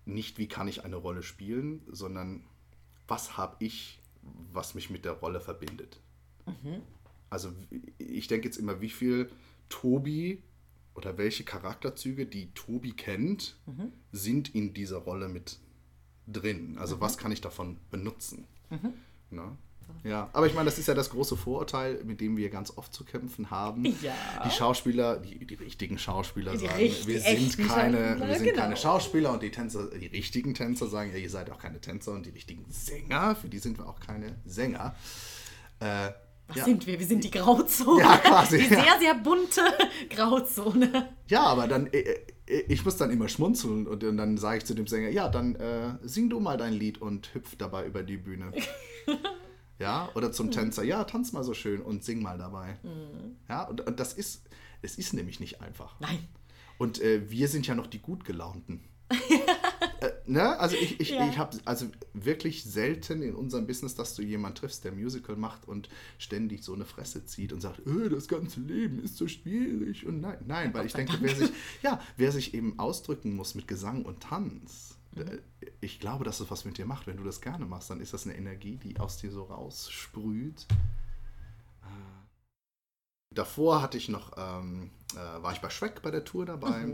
nicht 0.05 0.39
wie 0.39 0.49
kann 0.49 0.67
ich 0.67 0.85
eine 0.85 0.97
Rolle 0.97 1.23
spielen, 1.23 1.83
sondern 1.87 2.45
was 3.07 3.37
habe 3.37 3.57
ich, 3.65 4.01
was 4.53 4.75
mich 4.75 4.91
mit 4.91 5.05
der 5.05 5.13
Rolle 5.13 5.41
verbindet. 5.41 6.01
Also 7.31 7.53
ich 7.99 8.27
denke 8.27 8.49
jetzt 8.49 8.57
immer, 8.57 8.81
wie 8.81 8.91
viel 8.91 9.31
Tobi 9.69 10.43
oder 10.95 11.17
welche 11.19 11.45
Charakterzüge, 11.45 12.27
die 12.27 12.53
Tobi 12.55 12.93
kennt, 12.93 13.57
sind 14.13 14.55
in 14.55 14.75
dieser 14.75 14.99
Rolle 14.99 15.29
mit 15.29 15.59
drin. 16.27 16.77
Also 16.79 17.01
was 17.01 17.19
kann 17.19 17.33
ich 17.33 17.41
davon 17.41 17.79
benutzen? 17.91 18.47
Ne? 19.31 19.57
Ja, 20.05 20.31
aber 20.33 20.47
ich 20.47 20.55
meine, 20.55 20.67
das 20.67 20.79
ist 20.79 20.87
ja 20.89 20.95
das 20.95 21.11
große 21.11 21.37
Vorurteil, 21.37 22.03
mit 22.05 22.21
dem 22.21 22.37
wir 22.37 22.49
ganz 22.51 22.77
oft 22.77 22.95
zu 22.95 23.05
kämpfen 23.05 23.51
haben. 23.51 23.85
Ja. 24.03 24.15
Die 24.45 24.51
Schauspieler, 24.51 25.19
die, 25.19 25.45
die 25.45 25.55
richtigen 25.55 25.99
Schauspieler 25.99 26.53
Die 26.53 26.59
sagen, 26.59 26.75
richtig- 26.77 27.07
wir 27.07 27.21
sind, 27.21 27.59
keine, 27.69 27.99
Schauspieler, 27.99 28.29
wir 28.29 28.35
sind 28.37 28.45
genau. 28.47 28.61
keine 28.63 28.77
Schauspieler 28.77 29.33
und 29.33 29.43
die 29.43 29.51
Tänzer, 29.51 29.91
die 29.91 30.07
richtigen 30.07 30.55
Tänzer 30.55 30.87
sagen, 30.89 31.11
ja, 31.13 31.19
ihr 31.19 31.31
seid 31.31 31.51
auch 31.51 31.59
keine 31.59 31.81
Tänzer 31.81 32.13
und 32.13 32.25
die 32.27 32.31
richtigen 32.31 32.65
Sänger, 32.71 33.37
für 33.37 33.49
die 33.49 33.59
sind 33.59 33.79
wir 33.79 33.87
auch 33.89 34.01
keine 34.01 34.37
Sänger. 34.45 34.95
Äh, 35.81 36.11
Was 36.53 36.59
ja. 36.59 36.65
sind 36.67 36.87
wir? 36.87 36.99
Wir 36.99 37.07
sind 37.07 37.25
die 37.25 37.31
Grauzone. 37.31 38.03
Ja, 38.03 38.19
quasi, 38.19 38.59
Die 38.63 38.65
sehr, 38.65 38.99
sehr 39.01 39.15
bunte 39.15 39.63
Grauzone. 40.11 41.09
Ja, 41.29 41.45
aber 41.45 41.67
dann, 41.67 41.87
äh, 41.87 42.01
äh, 42.47 42.61
ich 42.69 42.85
muss 42.85 42.99
dann 42.99 43.11
immer 43.11 43.27
schmunzeln 43.29 43.87
und, 43.87 44.03
dann 44.03 44.37
sage 44.37 44.59
ich 44.59 44.67
zu 44.67 44.75
dem 44.75 44.87
Sänger, 44.87 45.09
ja, 45.09 45.31
dann 45.31 45.57
äh, 45.57 45.95
sing 46.03 46.29
du 46.29 46.41
mal 46.41 46.59
dein 46.59 46.75
Lied 46.75 47.01
und 47.01 47.33
hüpf 47.35 47.57
dabei 47.57 47.87
über 47.87 48.03
die 48.03 48.19
Bühne. 48.19 48.53
ja, 49.79 50.11
oder 50.15 50.31
zum 50.31 50.51
Tänzer, 50.51 50.85
ja, 50.85 51.05
tanz 51.05 51.33
mal 51.33 51.43
so 51.43 51.55
schön 51.55 51.81
und 51.81 52.05
sing 52.05 52.21
mal 52.23 52.37
dabei. 52.37 52.77
Ja, 53.49 53.63
und, 53.63 53.81
und 53.81 53.99
das 53.99 54.13
ist, 54.13 54.43
es 54.83 54.99
ist 54.99 55.15
nämlich 55.15 55.41
nicht 55.41 55.63
einfach. 55.63 55.99
Nein. 56.01 56.29
Und 56.77 57.01
äh, 57.01 57.31
wir 57.31 57.49
sind 57.49 57.67
ja 57.67 57.75
noch 57.75 57.87
die 57.87 58.01
gut 58.01 58.27
gelaunten. 58.27 58.85
Äh, 60.27 60.31
ne? 60.31 60.59
Also 60.59 60.77
ich, 60.77 61.01
ich, 61.01 61.11
Ja. 61.11 61.29
ich 61.29 61.39
habe 61.39 61.59
also 61.65 61.87
wirklich 62.13 62.65
selten 62.65 63.23
in 63.23 63.35
unserem 63.35 63.67
Business, 63.67 63.95
dass 63.95 64.15
du 64.15 64.23
jemanden 64.23 64.57
triffst, 64.57 64.85
der 64.85 64.93
Musical 64.93 65.37
macht 65.37 65.67
und 65.69 65.89
ständig 66.19 66.63
so 66.65 66.75
eine 66.75 66.85
Fresse 66.85 67.25
zieht 67.25 67.53
und 67.53 67.61
sagt, 67.61 67.87
äh, 67.87 68.09
das 68.09 68.29
ganze 68.29 68.61
Leben 68.61 69.03
ist 69.03 69.17
so 69.17 69.29
schwierig. 69.29 70.07
Und 70.07 70.21
nein, 70.21 70.39
nein, 70.47 70.75
weil 70.75 70.87
ich 70.87 70.93
denke, 70.93 71.17
wer 71.21 71.35
sich, 71.35 71.51
ja, 71.83 72.01
wer 72.17 72.33
sich 72.33 72.55
eben 72.55 72.79
ausdrücken 72.79 73.35
muss 73.37 73.55
mit 73.55 73.69
Gesang 73.69 74.05
und 74.05 74.21
Tanz, 74.21 74.97
äh, 75.17 75.39
ich 75.81 76.01
glaube, 76.01 76.25
dass 76.25 76.41
es 76.41 76.51
was 76.51 76.65
mit 76.65 76.79
dir 76.79 76.87
macht. 76.87 77.07
Wenn 77.07 77.17
du 77.17 77.25
das 77.25 77.41
gerne 77.41 77.67
machst, 77.67 77.91
dann 77.91 78.01
ist 78.01 78.13
das 78.13 78.27
eine 78.27 78.37
Energie, 78.37 78.77
die 78.77 78.99
aus 78.99 79.19
dir 79.19 79.31
so 79.31 79.45
raussprüht. 79.45 80.67
Davor 83.35 83.81
hatte 83.81 83.97
ich 83.97 84.09
noch, 84.11 84.33
ähm, 84.37 84.91
äh, 85.15 85.43
war 85.43 85.53
ich 85.53 85.61
bei 85.61 85.71
Shrek 85.71 86.03
bei 86.03 86.11
der 86.11 86.25
Tour 86.25 86.45
dabei, 86.45 86.85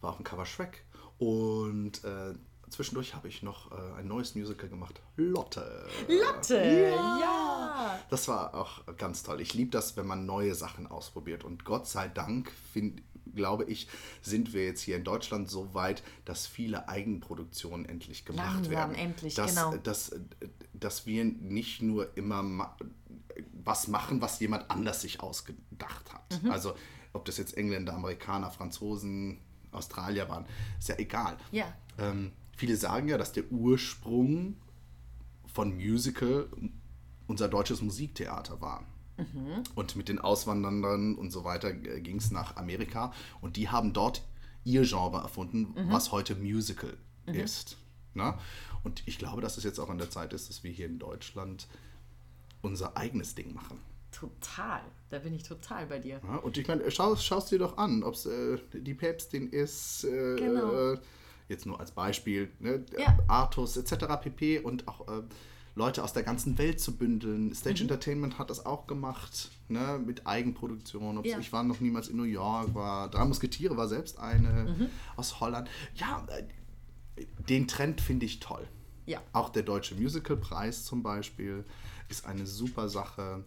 war 0.00 0.10
auch 0.10 0.18
ein 0.18 0.24
Cover 0.24 0.46
Shrek 0.46 0.84
und 1.22 2.02
äh, 2.02 2.34
zwischendurch 2.68 3.14
habe 3.14 3.28
ich 3.28 3.42
noch 3.44 3.70
äh, 3.70 3.98
ein 3.98 4.08
neues 4.08 4.34
Musical 4.34 4.68
gemacht, 4.68 5.00
Lotte. 5.16 5.86
Lotte, 6.08 6.56
Ja. 6.56 7.18
ja. 7.20 7.98
Das 8.10 8.26
war 8.26 8.54
auch 8.54 8.84
ganz 8.96 9.22
toll. 9.22 9.40
Ich 9.40 9.54
liebe 9.54 9.70
das, 9.70 9.96
wenn 9.96 10.06
man 10.06 10.26
neue 10.26 10.54
Sachen 10.56 10.88
ausprobiert 10.88 11.44
und 11.44 11.64
Gott 11.64 11.86
sei 11.86 12.08
Dank 12.08 12.50
find, 12.72 13.02
glaube 13.34 13.64
ich, 13.64 13.86
sind 14.20 14.52
wir 14.52 14.64
jetzt 14.64 14.80
hier 14.80 14.96
in 14.96 15.04
Deutschland 15.04 15.48
so 15.48 15.74
weit, 15.74 16.02
dass 16.24 16.46
viele 16.48 16.88
Eigenproduktionen 16.88 17.86
endlich 17.88 18.24
gemacht 18.24 18.54
Langsam, 18.54 18.72
werden. 18.72 18.94
endlich, 18.96 19.34
dass, 19.34 19.54
genau. 19.54 19.76
Dass, 19.76 20.12
dass 20.74 21.06
wir 21.06 21.24
nicht 21.24 21.82
nur 21.82 22.16
immer 22.16 22.42
ma 22.42 22.76
was 23.64 23.86
machen, 23.86 24.20
was 24.20 24.40
jemand 24.40 24.70
anders 24.70 25.02
sich 25.02 25.20
ausgedacht 25.20 26.12
hat. 26.12 26.42
Mhm. 26.42 26.50
Also 26.50 26.74
ob 27.12 27.24
das 27.24 27.36
jetzt 27.38 27.56
Engländer, 27.56 27.94
Amerikaner, 27.94 28.50
Franzosen, 28.50 29.38
Australier 29.72 30.28
waren, 30.28 30.46
ist 30.78 30.88
ja 30.88 30.98
egal. 30.98 31.36
Ja. 31.50 31.72
Ähm, 31.98 32.32
viele 32.56 32.76
sagen 32.76 33.08
ja, 33.08 33.18
dass 33.18 33.32
der 33.32 33.50
Ursprung 33.50 34.56
von 35.52 35.74
Musical 35.76 36.48
unser 37.26 37.48
deutsches 37.48 37.82
Musiktheater 37.82 38.60
war. 38.60 38.84
Und 39.74 39.96
mit 39.96 40.08
den 40.08 40.18
Auswanderern 40.18 41.14
und 41.14 41.30
so 41.30 41.44
weiter 41.44 41.72
ging 41.72 42.16
es 42.16 42.30
nach 42.30 42.56
Amerika 42.56 43.12
und 43.40 43.56
die 43.56 43.68
haben 43.68 43.92
dort 43.92 44.22
ihr 44.64 44.82
Genre 44.82 45.18
erfunden, 45.18 45.74
was 45.90 46.12
heute 46.12 46.34
Musical 46.34 46.96
ist. 47.26 47.76
Ne? 48.14 48.34
Und 48.84 49.02
ich 49.06 49.18
glaube, 49.18 49.40
dass 49.40 49.58
es 49.58 49.64
jetzt 49.64 49.78
auch 49.78 49.90
an 49.90 49.98
der 49.98 50.10
Zeit 50.10 50.32
ist, 50.32 50.48
dass 50.48 50.64
wir 50.64 50.70
hier 50.70 50.86
in 50.86 50.98
Deutschland 50.98 51.68
unser 52.62 52.96
eigenes 52.96 53.34
Ding 53.34 53.54
machen. 53.54 53.78
Total. 54.12 54.80
Da 55.10 55.18
bin 55.18 55.34
ich 55.34 55.42
total 55.42 55.86
bei 55.86 55.98
dir. 55.98 56.20
Ja, 56.22 56.36
und 56.36 56.56
ich 56.56 56.66
meine, 56.68 56.88
schau 56.90 57.12
es 57.14 57.46
dir 57.46 57.58
doch 57.58 57.76
an, 57.76 58.02
ob 58.04 58.14
es 58.14 58.26
äh, 58.26 58.58
die 58.72 58.94
Päpstin 58.94 59.48
ist, 59.50 60.04
äh, 60.04 60.36
Genau. 60.36 60.92
äh, 60.92 60.98
jetzt 61.48 61.66
nur 61.66 61.80
als 61.80 61.90
Beispiel, 61.90 62.50
ne, 62.60 62.84
Ja. 62.98 63.18
Artus 63.26 63.76
etc. 63.76 64.06
pp. 64.22 64.60
Und 64.60 64.86
auch 64.88 65.08
äh, 65.08 65.22
Leute 65.74 66.04
aus 66.04 66.12
der 66.12 66.22
ganzen 66.22 66.56
Welt 66.58 66.80
zu 66.80 66.96
bündeln. 66.96 67.54
Stage 67.54 67.76
Mhm. 67.84 67.90
Entertainment 67.90 68.38
hat 68.38 68.50
das 68.50 68.64
auch 68.64 68.86
gemacht, 68.86 69.50
ne, 69.68 69.98
mit 70.04 70.26
Eigenproduktion. 70.26 71.18
Ob's- 71.18 71.30
Ja. 71.30 71.38
Ich 71.38 71.52
war 71.52 71.62
noch 71.62 71.80
niemals 71.80 72.08
in 72.08 72.16
New 72.16 72.22
York, 72.24 72.74
war 72.74 73.10
Drei 73.10 73.24
Musketiere 73.24 73.76
war 73.76 73.88
selbst 73.88 74.18
eine 74.18 74.74
Mhm. 74.78 74.88
aus 75.16 75.40
Holland. 75.40 75.68
Ja, 75.94 76.24
äh, 76.28 76.44
den 77.48 77.66
Trend 77.68 78.00
finde 78.00 78.26
ich 78.26 78.40
toll. 78.40 78.66
Ja. 79.06 79.20
Auch 79.32 79.48
der 79.50 79.62
Deutsche 79.64 79.94
Musicalpreis 79.96 80.84
zum 80.84 81.02
Beispiel 81.02 81.64
ist 82.08 82.24
eine 82.26 82.46
super 82.46 82.88
Sache, 82.88 83.44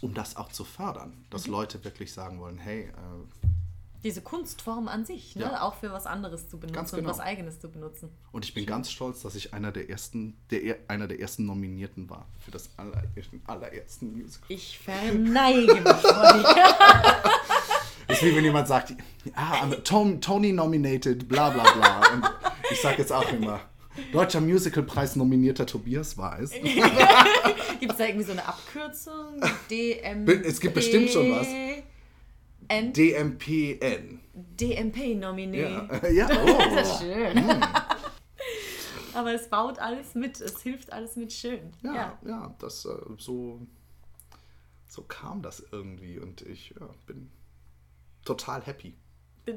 um 0.00 0.14
das 0.14 0.36
auch 0.36 0.50
zu 0.52 0.64
fördern. 0.64 1.10
Mhm. 1.10 1.24
Dass 1.30 1.46
Leute 1.46 1.84
wirklich 1.84 2.12
sagen 2.12 2.38
wollen, 2.40 2.58
hey, 2.58 2.82
äh, 2.82 3.46
Diese 4.02 4.20
Kunstform 4.20 4.88
an 4.88 5.04
sich, 5.04 5.34
ne? 5.36 5.42
Ja. 5.42 5.62
auch 5.62 5.74
für 5.74 5.90
was 5.90 6.06
anderes 6.06 6.48
zu 6.48 6.58
benutzen 6.58 6.74
Ganz 6.76 6.92
und 6.92 6.98
genau. 7.00 7.10
was 7.10 7.18
Eigenes 7.20 7.58
zu 7.60 7.68
benutzen. 7.70 8.10
und 8.32 8.44
ich 8.44 8.54
bin 8.54 8.64
ganz 8.66 8.90
stolz, 8.90 9.22
dass 9.22 9.34
ich 9.34 9.52
einer 9.54 9.72
der 9.72 9.88
ersten, 9.90 10.36
der, 10.50 10.62
er- 10.62 10.78
einer 10.88 11.08
der 11.08 11.18
ersten 11.18 11.44
Nominierten 11.46 12.08
war 12.10 12.26
für 12.44 12.50
das 12.50 12.70
allerersten, 12.76 13.42
allerersten 13.46 14.12
Musical. 14.12 14.46
Ich 14.48 14.78
verneige 14.78 15.74
mich 15.74 15.82
vor 15.82 16.32
dir. 16.34 16.74
Ist 18.08 18.22
wie 18.22 18.36
wenn 18.36 18.44
jemand 18.44 18.68
sagt, 18.68 18.94
ah, 19.34 19.62
I'm 19.64 19.82
Tom, 19.82 20.20
Tony 20.20 20.52
nominated, 20.52 21.26
bla 21.26 21.50
bla 21.50 21.64
bla. 21.72 22.12
Und 22.12 22.30
ich 22.70 22.80
sage 22.80 22.98
jetzt 22.98 23.10
auch 23.12 23.28
immer, 23.32 23.60
Deutscher 24.12 24.40
Musicalpreis 24.40 25.16
nominierter 25.16 25.66
Tobias 25.66 26.16
Weiß. 26.16 26.50
Gibt 27.80 27.92
es 27.92 27.98
da 27.98 28.06
irgendwie 28.06 28.24
so 28.24 28.32
eine 28.32 28.46
Abkürzung? 28.46 29.40
DM 29.70 30.26
Es 30.44 30.60
gibt 30.60 30.74
bestimmt 30.74 31.10
schon 31.10 31.30
was. 31.30 31.46
N 32.68 32.92
DMPN. 32.92 34.20
DMP-Nominee. 34.34 35.60
Ja, 35.62 36.08
ja 36.08 36.28
oh. 36.30 36.58
Das 36.74 36.90
ist 36.90 37.00
schön. 37.00 37.44
Aber 39.14 39.32
es 39.32 39.48
baut 39.48 39.78
alles 39.78 40.14
mit, 40.14 40.40
es 40.40 40.60
hilft 40.60 40.92
alles 40.92 41.16
mit 41.16 41.32
schön. 41.32 41.72
Ja, 41.82 42.18
ja, 42.26 42.54
das 42.58 42.84
äh, 42.84 42.90
so, 43.16 43.60
so 44.86 45.02
kam 45.02 45.40
das 45.40 45.64
irgendwie 45.72 46.18
und 46.18 46.42
ich 46.42 46.74
ja, 46.78 46.86
bin 47.06 47.30
total 48.24 48.62
happy. 48.62 48.94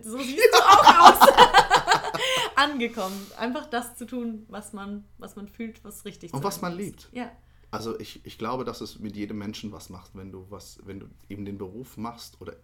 So 0.02 0.18
siehst 0.20 0.50
du 0.54 0.58
auch 0.60 1.00
aus. 1.00 1.28
Angekommen. 2.56 3.16
Einfach 3.38 3.66
das 3.70 3.96
zu 3.96 4.06
tun, 4.06 4.46
was 4.48 4.74
man, 4.74 5.06
was 5.18 5.36
man 5.36 5.48
fühlt, 5.48 5.84
was 5.84 6.06
richtig 6.06 6.34
Und 6.34 6.40
zu 6.42 6.44
was 6.48 6.62
man 6.62 6.74
ist. 6.74 6.78
liebt. 6.86 7.10
Ja. 7.12 7.32
Also 7.72 8.00
ich, 8.00 8.26
ich 8.26 8.38
glaube, 8.38 8.64
dass 8.64 8.82
es 8.82 9.00
mit 9.00 9.16
jedem 9.16 9.38
Menschen 9.38 9.72
was 9.72 9.90
macht, 9.90 10.16
wenn 10.16 10.32
du 10.32 10.46
was, 10.50 10.80
wenn 10.86 11.00
du 11.00 11.08
eben 11.30 11.46
den 11.46 11.58
Beruf 11.58 11.98
machst 11.98 12.42
oder 12.42 12.56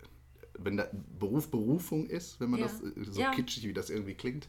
wenn 0.58 0.78
der 0.78 0.90
Beruf 1.20 1.52
Berufung 1.52 2.08
ist, 2.08 2.40
wenn 2.40 2.50
man 2.50 2.60
Ja. 2.62 2.68
das 2.68 2.82
äh, 2.82 2.92
so 3.12 3.22
Ja. 3.22 3.32
kitschig 3.32 3.64
wie 3.68 3.74
das 3.74 3.90
irgendwie 3.90 4.16
klingt, 4.16 4.48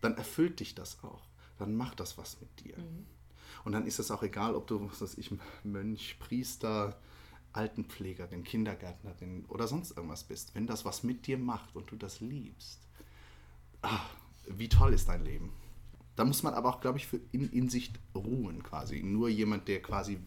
dann 0.00 0.16
erfüllt 0.16 0.60
dich 0.60 0.74
das 0.74 1.02
auch. 1.04 1.22
Dann 1.58 1.74
macht 1.76 2.00
das 2.00 2.18
was 2.18 2.40
mit 2.40 2.64
dir. 2.64 2.78
Mhm. 2.78 3.06
Und 3.64 3.72
dann 3.72 3.86
ist 3.86 3.98
es 3.98 4.10
auch 4.10 4.22
egal, 4.22 4.54
ob 4.54 4.66
du, 4.66 4.88
was 4.90 5.00
weiß 5.02 5.18
ich, 5.18 5.30
Mönch, 5.64 6.16
Priester, 6.18 6.98
Altenpflegerin, 7.52 8.44
Kindergärtnerin 8.44 9.44
oder 9.48 9.66
sonst 9.68 9.96
irgendwas 9.96 10.24
bist. 10.24 10.54
Wenn 10.54 10.66
das 10.66 10.84
was 10.84 11.02
mit 11.02 11.26
dir 11.26 11.38
macht 11.38 11.74
und 11.74 11.90
du 11.90 11.96
das 11.96 12.20
liebst, 12.20 12.87
ah, 13.82 14.00
wie 14.46 14.68
toll 14.68 14.92
ist 14.92 15.08
dein 15.08 15.24
Leben. 15.24 15.52
Da 16.16 16.24
muss 16.24 16.42
man 16.42 16.54
aber 16.54 16.68
auch, 16.70 16.80
glaube 16.80 16.98
ich, 16.98 17.06
für 17.06 17.20
in, 17.32 17.48
in 17.50 17.68
sich 17.68 17.92
ruhen 18.14 18.62
quasi. 18.62 19.02
Nur 19.02 19.28
jemand, 19.28 19.68
der 19.68 19.80
quasi 19.80 20.18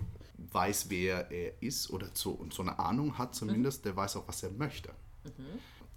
weiß, 0.51 0.89
wer 0.89 1.29
er 1.31 1.61
ist 1.61 1.89
oder 1.89 2.09
so, 2.13 2.45
so 2.51 2.61
eine 2.61 2.79
Ahnung 2.79 3.17
hat 3.17 3.35
zumindest, 3.35 3.85
der 3.85 3.95
weiß 3.95 4.15
auch, 4.15 4.27
was 4.27 4.41
er 4.43 4.51
möchte. 4.51 4.93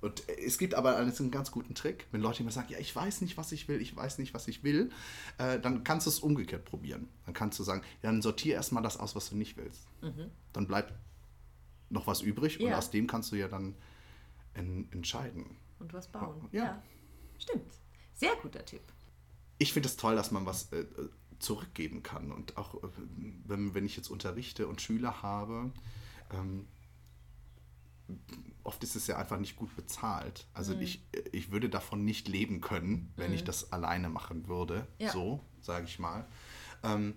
Und 0.01 0.29
es 0.29 0.59
gibt 0.59 0.75
aber 0.75 0.97
einen 0.97 1.31
ganz 1.31 1.51
guten 1.51 1.75
Trick, 1.75 2.07
wenn 2.13 2.21
Leute 2.21 2.43
immer 2.43 2.51
sagen, 2.51 2.69
ja, 2.71 2.79
ich 2.79 2.95
weiß 2.95 3.23
nicht, 3.23 3.39
was 3.39 3.53
ich 3.53 3.69
will, 3.69 3.81
ich 3.81 3.97
weiß 3.97 4.19
nicht, 4.19 4.35
was 4.35 4.49
ich 4.49 4.63
will, 4.63 4.91
äh, 5.39 5.59
dann 5.59 5.83
kannst 5.83 6.07
du 6.07 6.11
es 6.11 6.19
umgekehrt 6.19 6.65
probieren. 6.67 7.09
Dann 7.25 7.33
kannst 7.33 7.59
du 7.59 7.63
sagen, 7.63 7.81
ja, 8.03 8.11
dann 8.11 8.21
sortier 8.21 8.55
erstmal 8.55 8.83
das 8.83 8.99
aus, 8.99 9.15
was 9.17 9.31
du 9.31 9.37
nicht 9.37 9.57
willst. 9.57 9.87
Dann 10.53 10.67
bleibt 10.67 10.93
noch 11.89 12.07
was 12.07 12.21
übrig 12.21 12.61
und 12.61 12.67
Ja. 12.67 12.77
aus 12.79 12.91
dem 12.91 13.07
kannst 13.07 13.33
du 13.33 13.37
ja 13.37 13.49
dann 13.49 13.75
en 14.55 14.89
entscheiden. 14.93 15.57
Und 15.79 15.93
was 15.95 16.09
bauen. 16.09 16.49
Ja. 16.53 16.83
Stimmt. 17.39 17.73
Sehr 18.15 18.35
guter 18.37 18.65
Tipp. 18.65 18.83
ich 19.59 19.73
finde 19.73 19.89
es 19.89 19.97
toll, 19.97 20.17
dass 20.17 20.31
man 20.31 20.47
was 20.47 20.73
äh, 20.73 20.85
zurückgeben 21.39 22.03
kann. 22.03 22.33
Und 22.33 22.57
auch 22.57 22.83
äh, 22.83 22.89
wenn, 23.47 23.75
wenn 23.75 23.85
ich 23.87 23.97
jetzt 23.97 24.09
unterrichte 24.09 24.67
und 24.67 24.81
Schüler 24.81 25.23
habe, 25.23 25.73
ähm, 26.33 26.67
oft 28.63 28.83
ist 28.83 28.97
es 28.97 29.07
ja 29.07 29.17
einfach 29.17 29.39
nicht 29.39 29.57
gut 29.57 29.75
bezahlt. 29.77 30.47
Also 30.53 30.75
ich, 30.75 31.03
ich 31.33 31.51
würde 31.51 31.69
davon 31.71 32.05
nicht 32.05 32.29
leben 32.29 32.61
können, 32.61 33.13
wenn 33.17 33.33
ich 33.33 33.45
das 33.45 33.73
alleine 33.73 34.09
machen 34.09 34.47
würde. 34.47 34.87
Ja. 34.99 35.11
So, 35.11 35.41
sage 35.63 35.87
ich 35.87 35.99
mal. 35.99 36.27
Ähm, 36.83 37.15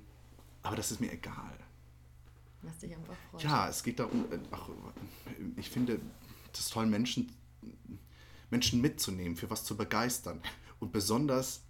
aber 0.63 0.75
das 0.75 0.91
ist 0.91 0.99
mir 1.01 1.11
egal. 1.11 1.57
Lass 2.63 2.77
dich 2.79 2.95
einfach 2.95 3.15
freuen. 3.31 3.43
Ja, 3.43 3.69
es 3.69 3.83
geht 3.83 3.99
darum, 3.99 4.25
äh, 4.31 4.39
auch, 4.53 4.69
äh, 4.69 4.73
ich 5.57 5.69
finde 5.69 5.99
es 6.53 6.69
toll, 6.69 6.85
Menschen, 6.85 7.31
Menschen 8.49 8.81
mitzunehmen, 8.81 9.35
für 9.35 9.49
was 9.49 9.63
zu 9.63 9.75
begeistern. 9.77 10.41
Und 10.79 10.91
besonders 10.91 11.63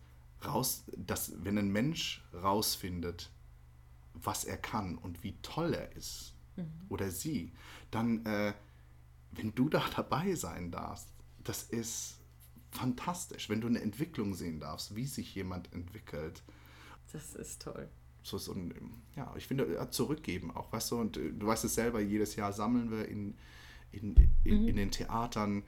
raus, 0.45 0.83
dass, 0.95 1.33
wenn 1.43 1.57
ein 1.57 1.71
Mensch 1.71 2.23
rausfindet, 2.33 3.31
was 4.13 4.43
er 4.45 4.57
kann 4.57 4.97
und 4.97 5.23
wie 5.23 5.35
toll 5.41 5.73
er 5.73 5.95
ist 5.95 6.33
oder 6.89 7.11
sie, 7.11 7.51
dann, 7.91 8.25
äh, 8.25 8.53
wenn 9.31 9.53
du 9.55 9.69
da 9.69 9.83
dabei 9.95 10.35
sein 10.35 10.71
darfst, 10.71 11.07
das 11.43 11.63
ist 11.63 12.15
fantastisch. 12.71 13.49
Wenn 13.49 13.61
du 13.61 13.67
eine 13.67 13.81
Entwicklung 13.81 14.33
sehen 14.33 14.59
darfst, 14.59 14.95
wie 14.95 15.05
sich 15.05 15.33
jemand 15.35 15.71
entwickelt, 15.73 16.43
Das 17.11 17.35
ist 17.35 17.61
toll. 17.61 17.89
so 18.23 18.37
so 18.37 18.53
ein, 18.53 18.73
ja, 19.15 19.33
ich 19.37 19.47
finde, 19.47 19.87
zurückgeben 19.91 20.51
auch, 20.51 20.71
weißt 20.71 20.91
du, 20.91 20.99
und 20.99 21.17
äh, 21.17 21.31
du 21.31 21.47
weißt 21.47 21.63
es 21.65 21.75
selber, 21.75 22.01
jedes 22.01 22.35
Jahr 22.35 22.51
sammeln 22.53 22.91
wir 22.91 23.07
in, 23.07 23.37
in, 23.91 24.15
in, 24.43 24.67
in 24.67 24.75
den 24.75 24.91
Theatern, 24.91 25.63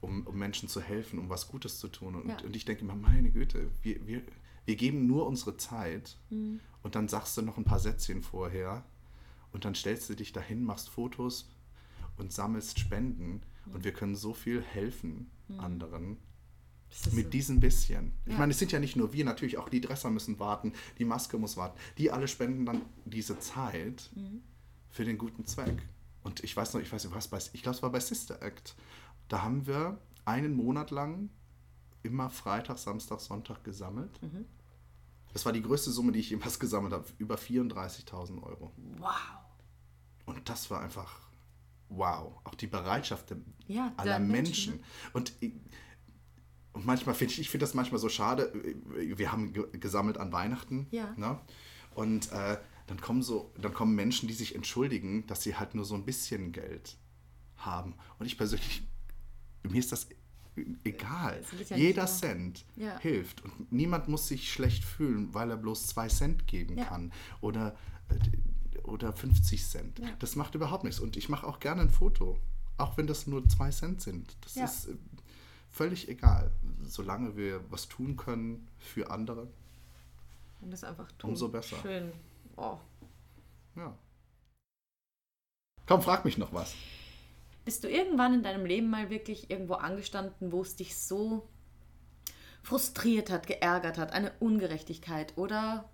um, 0.00 0.26
um 0.26 0.36
Menschen 0.38 0.68
zu 0.68 0.80
helfen, 0.80 1.18
um 1.18 1.28
was 1.28 1.48
Gutes 1.48 1.78
zu 1.78 1.88
tun. 1.88 2.14
Und, 2.14 2.28
Ja. 2.28 2.36
und 2.44 2.54
ich 2.56 2.64
denke 2.64 2.82
immer, 2.82 2.94
meine 2.94 3.30
Güte, 3.30 3.68
wir, 3.82 4.06
wir, 4.06 4.22
wir 4.64 4.76
geben 4.76 5.06
nur 5.06 5.26
unsere 5.26 5.56
Zeit 5.56 6.16
und 6.30 6.94
dann 6.94 7.08
sagst 7.08 7.36
du 7.36 7.42
noch 7.42 7.56
ein 7.58 7.64
paar 7.64 7.80
Sätzchen 7.80 8.22
vorher 8.22 8.84
und 9.52 9.64
dann 9.64 9.74
stellst 9.74 10.08
du 10.10 10.14
dich 10.14 10.32
dahin, 10.32 10.62
machst 10.62 10.88
Fotos 10.88 11.50
und 12.16 12.32
sammelst 12.32 12.78
Spenden 12.78 13.42
und 13.72 13.84
wir 13.84 13.92
können 13.92 14.14
so 14.16 14.34
viel 14.34 14.62
helfen 14.62 15.30
anderen 15.58 16.18
Das 16.90 17.06
ist 17.08 17.12
mit 17.14 17.24
so. 17.26 17.30
diesem 17.30 17.60
bisschen. 17.60 18.12
Ich 18.26 18.32
Ja. 18.32 18.38
meine, 18.38 18.52
es 18.52 18.58
sind 18.58 18.72
ja 18.72 18.78
nicht 18.80 18.96
nur 18.96 19.12
wir, 19.12 19.24
natürlich 19.24 19.58
auch 19.58 19.68
die 19.68 19.80
Dresser 19.80 20.10
müssen 20.10 20.38
warten, 20.38 20.72
die 20.98 21.04
Maske 21.04 21.38
muss 21.38 21.56
warten. 21.56 21.78
Die 21.98 22.10
alle 22.10 22.28
spenden 22.28 22.64
dann 22.66 22.82
diese 23.04 23.38
Zeit 23.40 24.10
Mhm. 24.14 24.42
für 24.90 25.04
den 25.04 25.18
guten 25.18 25.44
Zweck. 25.44 25.82
Und 26.22 26.42
ich 26.44 26.54
weiß 26.56 26.74
noch, 26.74 26.80
ich 26.82 26.92
weiß 26.92 27.04
nicht, 27.04 27.14
was 27.14 27.28
bei, 27.28 27.38
ich 27.52 27.62
glaube, 27.62 27.76
es 27.76 27.82
war 27.82 27.90
bei 27.90 28.00
Sister 28.00 28.42
Act. 28.42 28.74
Da 29.28 29.42
haben 29.42 29.66
wir 29.66 29.98
einen 30.24 30.54
Monat 30.54 30.90
lang 30.90 31.30
immer 32.02 32.30
Freitag, 32.30 32.78
Samstag, 32.78 33.20
Sonntag 33.20 33.64
gesammelt. 33.64 34.20
Mhm. 34.22 34.46
Das 35.32 35.44
war 35.44 35.52
die 35.52 35.62
größte 35.62 35.90
Summe, 35.90 36.12
die 36.12 36.20
ich 36.20 36.30
jemals 36.30 36.58
gesammelt 36.60 36.92
habe. 36.92 37.04
Über 37.18 37.36
34.000 37.36 38.42
Euro. 38.42 38.72
Wow. 38.98 39.10
Und 40.26 40.48
das 40.48 40.70
war 40.70 40.80
einfach 40.80 41.20
wow. 41.88 42.40
Auch 42.44 42.54
die 42.54 42.66
Bereitschaft 42.66 43.30
der, 43.30 43.38
Ja, 43.66 43.92
aller 43.96 44.18
Menschen, 44.18 44.74
Menschen. 44.74 44.84
Und, 45.12 45.32
ich- 45.40 45.52
und 46.72 46.86
manchmal 46.86 47.14
finde 47.14 47.32
ich, 47.34 47.40
ich 47.40 47.50
finde 47.50 47.64
das 47.64 47.74
manchmal 47.74 47.98
so 48.00 48.08
schade. 48.08 48.52
Wir 48.94 49.32
haben 49.32 49.52
ge 49.52 49.66
gesammelt 49.78 50.18
an 50.18 50.32
Weihnachten. 50.32 50.86
Ja. 50.90 51.12
Ne? 51.16 51.38
Und 51.94 52.30
äh, 52.32 52.58
dann 52.86 53.00
kommen 53.00 53.22
so, 53.22 53.52
dann 53.60 53.74
kommen 53.74 53.94
Menschen, 53.94 54.28
die 54.28 54.34
sich 54.34 54.54
entschuldigen, 54.54 55.26
dass 55.26 55.42
sie 55.42 55.56
halt 55.56 55.74
nur 55.74 55.84
so 55.84 55.94
ein 55.94 56.04
bisschen 56.04 56.52
Geld 56.52 56.96
haben. 57.56 57.94
Und 58.18 58.26
ich 58.26 58.38
persönlich, 58.38 58.86
mir 59.70 59.78
ist 59.78 59.92
das 59.92 60.08
egal. 60.84 61.42
Ja 61.68 61.76
Jeder 61.76 62.06
Cent 62.06 62.64
Ja. 62.76 62.98
hilft. 62.98 63.44
Und 63.44 63.70
niemand 63.72 64.08
muss 64.08 64.28
sich 64.28 64.52
schlecht 64.52 64.84
fühlen, 64.84 65.32
weil 65.34 65.50
er 65.50 65.56
bloß 65.56 65.86
zwei 65.88 66.08
Cent 66.08 66.46
geben 66.46 66.76
Ja. 66.78 66.84
kann. 66.84 67.12
Oder, 67.40 67.76
äh, 68.08 68.80
oder 68.82 69.12
50 69.12 69.64
Cent. 69.66 70.00
Das 70.18 70.36
macht 70.36 70.54
überhaupt 70.54 70.84
nichts. 70.84 70.98
Und 71.00 71.16
ich 71.16 71.28
mache 71.28 71.46
auch 71.46 71.60
gerne 71.60 71.82
ein 71.82 71.90
Foto. 71.90 72.38
Auch 72.76 72.96
wenn 72.96 73.06
das 73.06 73.26
nur 73.26 73.46
zwei 73.48 73.70
Cent 73.70 74.00
sind. 74.00 74.36
Das 74.42 74.56
ist 74.56 74.88
äh, 74.88 74.96
völlig 75.70 76.08
egal. 76.08 76.50
Solange 76.84 77.36
wir 77.36 77.60
was 77.70 77.88
tun 77.88 78.16
können 78.16 78.66
für 78.78 79.10
andere. 79.10 79.48
Und 80.60 80.70
das 80.72 80.82
einfach 80.84 81.10
tun. 81.12 81.30
Umso 81.30 81.48
besser. 81.48 81.76
Schön. 81.82 82.12
Oh. 82.56 82.78
Ja. 83.76 83.96
Komm, 85.86 86.02
frag 86.02 86.24
mich 86.24 86.36
noch 86.36 86.52
was. 86.52 86.74
Bist 87.68 87.84
du 87.84 87.90
irgendwann 87.90 88.32
in 88.32 88.42
deinem 88.42 88.64
Leben 88.64 88.88
mal 88.88 89.10
wirklich 89.10 89.50
irgendwo 89.50 89.74
angestanden, 89.74 90.52
wo 90.52 90.62
es 90.62 90.76
dich 90.76 90.96
so 90.96 91.50
frustriert 92.62 93.28
hat, 93.28 93.46
geärgert 93.46 93.98
hat, 93.98 94.10
eine 94.12 94.32
Ungerechtigkeit 94.40 95.36
oder, 95.36 95.92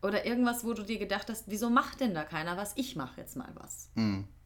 oder 0.00 0.24
irgendwas, 0.24 0.64
wo 0.64 0.72
du 0.72 0.82
dir 0.82 0.98
gedacht 0.98 1.28
hast, 1.28 1.48
wieso 1.48 1.68
macht 1.68 2.00
denn 2.00 2.14
da 2.14 2.24
keiner 2.24 2.56
was? 2.56 2.72
Ich 2.76 2.96
mache 2.96 3.20
jetzt 3.20 3.36
mal 3.36 3.52
was. 3.56 3.90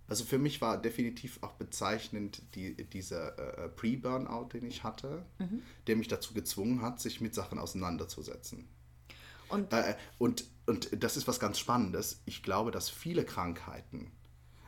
Also 0.09 0.25
für 0.25 0.39
mich 0.39 0.61
war 0.61 0.83
definitiv 0.83 1.39
auch 1.43 1.53
bezeichnend 1.53 2.43
die, 2.57 2.75
dieser 2.89 3.39
äh, 3.39 3.69
Pre-Burnout, 3.69 4.49
den 4.55 4.67
ich 4.67 4.83
hatte, 4.83 5.25
der 5.87 5.95
mich 5.95 6.09
dazu 6.09 6.35
gezwungen 6.35 6.83
hat, 6.83 7.01
sich 7.01 7.21
mit 7.21 7.33
Sachen 7.33 7.61
auseinanderzusetzen. 7.61 8.69
Und 9.51 9.73
Äh, 9.73 9.95
und, 10.19 10.47
und 10.67 11.01
das 11.01 11.17
ist 11.17 11.29
was 11.29 11.39
ganz 11.39 11.61
Spannendes. 11.61 12.23
Ich 12.25 12.43
glaube, 12.43 12.73
dass 12.73 12.91
viele 12.91 13.25
Krankheiten, 13.25 14.11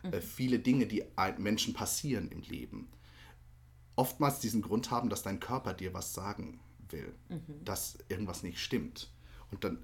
äh, 0.03 0.21
viele 0.21 0.59
Dinge, 0.59 0.87
die 0.87 1.05
Menschen 1.39 1.75
passieren 1.75 2.29
im 2.29 2.43
Leben, 2.43 2.89
oftmals 3.97 4.41
diesen 4.41 4.63
Grund 4.63 4.91
haben, 4.91 5.11
dass 5.11 5.23
dein 5.23 5.41
Körper 5.41 5.75
dir 5.75 5.93
was 5.93 6.15
sagen 6.15 6.61
will, 6.89 7.15
dass 7.65 7.99
irgendwas 8.09 8.43
nicht 8.43 8.61
stimmt. 8.61 9.11
Und 9.51 9.65
dann, 9.65 9.79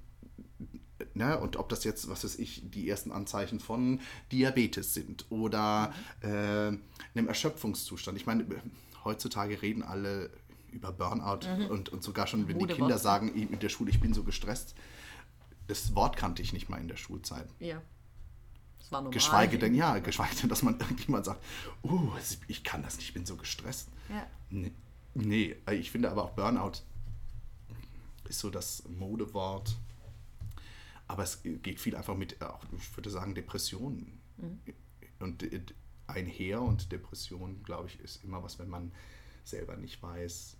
ne, 1.14 1.38
und 1.38 1.56
ob 1.56 1.68
das 1.68 1.84
jetzt, 1.84 2.08
was 2.08 2.24
weiß 2.24 2.38
ich, 2.38 2.62
die 2.70 2.88
ersten 2.88 3.12
Anzeichen 3.12 3.60
von 3.60 4.00
Diabetes 4.32 4.94
sind 4.94 5.26
oder 5.30 5.92
äh, 6.20 6.28
einem 6.28 7.28
Erschöpfungszustand. 7.28 8.16
Ich 8.16 8.26
meine, 8.26 8.46
heutzutage 9.04 9.60
reden 9.60 9.82
alle 9.82 10.30
über 10.72 10.92
Burnout 10.92 11.46
und, 11.70 11.88
und 11.88 12.02
sogar 12.02 12.26
schon, 12.26 12.48
wenn 12.48 12.58
die 12.58 12.64
Modewort. 12.64 12.78
Kinder 12.78 12.98
sagen 12.98 13.34
in 13.34 13.58
der 13.58 13.68
Schule, 13.68 13.90
ich 13.90 14.00
bin 14.00 14.14
so 14.14 14.24
gestresst, 14.24 14.74
das 15.66 15.94
Wort 15.94 16.16
kannte 16.16 16.42
ich 16.42 16.52
nicht 16.52 16.68
mal 16.68 16.78
in 16.78 16.88
der 16.88 16.96
Schulzeit. 16.96 17.48
ja, 17.60 17.82
das 18.86 18.92
war 18.92 19.00
normal. 19.00 19.14
Geschweige 19.14 19.58
denn, 19.58 19.74
ja, 19.74 19.98
geschweige 19.98 20.36
denn, 20.36 20.48
dass 20.48 20.62
man 20.62 20.74
irgendjemand 20.80 21.24
sagt, 21.24 21.42
oh, 21.82 22.12
ich 22.46 22.62
kann 22.62 22.82
das 22.84 22.96
nicht, 22.96 23.08
ich 23.08 23.14
bin 23.14 23.26
so 23.26 23.36
gestresst. 23.36 23.88
Ja. 24.08 24.24
Nee, 24.50 24.72
nee, 25.14 25.56
ich 25.72 25.90
finde 25.90 26.08
aber 26.08 26.22
auch 26.22 26.30
Burnout 26.30 26.82
ist 28.28 28.38
so 28.38 28.50
das 28.50 28.84
Modewort. 28.88 29.76
Aber 31.08 31.24
es 31.24 31.42
geht 31.42 31.80
viel 31.80 31.96
einfach 31.96 32.16
mit, 32.16 32.40
auch, 32.42 32.64
ich 32.76 32.96
würde 32.96 33.10
sagen, 33.10 33.34
Depressionen. 33.34 34.20
Und 35.18 35.42
äh, 35.42 35.62
einher 36.06 36.62
und 36.62 36.92
Depression, 36.92 37.62
glaube 37.64 37.88
ich, 37.88 38.00
ist 38.00 38.22
immer 38.24 38.42
was, 38.42 38.58
wenn 38.58 38.68
man 38.68 38.92
selber 39.44 39.76
nicht 39.76 40.02
weiß, 40.02 40.56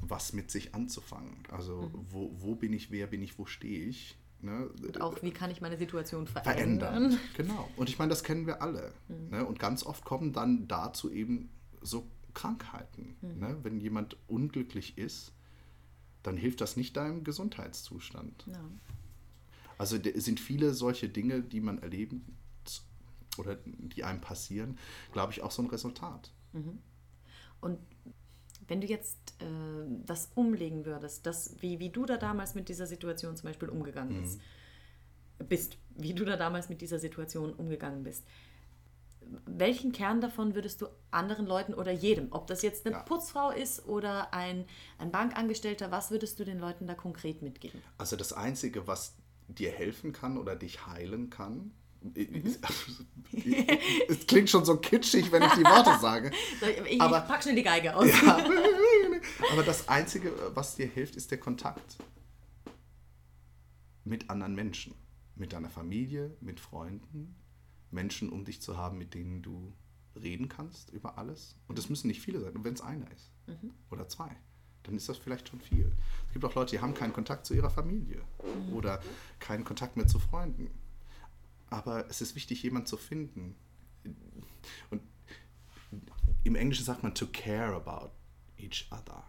was 0.00 0.32
mit 0.32 0.50
sich 0.50 0.74
anzufangen. 0.74 1.36
Also 1.50 1.90
wo, 1.92 2.32
wo 2.34 2.54
bin 2.54 2.72
ich, 2.72 2.90
wer 2.90 3.06
bin 3.06 3.22
ich, 3.22 3.38
wo 3.38 3.46
stehe 3.46 3.84
ich. 3.86 4.16
Ne? 4.42 4.68
Und 4.86 5.00
auch, 5.00 5.22
wie 5.22 5.30
kann 5.30 5.50
ich 5.50 5.60
meine 5.60 5.78
Situation 5.78 6.26
verändern? 6.26 6.78
verändern. 6.80 7.18
Genau. 7.36 7.68
Und 7.76 7.88
ich 7.88 7.98
meine, 7.98 8.10
das 8.10 8.24
kennen 8.24 8.46
wir 8.46 8.60
alle. 8.60 8.92
Ne? 9.30 9.44
Und 9.44 9.58
ganz 9.58 9.84
oft 9.84 10.04
kommen 10.04 10.32
dann 10.32 10.66
dazu 10.66 11.10
eben 11.10 11.48
so 11.80 12.06
Krankheiten. 12.34 13.16
Ne? 13.20 13.56
Wenn 13.62 13.78
jemand 13.78 14.16
unglücklich 14.26 14.98
ist, 14.98 15.32
dann 16.22 16.36
hilft 16.36 16.60
das 16.60 16.76
nicht 16.76 16.96
deinem 16.96 17.24
Gesundheitszustand. 17.24 18.44
Ja. 18.46 18.60
Also 19.78 19.98
sind 20.14 20.40
viele 20.40 20.74
solche 20.74 21.08
Dinge, 21.08 21.42
die 21.42 21.60
man 21.60 21.78
erlebt 21.78 22.14
oder 23.38 23.56
die 23.64 24.04
einem 24.04 24.20
passieren, 24.20 24.78
glaube 25.12 25.32
ich, 25.32 25.42
auch 25.42 25.50
so 25.50 25.62
ein 25.62 25.68
Resultat. 25.68 26.30
Und 27.60 27.78
wenn 28.72 28.80
du 28.80 28.86
jetzt 28.86 29.18
äh, 29.42 29.44
das 30.06 30.30
umlegen 30.34 30.86
würdest, 30.86 31.26
das, 31.26 31.56
wie, 31.60 31.78
wie 31.78 31.90
du 31.90 32.06
da 32.06 32.16
damals 32.16 32.54
mit 32.54 32.70
dieser 32.70 32.86
Situation 32.86 33.36
zum 33.36 33.50
Beispiel 33.50 33.68
umgegangen 33.68 34.18
bist, 34.22 34.40
bist, 35.46 35.76
wie 35.94 36.14
du 36.14 36.24
da 36.24 36.38
damals 36.38 36.70
mit 36.70 36.80
dieser 36.80 36.98
Situation 36.98 37.52
umgegangen 37.52 38.02
bist, 38.02 38.24
welchen 39.44 39.92
Kern 39.92 40.22
davon 40.22 40.54
würdest 40.54 40.80
du 40.80 40.86
anderen 41.10 41.44
Leuten 41.44 41.74
oder 41.74 41.92
jedem, 41.92 42.28
ob 42.30 42.46
das 42.46 42.62
jetzt 42.62 42.86
eine 42.86 42.96
Ja. 42.96 43.02
Putzfrau 43.02 43.50
ist 43.50 43.86
oder 43.86 44.32
ein, 44.32 44.64
ein 44.96 45.10
Bankangestellter, 45.10 45.90
was 45.90 46.10
würdest 46.10 46.40
du 46.40 46.44
den 46.44 46.58
Leuten 46.58 46.86
da 46.86 46.94
konkret 46.94 47.42
mitgeben? 47.42 47.82
Also 47.98 48.16
das 48.16 48.32
Einzige, 48.32 48.86
was 48.86 49.16
dir 49.48 49.70
helfen 49.70 50.14
kann 50.14 50.38
oder 50.38 50.56
dich 50.56 50.86
heilen 50.86 51.28
kann. 51.28 51.72
Es 54.08 54.26
klingt 54.26 54.50
schon 54.50 54.64
so 54.64 54.76
kitschig, 54.76 55.32
wenn 55.32 55.42
ich 55.42 55.52
die 55.52 55.64
Worte 55.64 55.98
sage. 56.00 56.30
Ich, 56.88 57.00
aber, 57.00 57.18
ich 57.18 57.28
pack 57.28 57.42
schnell 57.42 57.54
die 57.54 57.62
Geige 57.62 57.96
aus. 57.96 58.06
Ja, 58.06 58.44
aber 59.52 59.62
das 59.62 59.88
Einzige, 59.88 60.32
was 60.54 60.76
dir 60.76 60.86
hilft, 60.86 61.16
ist 61.16 61.30
der 61.30 61.38
Kontakt 61.38 61.96
mit 64.04 64.30
anderen 64.30 64.54
Menschen. 64.54 64.94
Mit 65.34 65.54
deiner 65.54 65.70
Familie, 65.70 66.36
mit 66.40 66.60
Freunden, 66.60 67.36
Menschen 67.90 68.28
um 68.30 68.44
dich 68.44 68.60
zu 68.60 68.76
haben, 68.76 68.98
mit 68.98 69.14
denen 69.14 69.42
du 69.42 69.72
reden 70.14 70.48
kannst 70.48 70.90
über 70.90 71.18
alles. 71.18 71.56
Und 71.68 71.78
es 71.78 71.88
müssen 71.88 72.08
nicht 72.08 72.20
viele 72.20 72.40
sein. 72.40 72.54
Und 72.54 72.64
wenn 72.64 72.74
es 72.74 72.82
einer 72.82 73.10
ist 73.10 73.32
mhm. 73.46 73.72
oder 73.90 74.08
zwei, 74.08 74.30
dann 74.82 74.96
ist 74.96 75.08
das 75.08 75.16
vielleicht 75.16 75.48
schon 75.48 75.60
viel. 75.60 75.90
Es 76.26 76.32
gibt 76.32 76.44
auch 76.44 76.54
Leute, 76.54 76.72
die 76.72 76.80
haben 76.80 76.94
keinen 76.94 77.12
Kontakt 77.12 77.46
zu 77.46 77.54
ihrer 77.54 77.70
Familie 77.70 78.20
mhm. 78.42 78.74
oder 78.74 79.00
keinen 79.38 79.64
Kontakt 79.64 79.96
mehr 79.96 80.06
zu 80.06 80.18
Freunden. 80.18 80.70
Aber 81.72 82.08
es 82.10 82.20
ist 82.20 82.34
wichtig, 82.34 82.62
jemanden 82.62 82.86
zu 82.86 82.98
finden. 82.98 83.54
Und 84.90 85.02
im 86.44 86.54
Englischen 86.54 86.84
sagt 86.84 87.02
man 87.02 87.14
to 87.14 87.26
care 87.26 87.74
about 87.74 88.10
each 88.58 88.88
other. 88.90 89.24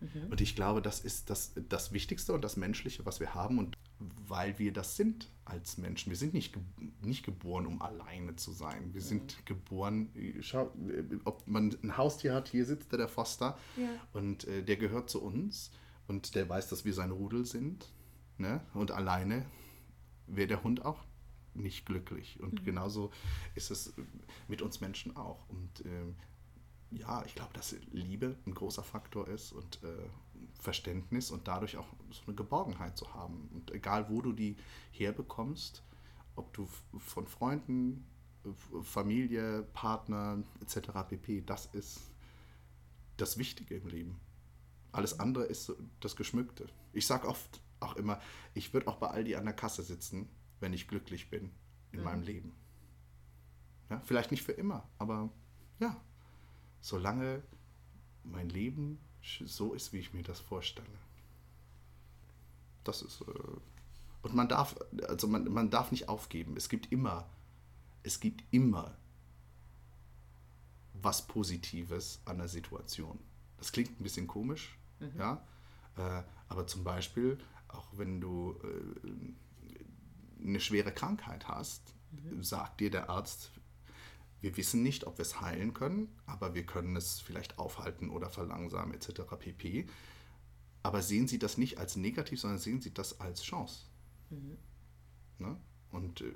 Mhm. 0.00 0.30
Und 0.30 0.40
ich 0.40 0.54
glaube, 0.54 0.80
das 0.80 1.00
ist 1.00 1.30
das, 1.30 1.52
das 1.68 1.92
Wichtigste 1.92 2.32
und 2.32 2.42
das 2.42 2.56
Menschliche, 2.56 3.04
was 3.04 3.18
wir 3.18 3.34
haben. 3.34 3.58
Und 3.58 3.76
weil 3.98 4.58
wir 4.58 4.72
das 4.72 4.96
sind 4.96 5.28
als 5.44 5.76
Menschen. 5.76 6.10
Wir 6.10 6.16
sind 6.16 6.34
nicht, 6.34 6.56
nicht 7.02 7.24
geboren, 7.24 7.66
um 7.66 7.82
alleine 7.82 8.36
zu 8.36 8.52
sein. 8.52 8.94
Wir 8.94 9.00
sind 9.00 9.36
mhm. 9.36 9.44
geboren, 9.44 10.10
schau, 10.40 10.72
ob 11.24 11.46
man 11.48 11.76
ein 11.82 11.96
Haustier 11.96 12.34
hat, 12.34 12.48
hier 12.48 12.64
sitzt 12.64 12.92
der, 12.92 12.98
der 12.98 13.08
Foster 13.08 13.58
ja. 13.76 13.88
und 14.12 14.46
äh, 14.46 14.62
der 14.62 14.76
gehört 14.76 15.10
zu 15.10 15.22
uns 15.22 15.70
und 16.06 16.34
der 16.34 16.48
weiß, 16.48 16.68
dass 16.68 16.84
wir 16.84 16.94
sein 16.94 17.10
Rudel 17.10 17.44
sind. 17.44 17.92
Ne? 18.38 18.60
Und 18.72 18.90
alleine 18.90 19.46
wäre 20.26 20.48
der 20.48 20.62
Hund 20.62 20.84
auch 20.84 21.04
nicht 21.54 21.86
glücklich. 21.86 22.40
Und 22.40 22.60
mhm. 22.60 22.64
genauso 22.64 23.10
ist 23.54 23.70
es 23.70 23.94
mit 24.48 24.62
uns 24.62 24.80
Menschen 24.80 25.16
auch. 25.16 25.48
Und 25.48 25.86
äh, 25.86 26.98
ja, 26.98 27.24
ich 27.26 27.34
glaube, 27.34 27.52
dass 27.54 27.74
Liebe 27.92 28.36
ein 28.46 28.54
großer 28.54 28.82
Faktor 28.82 29.28
ist 29.28 29.52
und 29.52 29.82
äh, 29.82 30.08
Verständnis 30.60 31.30
und 31.30 31.48
dadurch 31.48 31.76
auch 31.76 31.86
so 32.10 32.22
eine 32.26 32.34
Geborgenheit 32.34 32.96
zu 32.96 33.12
haben. 33.14 33.48
Und 33.52 33.70
egal, 33.72 34.08
wo 34.08 34.20
du 34.22 34.32
die 34.32 34.56
herbekommst, 34.92 35.82
ob 36.36 36.52
du 36.52 36.68
von 36.98 37.26
Freunden, 37.26 38.04
Familie, 38.82 39.62
Partner 39.72 40.42
etc. 40.60 40.88
pp, 41.08 41.42
das 41.42 41.66
ist 41.66 42.10
das 43.16 43.38
Wichtige 43.38 43.76
im 43.76 43.86
Leben. 43.88 44.20
Alles 44.92 45.18
andere 45.18 45.44
ist 45.44 45.72
das 46.00 46.14
Geschmückte. 46.16 46.66
Ich 46.92 47.06
sage 47.06 47.26
oft 47.26 47.60
auch 47.80 47.96
immer, 47.96 48.20
ich 48.54 48.72
würde 48.72 48.88
auch 48.88 48.96
bei 48.96 49.08
Aldi 49.08 49.36
an 49.36 49.44
der 49.44 49.54
Kasse 49.54 49.82
sitzen, 49.82 50.28
wenn 50.64 50.72
ich 50.72 50.88
glücklich 50.88 51.28
bin 51.28 51.50
in 51.92 51.98
mhm. 51.98 52.04
meinem 52.04 52.22
Leben. 52.22 52.52
Ja, 53.90 54.00
vielleicht 54.00 54.30
nicht 54.30 54.42
für 54.42 54.52
immer, 54.52 54.88
aber 54.96 55.28
ja, 55.78 56.00
solange 56.80 57.42
mein 58.22 58.48
Leben 58.48 58.98
so 59.44 59.74
ist, 59.74 59.92
wie 59.92 59.98
ich 59.98 60.14
mir 60.14 60.22
das 60.22 60.40
vorstelle. 60.40 60.98
Das 62.82 63.02
ist. 63.02 63.20
Äh, 63.20 63.24
und 64.22 64.34
man 64.34 64.48
darf, 64.48 64.74
also 65.06 65.28
man, 65.28 65.52
man 65.52 65.68
darf 65.68 65.92
nicht 65.92 66.08
aufgeben. 66.08 66.56
Es 66.56 66.70
gibt 66.70 66.90
immer, 66.90 67.28
es 68.02 68.18
gibt 68.20 68.42
immer 68.50 68.96
was 70.94 71.26
Positives 71.26 72.22
an 72.24 72.38
der 72.38 72.48
Situation. 72.48 73.18
Das 73.58 73.70
klingt 73.70 74.00
ein 74.00 74.02
bisschen 74.02 74.26
komisch, 74.26 74.78
mhm. 74.98 75.12
ja. 75.18 75.46
Äh, 75.98 76.22
aber 76.48 76.66
zum 76.66 76.84
Beispiel, 76.84 77.36
auch 77.68 77.86
wenn 77.98 78.18
du 78.22 78.58
äh, 78.64 79.34
eine 80.44 80.60
schwere 80.60 80.92
Krankheit 80.92 81.48
hast, 81.48 81.94
mhm. 82.10 82.42
sagt 82.42 82.80
dir 82.80 82.90
der 82.90 83.10
Arzt, 83.10 83.50
wir 84.40 84.56
wissen 84.56 84.82
nicht, 84.82 85.06
ob 85.06 85.16
wir 85.16 85.22
es 85.22 85.40
heilen 85.40 85.72
können, 85.72 86.08
aber 86.26 86.54
wir 86.54 86.66
können 86.66 86.96
es 86.96 87.20
vielleicht 87.20 87.58
aufhalten 87.58 88.10
oder 88.10 88.28
verlangsamen 88.28 88.92
etc. 88.94 89.22
pp. 89.38 89.86
Aber 90.82 91.00
sehen 91.00 91.26
Sie 91.28 91.38
das 91.38 91.56
nicht 91.56 91.78
als 91.78 91.96
negativ, 91.96 92.40
sondern 92.40 92.58
sehen 92.58 92.82
Sie 92.82 92.92
das 92.92 93.20
als 93.20 93.42
Chance. 93.42 93.86
Mhm. 94.28 94.58
Ne? 95.38 95.56
Und 95.90 96.20
äh, 96.20 96.34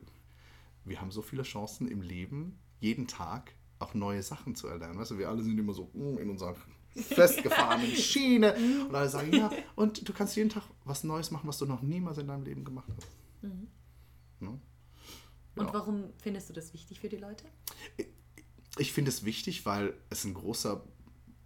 wir 0.84 1.00
haben 1.00 1.11
so 1.11 1.20
viele 1.20 1.42
Chancen 1.42 1.86
im 1.86 2.00
Leben, 2.00 2.59
jeden 2.80 3.06
Tag 3.06 3.54
auch 3.78 3.92
neue 3.92 4.22
Sachen 4.22 4.54
zu 4.54 4.68
erlernen. 4.68 4.98
Weißt 4.98 5.11
du, 5.11 5.18
wir 5.18 5.28
alle 5.28 5.42
sind 5.42 5.59
immer 5.59 5.74
so 5.74 5.90
mm, 5.92 6.18
in 6.18 6.30
unserer 6.30 6.56
festgefahrenen 6.94 7.90
Schiene 7.94 8.54
und 8.88 8.94
alle 8.94 9.09
sagen, 9.09 9.32
ja, 9.34 9.50
und 9.76 10.09
du 10.09 10.12
kannst 10.12 10.34
jeden 10.34 10.48
Tag 10.48 10.64
was 10.84 11.04
Neues 11.04 11.30
machen, 11.30 11.46
was 11.46 11.59
du 11.59 11.66
noch 11.66 11.82
niemals 11.82 12.18
in 12.18 12.26
deinem 12.26 12.44
Leben 12.44 12.64
gemacht 12.64 12.88
hast. 12.96 13.06
Mhm. 13.42 13.68
Ne? 14.41 14.61
Und 15.57 15.66
ja. 15.66 15.72
warum 15.72 16.12
findest 16.18 16.49
du 16.49 16.53
das 16.53 16.72
wichtig 16.72 17.01
für 17.01 17.09
die 17.09 17.16
Leute? 17.16 17.45
Ich 18.78 18.93
finde 18.93 19.11
es 19.11 19.24
wichtig, 19.24 19.66
weil 19.66 19.95
es 20.11 20.24
ein 20.24 20.34
großer, 20.34 20.84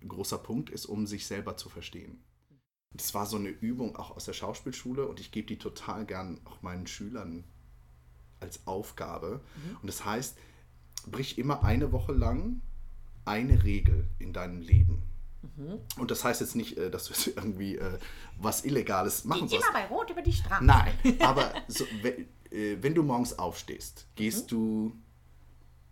großer 0.07 0.39
Punkt 0.39 0.71
ist, 0.71 0.87
um 0.87 1.07
sich 1.07 1.27
selber 1.27 1.57
zu 1.57 1.69
verstehen. 1.69 2.23
Das 2.95 3.15
war 3.15 3.25
so 3.25 3.37
eine 3.37 3.49
Übung 3.49 3.97
auch 3.97 4.11
aus 4.11 4.27
der 4.27 4.35
Schauspielschule 4.35 5.07
und 5.07 5.19
ich 5.19 5.31
gebe 5.31 5.47
die 5.47 5.59
total 5.59 6.05
gern 6.05 6.41
auch 6.45 6.61
meinen 6.61 6.87
Schülern 6.87 7.45
als 8.41 8.67
Aufgabe. 8.67 9.41
Mhm. 9.57 9.77
Und 9.81 9.87
das 9.87 10.05
heißt, 10.05 10.37
brich 11.07 11.39
immer 11.39 11.65
eine 11.65 11.93
Woche 11.93 12.13
lang 12.13 12.61
eine 13.25 13.65
Regel 13.65 14.09
in 14.19 14.33
deinem 14.33 14.61
Leben. 14.61 15.03
Mhm. 15.43 15.81
Und 15.99 16.11
das 16.11 16.25
heißt 16.25 16.41
jetzt 16.41 16.55
nicht, 16.55 16.77
äh, 16.77 16.91
dass 16.91 17.07
du 17.07 17.31
irgendwie 17.31 17.77
äh, 17.77 17.99
was 18.37 18.65
Illegales 18.65 19.25
machen 19.25 19.49
sollst. 19.49 19.67
Immer 19.69 19.79
bei 19.79 19.87
Rot 19.87 20.11
über 20.11 20.23
die 20.23 20.33
Straße. 20.33 20.65
Nein, 20.65 20.95
aber 21.21 21.53
so, 21.69 21.85
äh, 22.53 22.83
wenn 22.83 22.95
du 22.95 23.03
morgens 23.03 23.39
aufstehst, 23.39 24.07
gehst 24.15 24.53
mhm. 24.53 24.57
du, 24.57 24.97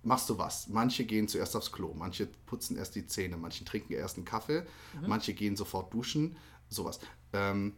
machst 0.03 0.29
du 0.29 0.39
was. 0.39 0.69
Manche 0.69 1.05
gehen 1.05 1.29
zuerst 1.29 1.57
aufs 1.57 1.73
Klo, 1.73 1.95
manche 1.95 2.27
putzen 2.47 2.77
erst 2.77 2.95
die 2.95 3.07
Zähne, 3.07 3.37
manche 3.37 3.65
trinken 3.65 3.93
erst 3.93 4.17
einen 4.17 4.25
Kaffee, 4.25 4.63
mhm. 5.01 5.09
manche 5.09 5.35
gehen 5.35 5.57
sofort 5.57 5.93
duschen, 5.93 6.37
sowas. 6.69 7.01
Ähm, 7.33 7.75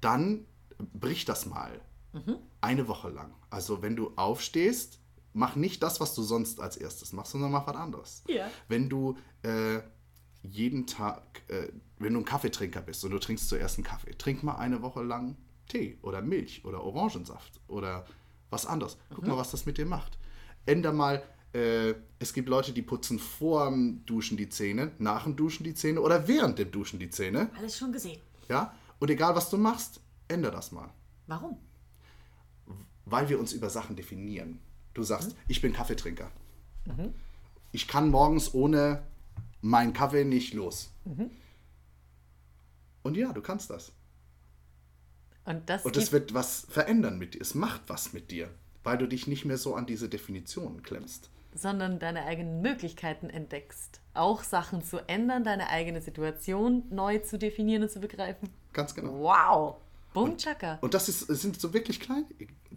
dann 0.00 0.46
brich 0.78 1.24
das 1.24 1.46
mal. 1.46 1.80
Mhm. 2.12 2.36
Eine 2.60 2.88
Woche 2.88 3.10
lang. 3.10 3.34
Also 3.50 3.82
wenn 3.82 3.96
du 3.96 4.12
aufstehst, 4.16 4.98
mach 5.32 5.56
nicht 5.56 5.82
das, 5.82 6.00
was 6.00 6.14
du 6.14 6.22
sonst 6.22 6.60
als 6.60 6.76
erstes 6.76 7.12
machst, 7.12 7.32
sondern 7.32 7.50
mach 7.50 7.66
was 7.66 7.76
anderes. 7.76 8.22
Ja. 8.28 8.50
Wenn 8.68 8.88
du 8.88 9.16
äh, 9.42 9.80
jeden 10.42 10.86
Tag, 10.86 11.42
äh, 11.48 11.68
wenn 11.98 12.14
du 12.14 12.20
ein 12.20 12.24
Kaffeetrinker 12.24 12.82
bist 12.82 13.04
und 13.04 13.10
du 13.10 13.18
trinkst 13.18 13.48
zuerst 13.48 13.78
einen 13.78 13.84
Kaffee, 13.84 14.12
trink 14.16 14.42
mal 14.42 14.56
eine 14.56 14.82
Woche 14.82 15.02
lang 15.02 15.36
Tee 15.68 15.98
oder 16.02 16.22
Milch 16.22 16.64
oder 16.64 16.82
Orangensaft 16.82 17.60
oder 17.68 18.06
was 18.50 18.66
anderes. 18.66 18.96
Guck 19.10 19.24
mhm. 19.24 19.30
mal, 19.30 19.36
was 19.38 19.50
das 19.50 19.66
mit 19.66 19.78
dir 19.78 19.86
macht. 19.86 20.18
Änder 20.66 20.92
mal, 20.92 21.22
äh, 21.52 21.94
es 22.18 22.32
gibt 22.32 22.48
Leute, 22.48 22.72
die 22.72 22.82
putzen 22.82 23.18
vor 23.18 23.66
dem 23.66 24.04
Duschen 24.06 24.36
die 24.36 24.48
Zähne, 24.48 24.92
nach 24.98 25.24
dem 25.24 25.36
Duschen 25.36 25.64
die 25.64 25.74
Zähne 25.74 26.00
oder 26.00 26.26
während 26.26 26.58
dem 26.58 26.70
Duschen 26.70 26.98
die 26.98 27.10
Zähne. 27.10 27.50
Alles 27.56 27.78
schon 27.78 27.92
gesehen. 27.92 28.20
Ja, 28.48 28.74
und 28.98 29.10
egal 29.10 29.34
was 29.34 29.50
du 29.50 29.56
machst, 29.56 30.00
änder 30.28 30.50
das 30.50 30.72
mal. 30.72 30.90
Warum? 31.26 31.58
Weil 33.06 33.28
wir 33.28 33.38
uns 33.38 33.52
über 33.52 33.70
Sachen 33.70 33.96
definieren. 33.96 34.60
Du 34.94 35.02
sagst, 35.02 35.30
mhm. 35.30 35.36
ich 35.48 35.60
bin 35.60 35.72
Kaffeetrinker. 35.72 36.30
Mhm. 36.86 37.14
Ich 37.72 37.88
kann 37.88 38.10
morgens 38.10 38.54
ohne 38.54 39.02
meinen 39.60 39.92
Kaffee 39.92 40.24
nicht 40.24 40.54
los. 40.54 40.90
Mhm. 41.04 41.30
Und 43.02 43.16
ja, 43.16 43.32
du 43.32 43.42
kannst 43.42 43.70
das. 43.70 43.92
Und 45.44 45.68
das 45.68 45.84
Und 45.84 45.96
es 45.96 46.12
wird 46.12 46.34
was 46.34 46.66
verändern 46.68 47.18
mit 47.18 47.34
dir. 47.34 47.40
Es 47.40 47.54
macht 47.54 47.82
was 47.88 48.12
mit 48.12 48.30
dir, 48.30 48.48
weil 48.82 48.98
du 48.98 49.06
dich 49.06 49.26
nicht 49.26 49.44
mehr 49.44 49.58
so 49.58 49.74
an 49.74 49.86
diese 49.86 50.08
Definitionen 50.08 50.82
klemmst. 50.82 51.30
Sondern 51.54 51.98
deine 51.98 52.24
eigenen 52.24 52.62
Möglichkeiten 52.62 53.30
entdeckst. 53.30 54.00
Auch 54.14 54.42
Sachen 54.42 54.82
zu 54.82 55.06
ändern, 55.08 55.44
deine 55.44 55.68
eigene 55.68 56.00
Situation 56.00 56.84
neu 56.90 57.18
zu 57.18 57.38
definieren 57.38 57.82
und 57.82 57.90
zu 57.90 58.00
begreifen. 58.00 58.48
Ganz 58.72 58.94
genau. 58.94 59.20
Wow. 59.20 59.76
Boom, 60.12 60.36
Chaka. 60.36 60.74
Und, 60.74 60.84
und 60.84 60.94
das 60.94 61.08
ist, 61.08 61.20
sind 61.26 61.60
so 61.60 61.74
wirklich 61.74 62.00
Klein, 62.00 62.24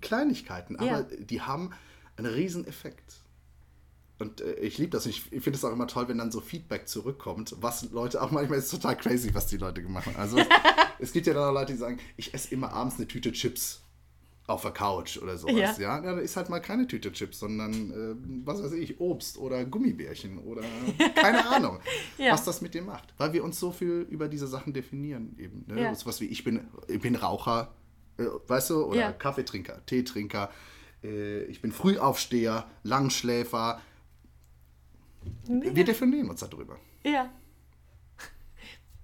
Kleinigkeiten, 0.01 0.75
aber 0.75 0.85
ja. 0.87 1.01
die 1.03 1.41
haben 1.41 1.71
einen 2.17 2.33
riesen 2.33 2.67
Effekt. 2.67 3.21
Und 4.19 4.41
äh, 4.41 4.55
ich 4.55 4.77
liebe 4.77 4.91
das. 4.91 5.05
Ich, 5.05 5.31
ich 5.31 5.43
finde 5.43 5.57
es 5.57 5.65
auch 5.65 5.71
immer 5.71 5.87
toll, 5.87 6.07
wenn 6.07 6.17
dann 6.17 6.31
so 6.31 6.41
Feedback 6.41 6.87
zurückkommt, 6.87 7.55
was 7.61 7.89
Leute, 7.91 8.21
auch 8.21 8.31
manchmal 8.31 8.59
ist 8.59 8.69
total 8.69 8.97
crazy, 8.97 9.33
was 9.33 9.47
die 9.47 9.57
Leute 9.57 9.81
gemacht 9.81 10.07
haben. 10.07 10.15
Also 10.15 10.37
es 10.99 11.11
gibt 11.11 11.27
ja 11.27 11.33
dann 11.33 11.49
auch 11.49 11.53
Leute, 11.53 11.73
die 11.73 11.79
sagen, 11.79 11.99
ich 12.15 12.33
esse 12.33 12.53
immer 12.53 12.73
abends 12.73 12.97
eine 12.97 13.07
Tüte 13.07 13.31
Chips 13.31 13.81
auf 14.47 14.61
der 14.61 14.71
Couch 14.71 15.17
oder 15.17 15.37
sowas. 15.37 15.77
Ja, 15.77 15.99
ja? 15.99 16.03
ja 16.03 16.15
da 16.15 16.19
ist 16.19 16.37
halt 16.37 16.49
mal 16.49 16.61
keine 16.61 16.87
Tüte 16.87 17.11
Chips, 17.11 17.39
sondern 17.39 17.91
äh, 17.91 18.15
was 18.45 18.63
weiß 18.63 18.71
ich, 18.71 18.99
Obst 18.99 19.37
oder 19.37 19.65
Gummibärchen 19.65 20.39
oder 20.39 20.63
keine 21.15 21.47
Ahnung, 21.49 21.79
ja. 22.17 22.31
was 22.31 22.45
das 22.45 22.61
mit 22.61 22.73
dir 22.73 22.81
macht. 22.81 23.13
Weil 23.17 23.33
wir 23.33 23.43
uns 23.43 23.59
so 23.59 23.71
viel 23.71 24.07
über 24.09 24.29
diese 24.29 24.47
Sachen 24.47 24.73
definieren 24.73 25.35
eben. 25.37 25.65
Ne? 25.67 25.81
Ja. 25.81 25.93
was 26.05 26.21
wie 26.21 26.25
ich 26.25 26.43
bin, 26.43 26.61
ich 26.87 27.01
bin 27.01 27.15
Raucher, 27.15 27.73
äh, 28.17 28.23
weißt 28.47 28.71
du, 28.71 28.85
oder 28.85 29.11
Kaffeetrinker, 29.13 29.85
Teetrinker, 29.85 30.49
äh, 31.03 31.43
ich 31.43 31.61
bin 31.61 31.71
Frühaufsteher, 31.71 32.65
Langschläfer. 32.83 33.81
Wir 35.47 35.85
definieren 35.85 36.29
uns 36.29 36.39
darüber. 36.41 36.77
Ja. 37.03 37.29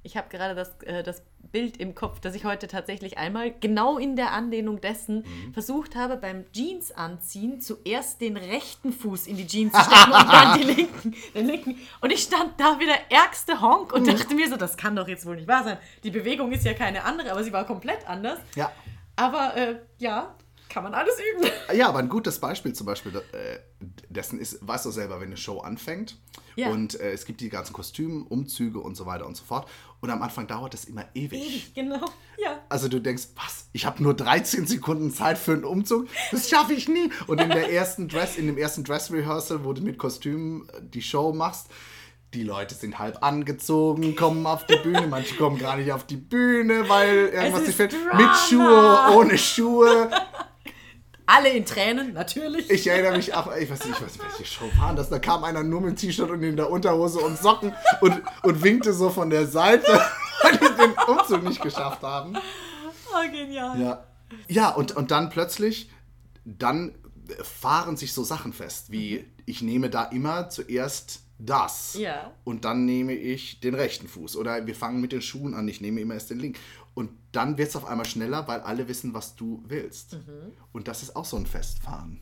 Ich 0.05 0.17
habe 0.17 0.27
gerade 0.29 0.53
das, 0.53 0.75
äh, 0.83 1.01
das 1.01 1.23
Bild 1.53 1.77
im 1.77 1.95
Kopf, 1.95 2.19
dass 2.19 2.35
ich 2.35 2.43
heute 2.43 2.67
tatsächlich 2.67 3.17
einmal 3.17 3.53
genau 3.61 3.97
in 3.97 4.17
der 4.17 4.31
Anlehnung 4.33 4.81
dessen 4.81 5.19
Mhm. 5.19 5.53
versucht 5.53 5.95
habe, 5.95 6.17
beim 6.17 6.43
Jeans 6.51 6.91
anziehen, 6.91 7.61
zuerst 7.61 8.19
den 8.19 8.35
rechten 8.35 8.91
Fuß 8.91 9.27
in 9.27 9.37
die 9.37 9.47
Jeans 9.47 9.71
zu 9.71 9.79
stecken 9.81 10.11
und 10.11 10.27
dann 10.33 10.59
die 10.59 10.63
linken, 10.81 11.15
den 11.33 11.45
linken. 11.45 11.77
Und 12.01 12.11
ich 12.11 12.21
stand 12.23 12.59
da 12.59 12.77
wie 12.81 12.85
der 12.85 13.09
ärgste 13.11 13.61
Honk 13.61 13.91
Mhm. 13.91 13.97
und 13.99 14.07
dachte 14.07 14.35
mir 14.35 14.49
so, 14.49 14.57
das 14.57 14.75
kann 14.75 14.93
doch 14.97 15.07
jetzt 15.07 15.25
wohl 15.25 15.37
nicht 15.37 15.47
wahr 15.47 15.63
sein. 15.63 15.77
Die 16.03 16.11
Bewegung 16.11 16.51
ist 16.51 16.65
ja 16.65 16.73
keine 16.73 17.05
andere, 17.05 17.31
aber 17.31 17.41
sie 17.43 17.53
war 17.53 17.65
komplett 17.65 18.05
anders. 18.05 18.39
Ja. 18.55 18.73
Aber 19.15 19.55
äh, 19.55 19.75
ja, 19.99 20.35
kann 20.73 20.83
man 20.83 20.93
alles 20.95 21.15
üben. 21.35 21.49
Ja, 21.75 21.87
aber 21.89 21.99
ein 21.99 22.09
gutes 22.09 22.39
Beispiel 22.39 22.73
zum 22.73 22.87
Beispiel 22.87 23.15
äh, 23.15 23.59
dessen 24.09 24.39
ist, 24.39 24.65
weißt 24.67 24.85
du 24.85 24.91
selber, 24.91 25.19
wenn 25.19 25.27
eine 25.27 25.37
Show 25.37 25.59
anfängt 25.59 26.17
Ja. 26.55 26.69
und 26.69 26.99
äh, 26.99 27.11
es 27.11 27.25
gibt 27.25 27.41
die 27.41 27.49
ganzen 27.49 27.73
Kostüme, 27.73 28.23
Umzüge 28.25 28.79
und 28.79 28.95
so 28.95 29.05
weiter 29.05 29.27
und 29.27 29.37
so 29.37 29.43
fort. 29.43 29.69
Und 30.01 30.09
am 30.09 30.21
Anfang 30.21 30.47
dauert 30.47 30.73
das 30.73 30.85
immer 30.85 31.05
ewig. 31.13 31.41
Ewig, 31.41 31.73
genau. 31.75 32.03
Ja. 32.43 32.59
Also 32.69 32.87
du 32.89 32.99
denkst, 32.99 33.27
was? 33.35 33.67
Ich 33.71 33.85
habe 33.85 34.01
nur 34.01 34.15
13 34.15 34.65
Sekunden 34.67 35.13
Zeit 35.13 35.37
für 35.37 35.53
einen 35.53 35.63
Umzug? 35.63 36.07
Das 36.31 36.49
schaffe 36.49 36.73
ich 36.73 36.89
nie. 36.89 37.11
Und 37.27 37.39
in 37.39 37.49
der 37.49 37.71
ersten 37.71 38.07
Dress, 38.09 38.35
in 38.37 38.47
dem 38.47 38.57
ersten 38.57 38.83
Dress 38.83 39.11
Rehearsal, 39.11 39.63
wo 39.63 39.73
du 39.73 39.81
mit 39.83 39.97
Kostüm 39.99 40.67
äh, 40.73 40.81
die 40.81 41.01
Show 41.03 41.33
machst, 41.33 41.67
die 42.33 42.43
Leute 42.43 42.73
sind 42.73 42.97
halb 42.97 43.21
angezogen, 43.23 44.15
kommen 44.15 44.47
auf 44.47 44.65
die 44.65 44.77
Bühne, 44.77 45.05
manche 45.05 45.35
kommen 45.35 45.59
gar 45.59 45.77
nicht 45.77 45.91
auf 45.91 46.05
die 46.07 46.17
Bühne, 46.17 46.89
weil 46.89 47.27
irgendwas 47.27 47.67
nicht 47.67 47.75
fällt. 47.75 47.93
Mit 48.15 48.29
Schuhe, 48.49 49.11
ohne 49.15 49.37
Schuhe. 49.37 50.09
Alle 51.25 51.49
in 51.49 51.65
Tränen, 51.65 52.13
natürlich. 52.13 52.69
Ich 52.69 52.87
erinnere 52.87 53.15
mich 53.15 53.33
auch, 53.33 53.55
ich 53.55 53.69
weiß 53.69 53.85
nicht, 53.85 54.01
was, 54.01 54.19
welche 54.19 54.45
Show 54.45 54.69
war 54.77 54.93
das? 54.93 55.09
Da 55.09 55.19
kam 55.19 55.43
einer 55.43 55.63
nur 55.63 55.81
mit 55.81 55.97
T-Shirt 55.97 56.29
und 56.29 56.43
in 56.43 56.57
der 56.57 56.69
Unterhose 56.69 57.19
und 57.19 57.37
Socken 57.37 57.73
und, 58.01 58.21
und 58.43 58.61
winkte 58.63 58.93
so 58.93 59.09
von 59.09 59.29
der 59.29 59.47
Seite, 59.47 59.87
weil 60.41 60.57
die 60.57 60.75
den 60.75 60.91
Umzug 61.07 61.43
nicht 61.43 61.61
geschafft 61.61 62.01
haben. 62.01 62.35
Oh, 63.13 63.31
genial. 63.31 63.79
Ja, 63.79 64.03
ja 64.47 64.69
und, 64.69 64.95
und 64.95 65.11
dann 65.11 65.29
plötzlich, 65.29 65.89
dann 66.43 66.95
fahren 67.41 67.95
sich 67.95 68.13
so 68.13 68.23
Sachen 68.23 68.51
fest, 68.51 68.91
wie 68.91 69.25
ich 69.45 69.61
nehme 69.61 69.89
da 69.89 70.03
immer 70.03 70.49
zuerst 70.49 71.21
das 71.39 71.95
Ja. 71.99 72.31
und 72.43 72.63
dann 72.63 72.85
nehme 72.85 73.13
ich 73.13 73.59
den 73.59 73.75
rechten 73.75 74.07
Fuß 74.07 74.37
oder 74.37 74.65
wir 74.65 74.75
fangen 74.75 75.01
mit 75.01 75.11
den 75.11 75.21
Schuhen 75.21 75.53
an, 75.53 75.67
ich 75.67 75.81
nehme 75.81 75.99
immer 75.99 76.13
erst 76.13 76.29
den 76.29 76.39
linken. 76.39 76.59
Und 76.93 77.11
dann 77.31 77.57
wird 77.57 77.69
es 77.69 77.75
auf 77.75 77.85
einmal 77.85 78.05
schneller, 78.05 78.47
weil 78.47 78.61
alle 78.61 78.87
wissen, 78.87 79.13
was 79.13 79.35
du 79.35 79.63
willst. 79.67 80.17
Und 80.71 80.87
das 80.87 81.01
ist 81.01 81.15
auch 81.15 81.25
so 81.25 81.37
ein 81.37 81.45
Festfahren. 81.45 82.21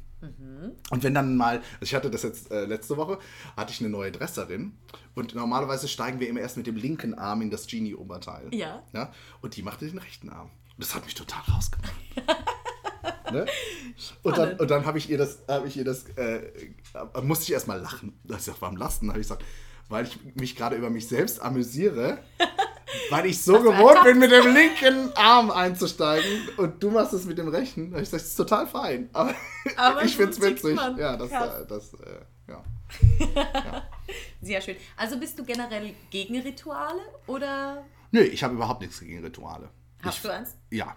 Und 0.91 1.03
wenn 1.03 1.13
dann 1.13 1.36
mal, 1.36 1.57
also 1.57 1.82
ich 1.82 1.95
hatte 1.95 2.11
das 2.11 2.24
jetzt 2.24 2.51
äh, 2.51 2.65
letzte 2.65 2.95
Woche, 2.97 3.17
hatte 3.57 3.72
ich 3.72 3.80
eine 3.80 3.89
neue 3.89 4.11
Dresserin 4.11 4.78
und 5.15 5.34
normalerweise 5.34 5.88
steigen 5.88 6.19
wir 6.19 6.30
immer 6.30 6.41
erst 6.41 6.57
mit 6.57 6.67
dem 6.67 6.76
linken 6.76 7.15
Arm 7.15 7.41
in 7.41 7.49
das 7.49 7.65
Genie-Oberteil. 7.67 8.53
Ja. 8.53 8.84
ja. 8.93 9.11
Und 9.41 9.55
die 9.57 9.63
machte 9.63 9.88
den 9.88 9.97
rechten 9.97 10.30
Arm. 10.30 10.51
Und 10.78 10.78
das 10.78 10.93
hat 10.93 11.05
mich 11.05 11.15
total 11.15 11.41
rausgebracht. 11.51 11.93
ne? 13.32 13.45
Und 14.22 14.38
dann, 14.38 14.59
und 14.59 14.69
dann 14.69 14.86
habe 14.86 14.99
ich 14.99 15.09
ihr 15.09 15.17
das, 15.17 15.39
habe 15.47 15.67
ich 15.67 15.76
ihr 15.78 15.86
das, 15.86 16.05
äh, 16.15 16.38
äh, 16.93 17.22
musste 17.24 17.45
ich 17.45 17.51
erstmal 17.53 17.80
lachen. 17.80 18.19
Das 18.24 18.47
ist 18.47 18.59
beim 18.59 18.78
Lasten, 18.78 19.09
habe 19.09 19.19
ich 19.19 19.26
gesagt, 19.26 19.43
weil 19.91 20.05
ich 20.07 20.17
mich 20.35 20.55
gerade 20.55 20.75
über 20.75 20.89
mich 20.89 21.07
selbst 21.07 21.41
amüsiere. 21.41 22.19
Weil 23.09 23.25
ich 23.25 23.41
so 23.41 23.53
gewohnt 23.61 24.03
bin, 24.03 24.19
mit 24.19 24.31
dem 24.31 24.53
linken 24.53 25.13
Arm 25.15 25.49
einzusteigen 25.49 26.49
und 26.57 26.81
du 26.83 26.91
machst 26.91 27.13
es 27.13 27.23
mit 27.25 27.37
dem 27.37 27.47
rechten. 27.47 27.85
Ich 27.87 27.91
gesagt, 27.99 28.13
das 28.15 28.23
ist 28.25 28.35
total 28.35 28.67
fein. 28.67 29.09
Aber, 29.13 29.33
Aber 29.77 30.03
ich 30.05 30.15
find's 30.15 30.35
so 30.37 30.41
tickt 30.43 30.61
witzig. 30.63 30.75
man. 30.75 30.97
Ja, 30.97 31.15
das, 31.15 31.29
Krass. 31.29 31.59
äh, 31.61 31.65
das, 31.67 31.93
äh, 31.93 32.19
ja. 32.49 32.63
Sehr 34.41 34.61
schön. 34.61 34.75
Also 34.97 35.17
bist 35.19 35.39
du 35.39 35.45
generell 35.45 35.93
gegen 36.09 36.37
Rituale 36.39 36.99
oder 37.27 37.83
Nö, 38.11 38.21
ich 38.21 38.43
habe 38.43 38.55
überhaupt 38.55 38.81
nichts 38.81 38.99
gegen 38.99 39.23
Rituale. 39.23 39.69
hast 40.03 40.17
ich, 40.17 40.21
du 40.23 40.33
eins? 40.33 40.55
Ja. 40.69 40.95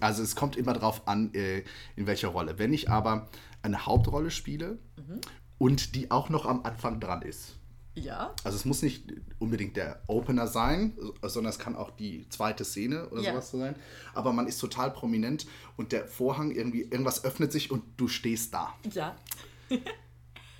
Also 0.00 0.22
es 0.22 0.36
kommt 0.36 0.56
immer 0.56 0.74
drauf 0.74 1.06
an, 1.06 1.32
äh, 1.34 1.62
in 1.96 2.06
welcher 2.06 2.28
Rolle. 2.28 2.58
Wenn 2.58 2.72
ich 2.74 2.90
aber 2.90 3.28
eine 3.62 3.86
Hauptrolle 3.86 4.30
spiele 4.30 4.78
Mhm. 4.96 5.20
und 5.58 5.94
die 5.94 6.10
auch 6.10 6.28
noch 6.28 6.44
am 6.46 6.64
Anfang 6.64 7.00
dran 7.00 7.22
ist. 7.22 7.56
Ja. 7.96 8.34
Also 8.42 8.56
es 8.56 8.64
muss 8.64 8.82
nicht 8.82 9.04
unbedingt 9.38 9.76
der 9.76 10.02
Opener 10.08 10.46
sein, 10.48 10.96
sondern 11.22 11.50
es 11.50 11.58
kann 11.58 11.76
auch 11.76 11.90
die 11.92 12.28
zweite 12.28 12.64
Szene 12.64 13.08
oder 13.10 13.22
Ja. 13.22 13.32
sowas 13.32 13.50
sein. 13.52 13.76
Aber 14.14 14.32
man 14.32 14.46
ist 14.48 14.58
total 14.58 14.90
prominent 14.90 15.46
und 15.76 15.92
der 15.92 16.06
Vorhang 16.08 16.50
irgendwie, 16.50 16.82
irgendwas 16.82 17.24
öffnet 17.24 17.52
sich 17.52 17.70
und 17.70 17.82
du 17.96 18.08
stehst 18.08 18.52
da. 18.52 18.74
Ja. 18.92 19.16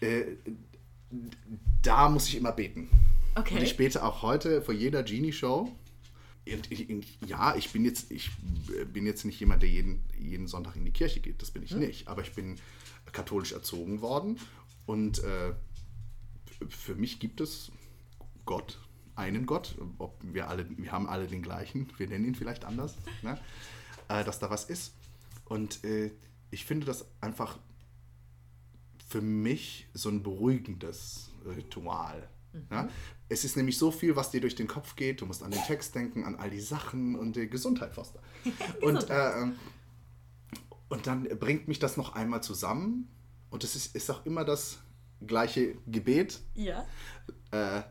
Äh, 0.00 0.24
da 1.82 2.08
muss 2.08 2.28
ich 2.28 2.36
immer 2.36 2.52
beten. 2.52 2.88
Okay. 3.34 3.56
Und 3.56 3.62
ich 3.62 3.76
bete 3.76 4.02
auch 4.04 4.22
heute 4.22 4.62
vor 4.62 4.74
jeder 4.74 5.02
Genie-Show. 5.02 5.70
Ja, 7.26 7.56
ich 7.56 7.72
bin 7.72 7.84
jetzt, 7.84 8.10
ich 8.12 8.30
bin 8.92 9.06
jetzt 9.06 9.24
nicht 9.24 9.40
jemand, 9.40 9.62
der 9.62 9.70
jeden, 9.70 10.04
jeden 10.18 10.46
Sonntag 10.46 10.76
in 10.76 10.84
die 10.84 10.92
Kirche 10.92 11.20
geht. 11.20 11.40
Das 11.40 11.50
bin 11.50 11.62
Hm. 11.62 11.66
ich 11.66 11.74
nicht. 11.76 12.08
Aber 12.08 12.22
ich 12.22 12.32
bin 12.32 12.56
katholisch 13.12 13.52
erzogen 13.52 14.02
worden. 14.02 14.38
Und 14.86 15.20
äh, 15.24 15.52
für 16.68 16.94
mich 16.94 17.20
gibt 17.20 17.40
es 17.40 17.70
Gott, 18.44 18.78
einen 19.14 19.46
Gott. 19.46 19.76
Ob 19.98 20.18
wir 20.22 20.48
alle, 20.48 20.66
wir 20.76 20.92
haben 20.92 21.08
alle 21.08 21.26
den 21.26 21.42
gleichen. 21.42 21.88
Wir 21.96 22.08
nennen 22.08 22.26
ihn 22.26 22.34
vielleicht 22.34 22.64
anders. 22.64 22.96
Ne? 23.22 23.38
Äh, 24.08 24.24
dass 24.24 24.38
da 24.38 24.50
was 24.50 24.64
ist. 24.64 24.94
Und 25.44 25.84
äh, 25.84 26.10
ich 26.50 26.64
finde 26.64 26.86
das 26.86 27.06
einfach 27.20 27.58
für 29.08 29.20
mich 29.20 29.88
so 29.94 30.08
ein 30.08 30.22
beruhigendes 30.22 31.30
Ritual. 31.44 32.28
Ja? 32.70 32.88
Es 33.28 33.44
ist 33.44 33.56
nämlich 33.56 33.78
so 33.78 33.90
viel, 33.90 34.16
was 34.16 34.30
dir 34.30 34.40
durch 34.40 34.54
den 34.54 34.68
Kopf 34.68 34.96
geht. 34.96 35.20
Du 35.20 35.26
musst 35.26 35.42
an 35.42 35.50
den 35.50 35.62
Text 35.62 35.94
denken, 35.94 36.24
an 36.24 36.36
all 36.36 36.50
die 36.50 36.60
Sachen 36.60 37.16
und 37.16 37.36
die 37.36 37.48
Gesundheit, 37.48 37.94
Foster. 37.94 38.20
und, 38.82 39.10
äh, 39.10 39.42
ähm, 39.42 39.56
und 40.88 41.06
dann 41.06 41.24
bringt 41.38 41.68
mich 41.68 41.78
das 41.78 41.96
noch 41.96 42.14
einmal 42.14 42.42
zusammen. 42.42 43.08
Und 43.50 43.64
es 43.64 43.76
ist, 43.76 43.94
ist 43.94 44.10
auch 44.10 44.24
immer 44.26 44.44
das 44.44 44.78
gleiche 45.26 45.76
Gebet. 45.86 46.40
Ja. 46.54 46.86
Äh, 47.50 47.82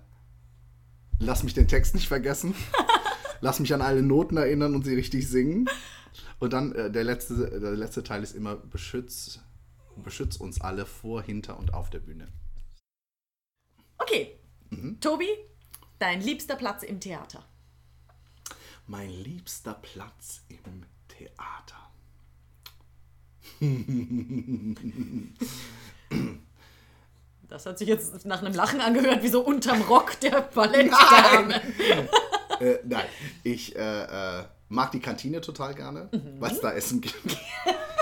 lass 1.20 1.44
mich 1.44 1.54
den 1.54 1.68
Text 1.68 1.96
nicht 1.96 2.08
vergessen. 2.08 2.56
lass 3.42 3.60
mich 3.60 3.74
an 3.74 3.82
alle 3.82 4.02
Noten 4.02 4.38
erinnern 4.38 4.76
und 4.76 4.86
sie 4.86 4.96
richtig 4.96 5.30
singen. 5.30 5.70
Und 6.40 6.54
dann 6.54 6.74
äh, 6.74 6.92
der, 6.92 7.04
letzte, 7.04 7.60
der 7.60 7.72
letzte 7.72 8.04
Teil 8.04 8.24
ist 8.24 8.36
immer 8.36 8.56
beschütz, 8.56 9.40
beschütz 9.96 10.38
uns 10.38 10.62
alle 10.62 10.86
vor, 10.86 11.22
hinter 11.22 11.58
und 11.58 11.74
auf 11.74 11.90
der 11.90 12.00
Bühne. 12.00 12.28
Okay. 13.98 14.40
Mhm. 14.70 15.00
Tobi, 15.00 15.30
dein 16.00 16.22
liebster 16.22 16.56
Platz 16.56 16.84
im 16.84 17.00
Theater. 17.00 17.46
Mein 18.88 19.10
liebster 19.10 19.76
Platz 19.76 20.44
im 20.50 20.86
Theater. 21.08 21.90
Das 27.54 27.68
hat 27.68 27.78
sich 27.78 27.88
jetzt 27.88 28.26
nach 28.26 28.42
einem 28.42 28.56
Lachen 28.56 28.82
angehört, 28.82 29.22
wie 29.22 29.28
so 29.28 29.42
unterm 29.42 29.84
Rock 29.84 30.20
der 30.22 30.42
Ballettdame. 30.42 31.62
Äh, 32.60 32.78
nein, 32.84 33.06
ich 33.44 33.76
äh, 33.76 34.40
äh, 34.40 34.44
mag 34.70 34.92
die 34.92 35.00
Kantine 35.00 35.42
total 35.42 35.74
gerne, 35.74 36.08
weil 36.40 36.52
es 36.52 36.62
da 36.62 36.72
Essen 36.72 37.02
gibt. 37.02 37.36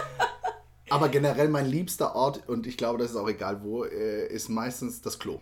Aber 0.90 1.08
generell 1.08 1.48
mein 1.48 1.66
liebster 1.66 2.16
Ort, 2.16 2.48
und 2.50 2.68
ich 2.68 2.76
glaube, 2.76 3.00
das 3.00 3.12
ist 3.12 3.16
auch 3.16 3.30
egal 3.30 3.64
wo, 3.64 3.86
äh, 3.86 4.28
ist 4.28 4.50
meistens 4.50 5.02
das 5.02 5.20
Klo. 5.20 5.40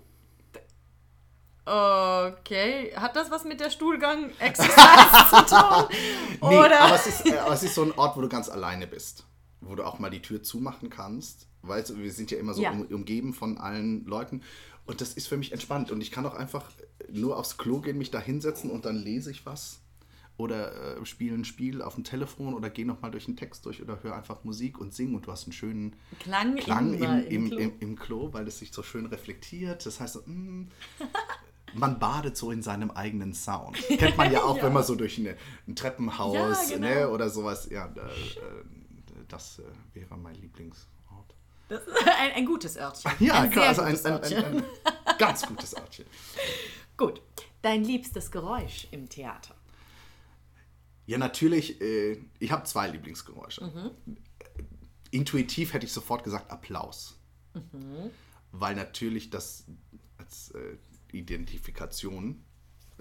Okay. 1.65 2.93
Hat 2.95 3.15
das 3.15 3.31
was 3.31 3.45
mit 3.45 3.59
der 3.59 3.71
Stuhlgang-Exercise 3.71 5.29
zu 5.29 5.55
tun? 5.55 5.85
Nee, 6.49 6.57
Oder? 6.59 6.81
aber 6.81 6.95
es 6.95 7.07
ist, 7.07 7.25
äh, 7.25 7.37
aber 7.39 7.55
es 7.55 7.63
ist 7.63 7.75
so 7.75 7.83
ein 7.83 7.91
Ort, 7.97 8.15
wo 8.15 8.21
du 8.21 8.29
ganz 8.29 8.47
alleine 8.47 8.85
bist. 8.85 9.25
Wo 9.59 9.75
du 9.75 9.83
auch 9.83 9.97
mal 9.97 10.11
die 10.11 10.21
Tür 10.21 10.43
zumachen 10.43 10.91
kannst. 10.91 11.48
Weißt 11.61 11.89
du, 11.89 11.97
wir 11.97 12.11
sind 12.11 12.31
ja 12.31 12.37
immer 12.37 12.53
so 12.53 12.61
Ja. 12.61 12.71
um, 12.71 12.81
umgeben 12.83 13.33
von 13.33 13.57
allen 13.57 14.05
Leuten. 14.05 14.41
Und 14.85 15.01
das 15.01 15.13
ist 15.13 15.27
für 15.27 15.37
mich 15.37 15.51
entspannt. 15.51 15.91
Und 15.91 16.01
ich 16.01 16.11
kann 16.11 16.25
auch 16.25 16.35
einfach 16.35 16.71
nur 17.11 17.37
aufs 17.37 17.57
Klo 17.57 17.79
gehen, 17.79 17.97
mich 17.97 18.11
da 18.11 18.19
hinsetzen 18.19 18.69
und 18.71 18.85
dann 18.85 18.95
lese 18.95 19.29
ich 19.31 19.45
was. 19.45 19.79
Oder 20.37 20.97
äh, 20.97 21.05
spiele 21.05 21.35
ein 21.35 21.43
Spiel 21.43 21.81
auf 21.81 21.95
dem 21.95 22.05
Telefon 22.05 22.53
oder 22.53 22.69
gehe 22.69 22.85
nochmal 22.85 23.11
durch 23.11 23.25
den 23.25 23.35
Text 23.35 23.65
durch 23.65 23.81
oder 23.81 24.01
höre 24.03 24.15
einfach 24.15 24.45
Musik 24.45 24.79
und 24.79 24.93
sing 24.93 25.13
und 25.13 25.27
du 25.27 25.31
hast 25.33 25.43
einen 25.43 25.51
schönen 25.51 25.95
Klang, 26.21 26.55
Klang 26.55 26.93
immer 26.93 27.25
im, 27.25 27.43
im, 27.43 27.49
Klo. 27.49 27.57
im, 27.59 27.71
im 27.81 27.95
Klo, 27.99 28.33
weil 28.33 28.47
es 28.47 28.59
sich 28.59 28.71
so 28.71 28.81
schön 28.81 29.05
reflektiert. 29.05 29.85
Das 29.85 29.99
heißt, 29.99 30.25
mm, 30.27 30.63
man 31.73 31.99
badet 31.99 32.37
so 32.37 32.51
in 32.51 32.61
seinem 32.63 32.89
eigenen 32.89 33.33
Sound. 33.33 33.75
Kennt 33.89 34.15
man 34.17 34.31
ja 34.31 34.43
auch, 34.45 34.55
Ja. 34.57 34.63
wenn 34.63 34.73
man 34.73 34.83
so 34.83 34.95
durch 34.95 35.17
eine, 35.19 35.35
ein 35.67 35.75
Treppenhaus 35.75 36.33
Ja, 36.69 36.75
genau. 36.77 36.87
ne, 36.87 37.09
oder 37.09 37.29
sowas. 37.29 37.67
Ja, 37.69 37.87
äh, 37.87 37.99
das 39.27 39.59
äh, 39.59 39.63
wäre 39.93 40.17
mein 40.17 40.35
Lieblingsort. 40.35 40.87
Das 41.69 41.85
ist 41.85 41.93
ein, 42.19 42.31
ein 42.33 42.45
gutes 42.45 42.77
Örtchen. 42.77 43.11
Ja, 43.19 43.41
ein 43.41 43.49
klar, 43.49 43.67
also 43.67 43.81
ein, 43.81 43.95
Örtchen. 44.05 44.43
ein, 44.43 44.57
ein 45.05 45.17
ganz 45.17 45.45
gutes 45.45 45.75
Örtchen. 45.75 46.05
Gut. 46.97 47.21
Dein 47.61 47.83
liebstes 47.83 48.31
Geräusch 48.31 48.87
im 48.91 49.09
Theater. 49.09 49.55
Ja, 51.05 51.17
natürlich, 51.17 51.79
äh, 51.81 52.17
ich 52.39 52.51
habe 52.51 52.63
zwei 52.63 52.87
Lieblingsgeräusche. 52.87 53.65
Mhm. 53.65 54.17
Intuitiv 55.11 55.73
hätte 55.73 55.85
ich 55.85 55.93
sofort 55.93 56.23
gesagt 56.23 56.51
Applaus. 56.51 57.17
Mhm. 57.53 58.11
Weil 58.51 58.75
natürlich 58.75 59.29
das 59.29 59.65
als 60.17 60.51
äh, 60.51 60.77
Identifikation 61.11 62.43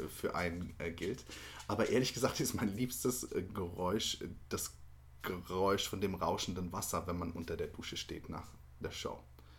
für 0.08 0.34
einen 0.34 0.74
äh, 0.78 0.90
gilt. 0.90 1.24
Aber 1.66 1.88
ehrlich 1.88 2.14
gesagt 2.14 2.40
ist 2.40 2.54
mein 2.54 2.74
liebstes 2.76 3.24
äh, 3.24 3.42
Geräusch 3.42 4.20
äh, 4.20 4.28
das 4.48 4.74
Geräusch 5.22 5.88
von 5.88 6.00
dem 6.00 6.14
rauschenden 6.14 6.72
Wasser, 6.72 7.06
wenn 7.06 7.18
man 7.18 7.32
unter 7.32 7.56
der 7.56 7.66
Dusche 7.66 7.96
steht 7.96 8.28
nach 8.28 8.48
der 8.80 8.90
Show. 8.90 9.18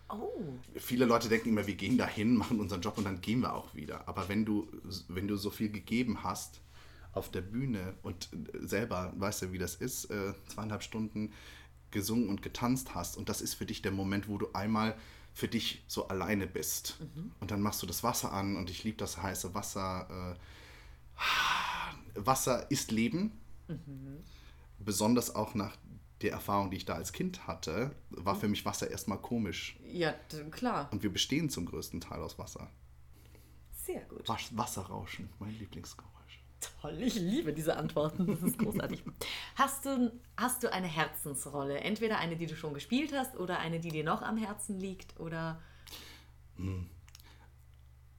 Oh. 0.09 0.31
Viele 0.75 1.05
Leute 1.05 1.29
denken 1.29 1.49
immer, 1.49 1.67
wir 1.67 1.75
gehen 1.75 1.97
dahin, 1.97 2.35
machen 2.35 2.59
unseren 2.59 2.81
Job 2.81 2.97
und 2.97 3.03
dann 3.03 3.21
gehen 3.21 3.41
wir 3.41 3.53
auch 3.53 3.75
wieder. 3.75 4.07
Aber 4.07 4.27
wenn 4.27 4.43
du, 4.43 4.67
wenn 5.07 5.27
du 5.27 5.37
so 5.37 5.51
viel 5.51 5.69
gegeben 5.69 6.23
hast 6.23 6.61
auf 7.13 7.29
der 7.29 7.41
Bühne 7.41 7.93
und 8.01 8.29
äh, 8.33 8.65
selber 8.65 9.13
weißt 9.17 9.43
du, 9.43 9.51
wie 9.51 9.57
das 9.57 9.75
ist, 9.75 10.05
äh, 10.05 10.33
zweieinhalb 10.47 10.83
Stunden 10.83 11.33
gesungen 11.91 12.29
und 12.29 12.41
getanzt 12.41 12.95
hast 12.95 13.17
und 13.17 13.29
das 13.29 13.41
ist 13.41 13.55
für 13.55 13.65
dich 13.65 13.81
der 13.81 13.91
Moment, 13.91 14.27
wo 14.27 14.37
du 14.37 14.51
einmal 14.53 14.95
für 15.33 15.47
dich 15.47 15.83
so 15.87 16.07
alleine 16.07 16.47
bist. 16.47 16.97
Und 17.39 17.51
dann 17.51 17.61
machst 17.61 17.81
du 17.81 17.87
das 17.87 18.03
Wasser 18.03 18.33
an 18.33 18.57
und 18.57 18.69
ich 18.69 18.83
liebe 18.83 18.97
das 18.97 19.21
heiße 19.21 19.53
Wasser. 19.53 20.35
Äh, 22.15 22.19
Wasser 22.25 22.69
ist 22.71 22.91
Leben. 22.91 23.31
Besonders 24.79 25.35
auch 25.35 25.53
nach 25.55 25.75
der 26.21 26.31
Erfahrung, 26.31 26.69
die 26.71 26.77
ich 26.77 26.85
da 26.85 26.95
als 26.95 27.13
Kind 27.13 27.47
hatte, 27.47 27.95
war 28.09 28.35
für 28.35 28.47
mich 28.47 28.65
Wasser 28.65 28.89
erstmal 28.91 29.19
komisch. 29.19 29.77
Ja, 29.85 30.13
klar. 30.51 30.89
Und 30.91 31.03
wir 31.03 31.11
bestehen 31.11 31.49
zum 31.49 31.65
größten 31.65 32.01
Teil 32.01 32.21
aus 32.21 32.37
Wasser. 32.37 32.69
Sehr 33.71 34.01
gut. 34.01 34.27
Was- 34.27 34.55
Wasserrauschen, 34.57 35.29
mein 35.39 35.57
Lieblingsgeräusch. 35.57 36.09
Toll, 36.81 37.01
ich 37.01 37.15
liebe 37.15 37.53
diese 37.53 37.77
Antworten. 37.77 38.27
Das 38.27 38.41
ist 38.43 38.57
großartig. 38.59 39.01
hast, 39.55 39.85
du, 39.85 40.11
hast 40.35 40.61
du 40.63 40.71
eine 40.73 40.87
Herzensrolle? 40.87 41.79
Entweder 41.79 42.17
eine, 42.19 42.35
die 42.35 42.47
du 42.47 42.55
schon 42.57 42.73
gespielt 42.73 43.13
hast 43.13 43.37
oder 43.37 43.59
eine, 43.59 43.79
die 43.79 43.89
dir 43.89 44.03
noch 44.03 44.21
am 44.21 44.37
Herzen 44.37 44.77
liegt? 44.77 45.17
Oder 45.19 45.61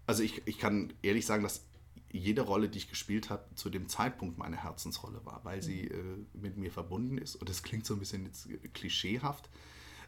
Also 0.07 0.23
ich, 0.23 0.47
ich 0.47 0.59
kann 0.59 0.93
ehrlich 1.03 1.27
sagen, 1.27 1.43
dass 1.43 1.67
jede 2.13 2.43
Rolle, 2.43 2.69
die 2.69 2.79
ich 2.79 2.89
gespielt 2.89 3.31
habe, 3.31 3.45
zu 3.55 3.71
dem 3.71 3.89
Zeitpunkt 3.89 4.39
meine 4.39 4.63
Herzensrolle 4.63 5.25
war, 5.25 5.45
weil 5.45 5.63
sie 5.63 5.89
äh, 5.89 6.27
mit 6.33 6.57
mir 6.57 6.73
verbunden 6.73 7.19
ist. 7.19 7.37
Und 7.37 7.49
das 7.49 7.63
klingt 7.63 7.87
so 7.87 7.95
ein 7.95 8.01
bisschen 8.01 8.27
jetzt 8.27 8.49
klischeehaft. 8.75 9.49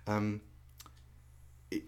Ähm, 0.07 0.41
äh, 1.71 1.81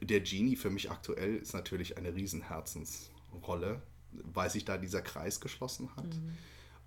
der 0.00 0.20
Genie 0.20 0.56
für 0.56 0.70
mich 0.70 0.90
aktuell 0.90 1.36
ist 1.36 1.54
natürlich 1.54 1.96
eine 1.96 2.14
riesen 2.14 2.42
Herzensrolle, 2.42 3.82
weil 4.10 4.50
sich 4.50 4.64
da 4.64 4.76
dieser 4.76 5.02
Kreis 5.02 5.40
geschlossen 5.40 5.94
hat. 5.94 6.20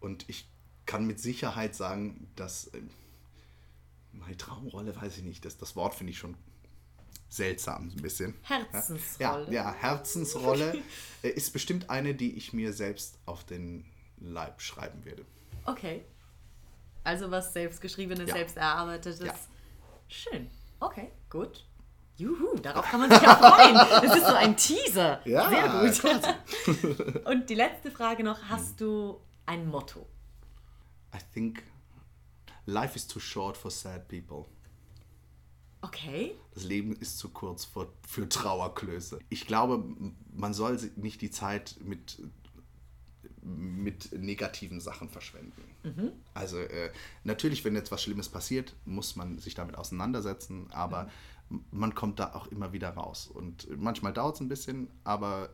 Und 0.01 0.27
ich 0.27 0.49
kann 0.85 1.07
mit 1.07 1.19
Sicherheit 1.19 1.73
sagen, 1.73 2.29
dass 2.35 2.67
äh, 2.67 2.81
meine 4.11 4.37
Traumrolle, 4.37 4.95
weiß 4.95 5.17
ich 5.17 5.23
nicht, 5.23 5.45
das, 5.45 5.57
das 5.57 5.75
Wort 5.75 5.95
finde 5.95 6.11
ich 6.11 6.17
schon 6.17 6.35
seltsam 7.35 7.91
ein 7.95 8.01
bisschen. 8.01 8.35
Herzensrolle. 8.43 9.45
Ja, 9.47 9.51
ja 9.51 9.73
Herzensrolle 9.73 10.81
äh, 11.23 11.29
ist 11.29 11.51
bestimmt 11.53 11.89
eine, 11.89 12.15
die 12.15 12.35
ich 12.37 12.53
mir 12.53 12.73
selbst 12.73 13.17
auf 13.25 13.43
den 13.43 13.85
Leib 14.17 14.61
schreiben 14.61 15.03
werde. 15.05 15.25
Okay. 15.65 16.05
Also 17.03 17.29
was 17.29 17.53
selbstgeschriebenes, 17.53 18.29
Ja. 18.29 18.35
selbst 18.35 18.57
erarbeitetes. 18.57 19.19
Ja. 19.27 19.33
Schön. 20.07 20.49
Okay, 20.79 21.11
gut. 21.29 21.65
Juhu, 22.17 22.55
darauf 22.59 22.85
kann 22.85 23.01
man 23.01 23.09
sich 23.11 23.21
ja 23.21 23.35
freuen. 23.37 23.75
Das 23.75 24.15
ist 24.15 24.25
so 24.25 24.33
ein 24.33 24.55
Teaser. 24.55 25.19
Ja, 25.27 25.49
Sehr 25.49 25.69
gut. 25.69 27.25
Und 27.25 27.49
die 27.49 27.55
letzte 27.55 27.91
Frage 27.91 28.23
noch: 28.23 28.39
Hast 28.47 28.79
du 28.79 29.19
ein 29.45 29.67
Motto? 29.67 30.07
I 31.13 31.19
think 31.33 31.63
life 32.65 32.95
is 32.95 33.05
too 33.07 33.19
short 33.19 33.57
for 33.57 33.69
sad 33.69 34.07
people. 34.07 34.45
Okay. 35.87 36.35
Das 36.53 36.63
Leben 36.63 36.95
ist 36.95 37.17
zu 37.17 37.29
kurz 37.29 37.65
für, 37.65 37.91
für 38.07 38.27
Trauerklöße. 38.29 39.19
Ich 39.29 39.45
glaube, 39.47 39.83
man 40.33 40.53
soll 40.53 40.77
nicht 40.95 41.21
die 41.21 41.31
Zeit 41.31 41.75
mit, 41.81 42.21
mit 43.41 44.11
negativen 44.13 44.79
Sachen 44.79 45.09
verschwenden. 45.09 45.61
Also 46.33 46.57
äh, 46.57 46.91
natürlich, 47.23 47.63
wenn 47.63 47.75
jetzt 47.75 47.91
was 47.91 48.01
Schlimmes 48.01 48.29
passiert, 48.29 48.73
muss 48.85 49.15
man 49.15 49.37
sich 49.37 49.53
damit 49.53 49.75
auseinandersetzen, 49.77 50.67
aber 50.71 51.09
m- 51.51 51.63
man 51.71 51.93
kommt 51.93 52.19
da 52.19 52.33
auch 52.33 52.47
immer 52.47 52.73
wieder 52.73 52.89
raus. 52.89 53.27
Und 53.27 53.67
manchmal 53.79 54.13
dauert 54.13 54.35
es 54.35 54.41
ein 54.41 54.47
bisschen, 54.49 54.87
aber 55.03 55.49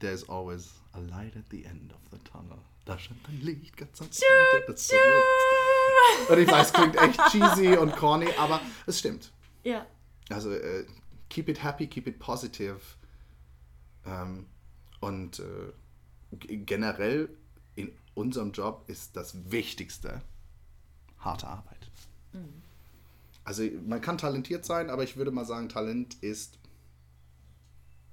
there's 0.00 0.28
always 0.28 0.70
a 0.92 0.98
light 0.98 1.36
at 1.36 1.44
the 1.50 1.64
end 1.64 1.92
of 1.92 2.00
the 2.10 2.18
tunnel. 2.28 2.58
Da 2.84 2.98
scheint 2.98 3.20
ein 3.28 3.40
Licht 3.40 3.76
ganz 3.76 4.00
am 4.00 4.08
Ende 4.08 4.72
des 4.72 4.88
Tunnels. 4.88 6.28
Und 6.28 6.38
ich 6.38 6.48
weiß, 6.50 6.72
klingt 6.72 6.96
echt 6.96 7.20
cheesy 7.30 7.76
und 7.76 7.94
corny, 7.94 8.26
aber 8.36 8.60
es 8.86 8.98
stimmt. 8.98 9.32
Ja. 9.64 9.86
Also 10.30 10.52
äh, 10.52 10.86
keep 11.28 11.48
it 11.48 11.62
happy, 11.62 11.86
keep 11.86 12.06
it 12.06 12.18
positive. 12.18 12.80
Ähm, 14.04 14.46
und 15.00 15.40
äh, 15.40 16.56
generell 16.56 17.28
in 17.74 17.92
unserem 18.14 18.52
Job 18.52 18.84
ist 18.88 19.16
das 19.16 19.50
Wichtigste 19.50 20.22
harte 21.18 21.46
Arbeit. 21.46 21.90
Also 23.44 23.64
man 23.86 24.00
kann 24.00 24.18
talentiert 24.18 24.64
sein, 24.64 24.88
aber 24.90 25.02
ich 25.02 25.16
würde 25.16 25.30
mal 25.30 25.44
sagen, 25.44 25.68
Talent 25.68 26.14
ist 26.22 26.58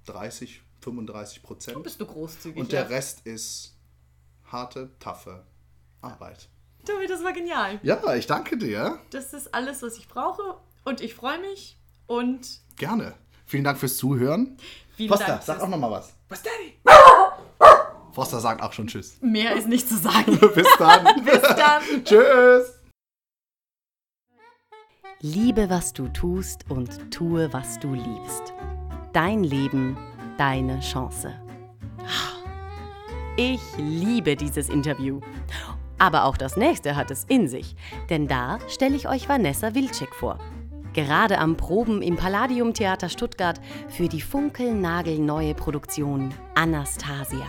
30, 0.06 0.62
35 0.82 1.44
Prozent. 1.44 1.84
Bist 1.84 2.02
du 2.02 2.06
großzügig? 2.06 2.60
Und 2.60 2.72
ja. 2.72 2.82
der 2.82 2.90
Rest 2.90 3.26
ist 3.26 3.76
harte, 4.46 4.90
taffe 5.00 5.46
Arbeit. 6.02 6.50
Tobi, 6.86 7.08
das 7.08 7.24
war 7.24 7.34
genial. 7.34 7.80
Ja, 7.84 8.16
ich 8.16 8.26
danke 8.26 8.58
dir. 8.58 9.00
Das 9.12 9.34
ist 9.34 9.54
alles, 9.54 9.84
was 9.84 9.98
ich 9.98 10.08
brauche. 10.08 10.58
Und 10.84 11.02
ich 11.02 11.14
freue 11.16 11.40
mich. 11.40 11.78
Und 12.08 12.62
Gerne. 12.78 13.14
Vielen 13.46 13.64
Dank 13.64 13.78
fürs 13.78 13.98
Zuhören. 13.98 14.58
vielen 14.96 15.10
Foster, 15.10 15.26
Dank. 15.28 15.42
sag 15.44 15.62
auch 15.62 15.68
noch 15.68 15.78
mal 15.78 15.92
was. 15.92 16.14
Was, 16.30 16.44
Daddy? 16.44 16.80
Foster 18.12 18.40
sagt 18.40 18.62
auch 18.62 18.74
schon 18.74 18.88
Tschüss. 18.88 19.18
Mehr 19.22 19.56
ist 19.56 19.68
nicht 19.68 19.88
zu 19.88 19.98
sagen. 19.98 20.38
Bis 20.56 20.68
dann. 20.78 21.06
Bis 21.26 21.42
dann. 21.42 21.82
Tschüss. 22.04 22.76
Liebe, 25.22 25.70
was 25.70 25.94
du 25.94 26.08
tust 26.10 26.70
und 26.70 27.12
tue, 27.12 27.52
was 27.52 27.78
du 27.80 27.94
liebst. 27.94 28.54
Dein 29.14 29.44
Leben, 29.44 29.98
deine 30.38 30.80
Chance. 30.80 31.34
Ich 33.36 33.62
liebe 33.78 34.36
dieses 34.36 34.70
Interview. 34.70 35.20
Aber 35.98 36.24
auch 36.24 36.38
das 36.38 36.56
nächste 36.56 36.96
hat 36.96 37.12
es 37.12 37.26
in 37.26 37.48
sich, 37.50 37.76
denn 38.10 38.28
da 38.28 38.60
stelle 38.70 38.96
ich 38.96 39.10
euch 39.10 39.28
Vanessa 39.28 39.76
Wilczek 39.76 40.16
vor. 40.16 40.40
Gerade 40.94 41.38
am 41.38 41.56
Proben 41.56 42.02
im 42.02 42.16
Palladium 42.16 42.74
Theater 42.74 43.10
Stuttgart 43.10 43.62
für 43.90 44.08
die 44.08 44.22
funkelnagelneue 44.22 45.54
Produktion 45.54 46.34
Anastasia. 46.56 47.48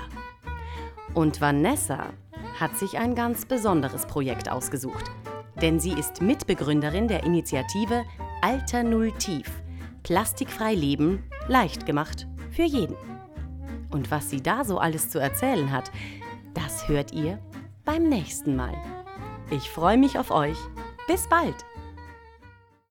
Und 1.15 1.41
Vanessa 1.41 2.11
hat 2.59 2.77
sich 2.77 2.99
ein 2.99 3.15
ganz 3.15 3.47
besonderes 3.47 4.07
Projekt 4.07 4.51
ausgesucht. 4.51 5.11
Denn 5.63 5.81
sie 5.81 5.93
ist 5.93 6.21
Mitbegründerin 6.21 7.09
der 7.09 7.25
Initiative 7.25 8.05
Alter 8.43 8.83
Null 8.83 9.13
Tief. 9.13 9.51
Plastikfrei 10.03 10.75
leben, 10.75 11.25
leicht 11.49 11.87
gemacht 11.87 12.27
für 12.51 12.63
jeden. 12.63 12.97
Und 13.91 14.11
was 14.11 14.31
sie 14.31 14.43
da 14.43 14.65
so 14.65 14.79
alles 14.79 15.11
zu 15.11 15.19
erzählen 15.19 15.73
hat, 15.73 15.91
das 16.55 16.89
hört 16.89 17.13
ihr 17.13 17.39
beim 17.85 18.09
nächsten 18.09 18.55
Mal. 18.55 18.75
Ich 19.51 19.69
freue 19.71 19.99
mich 19.99 20.19
auf 20.19 20.31
euch. 20.31 20.57
Bis 21.07 21.29
bald! 21.29 21.70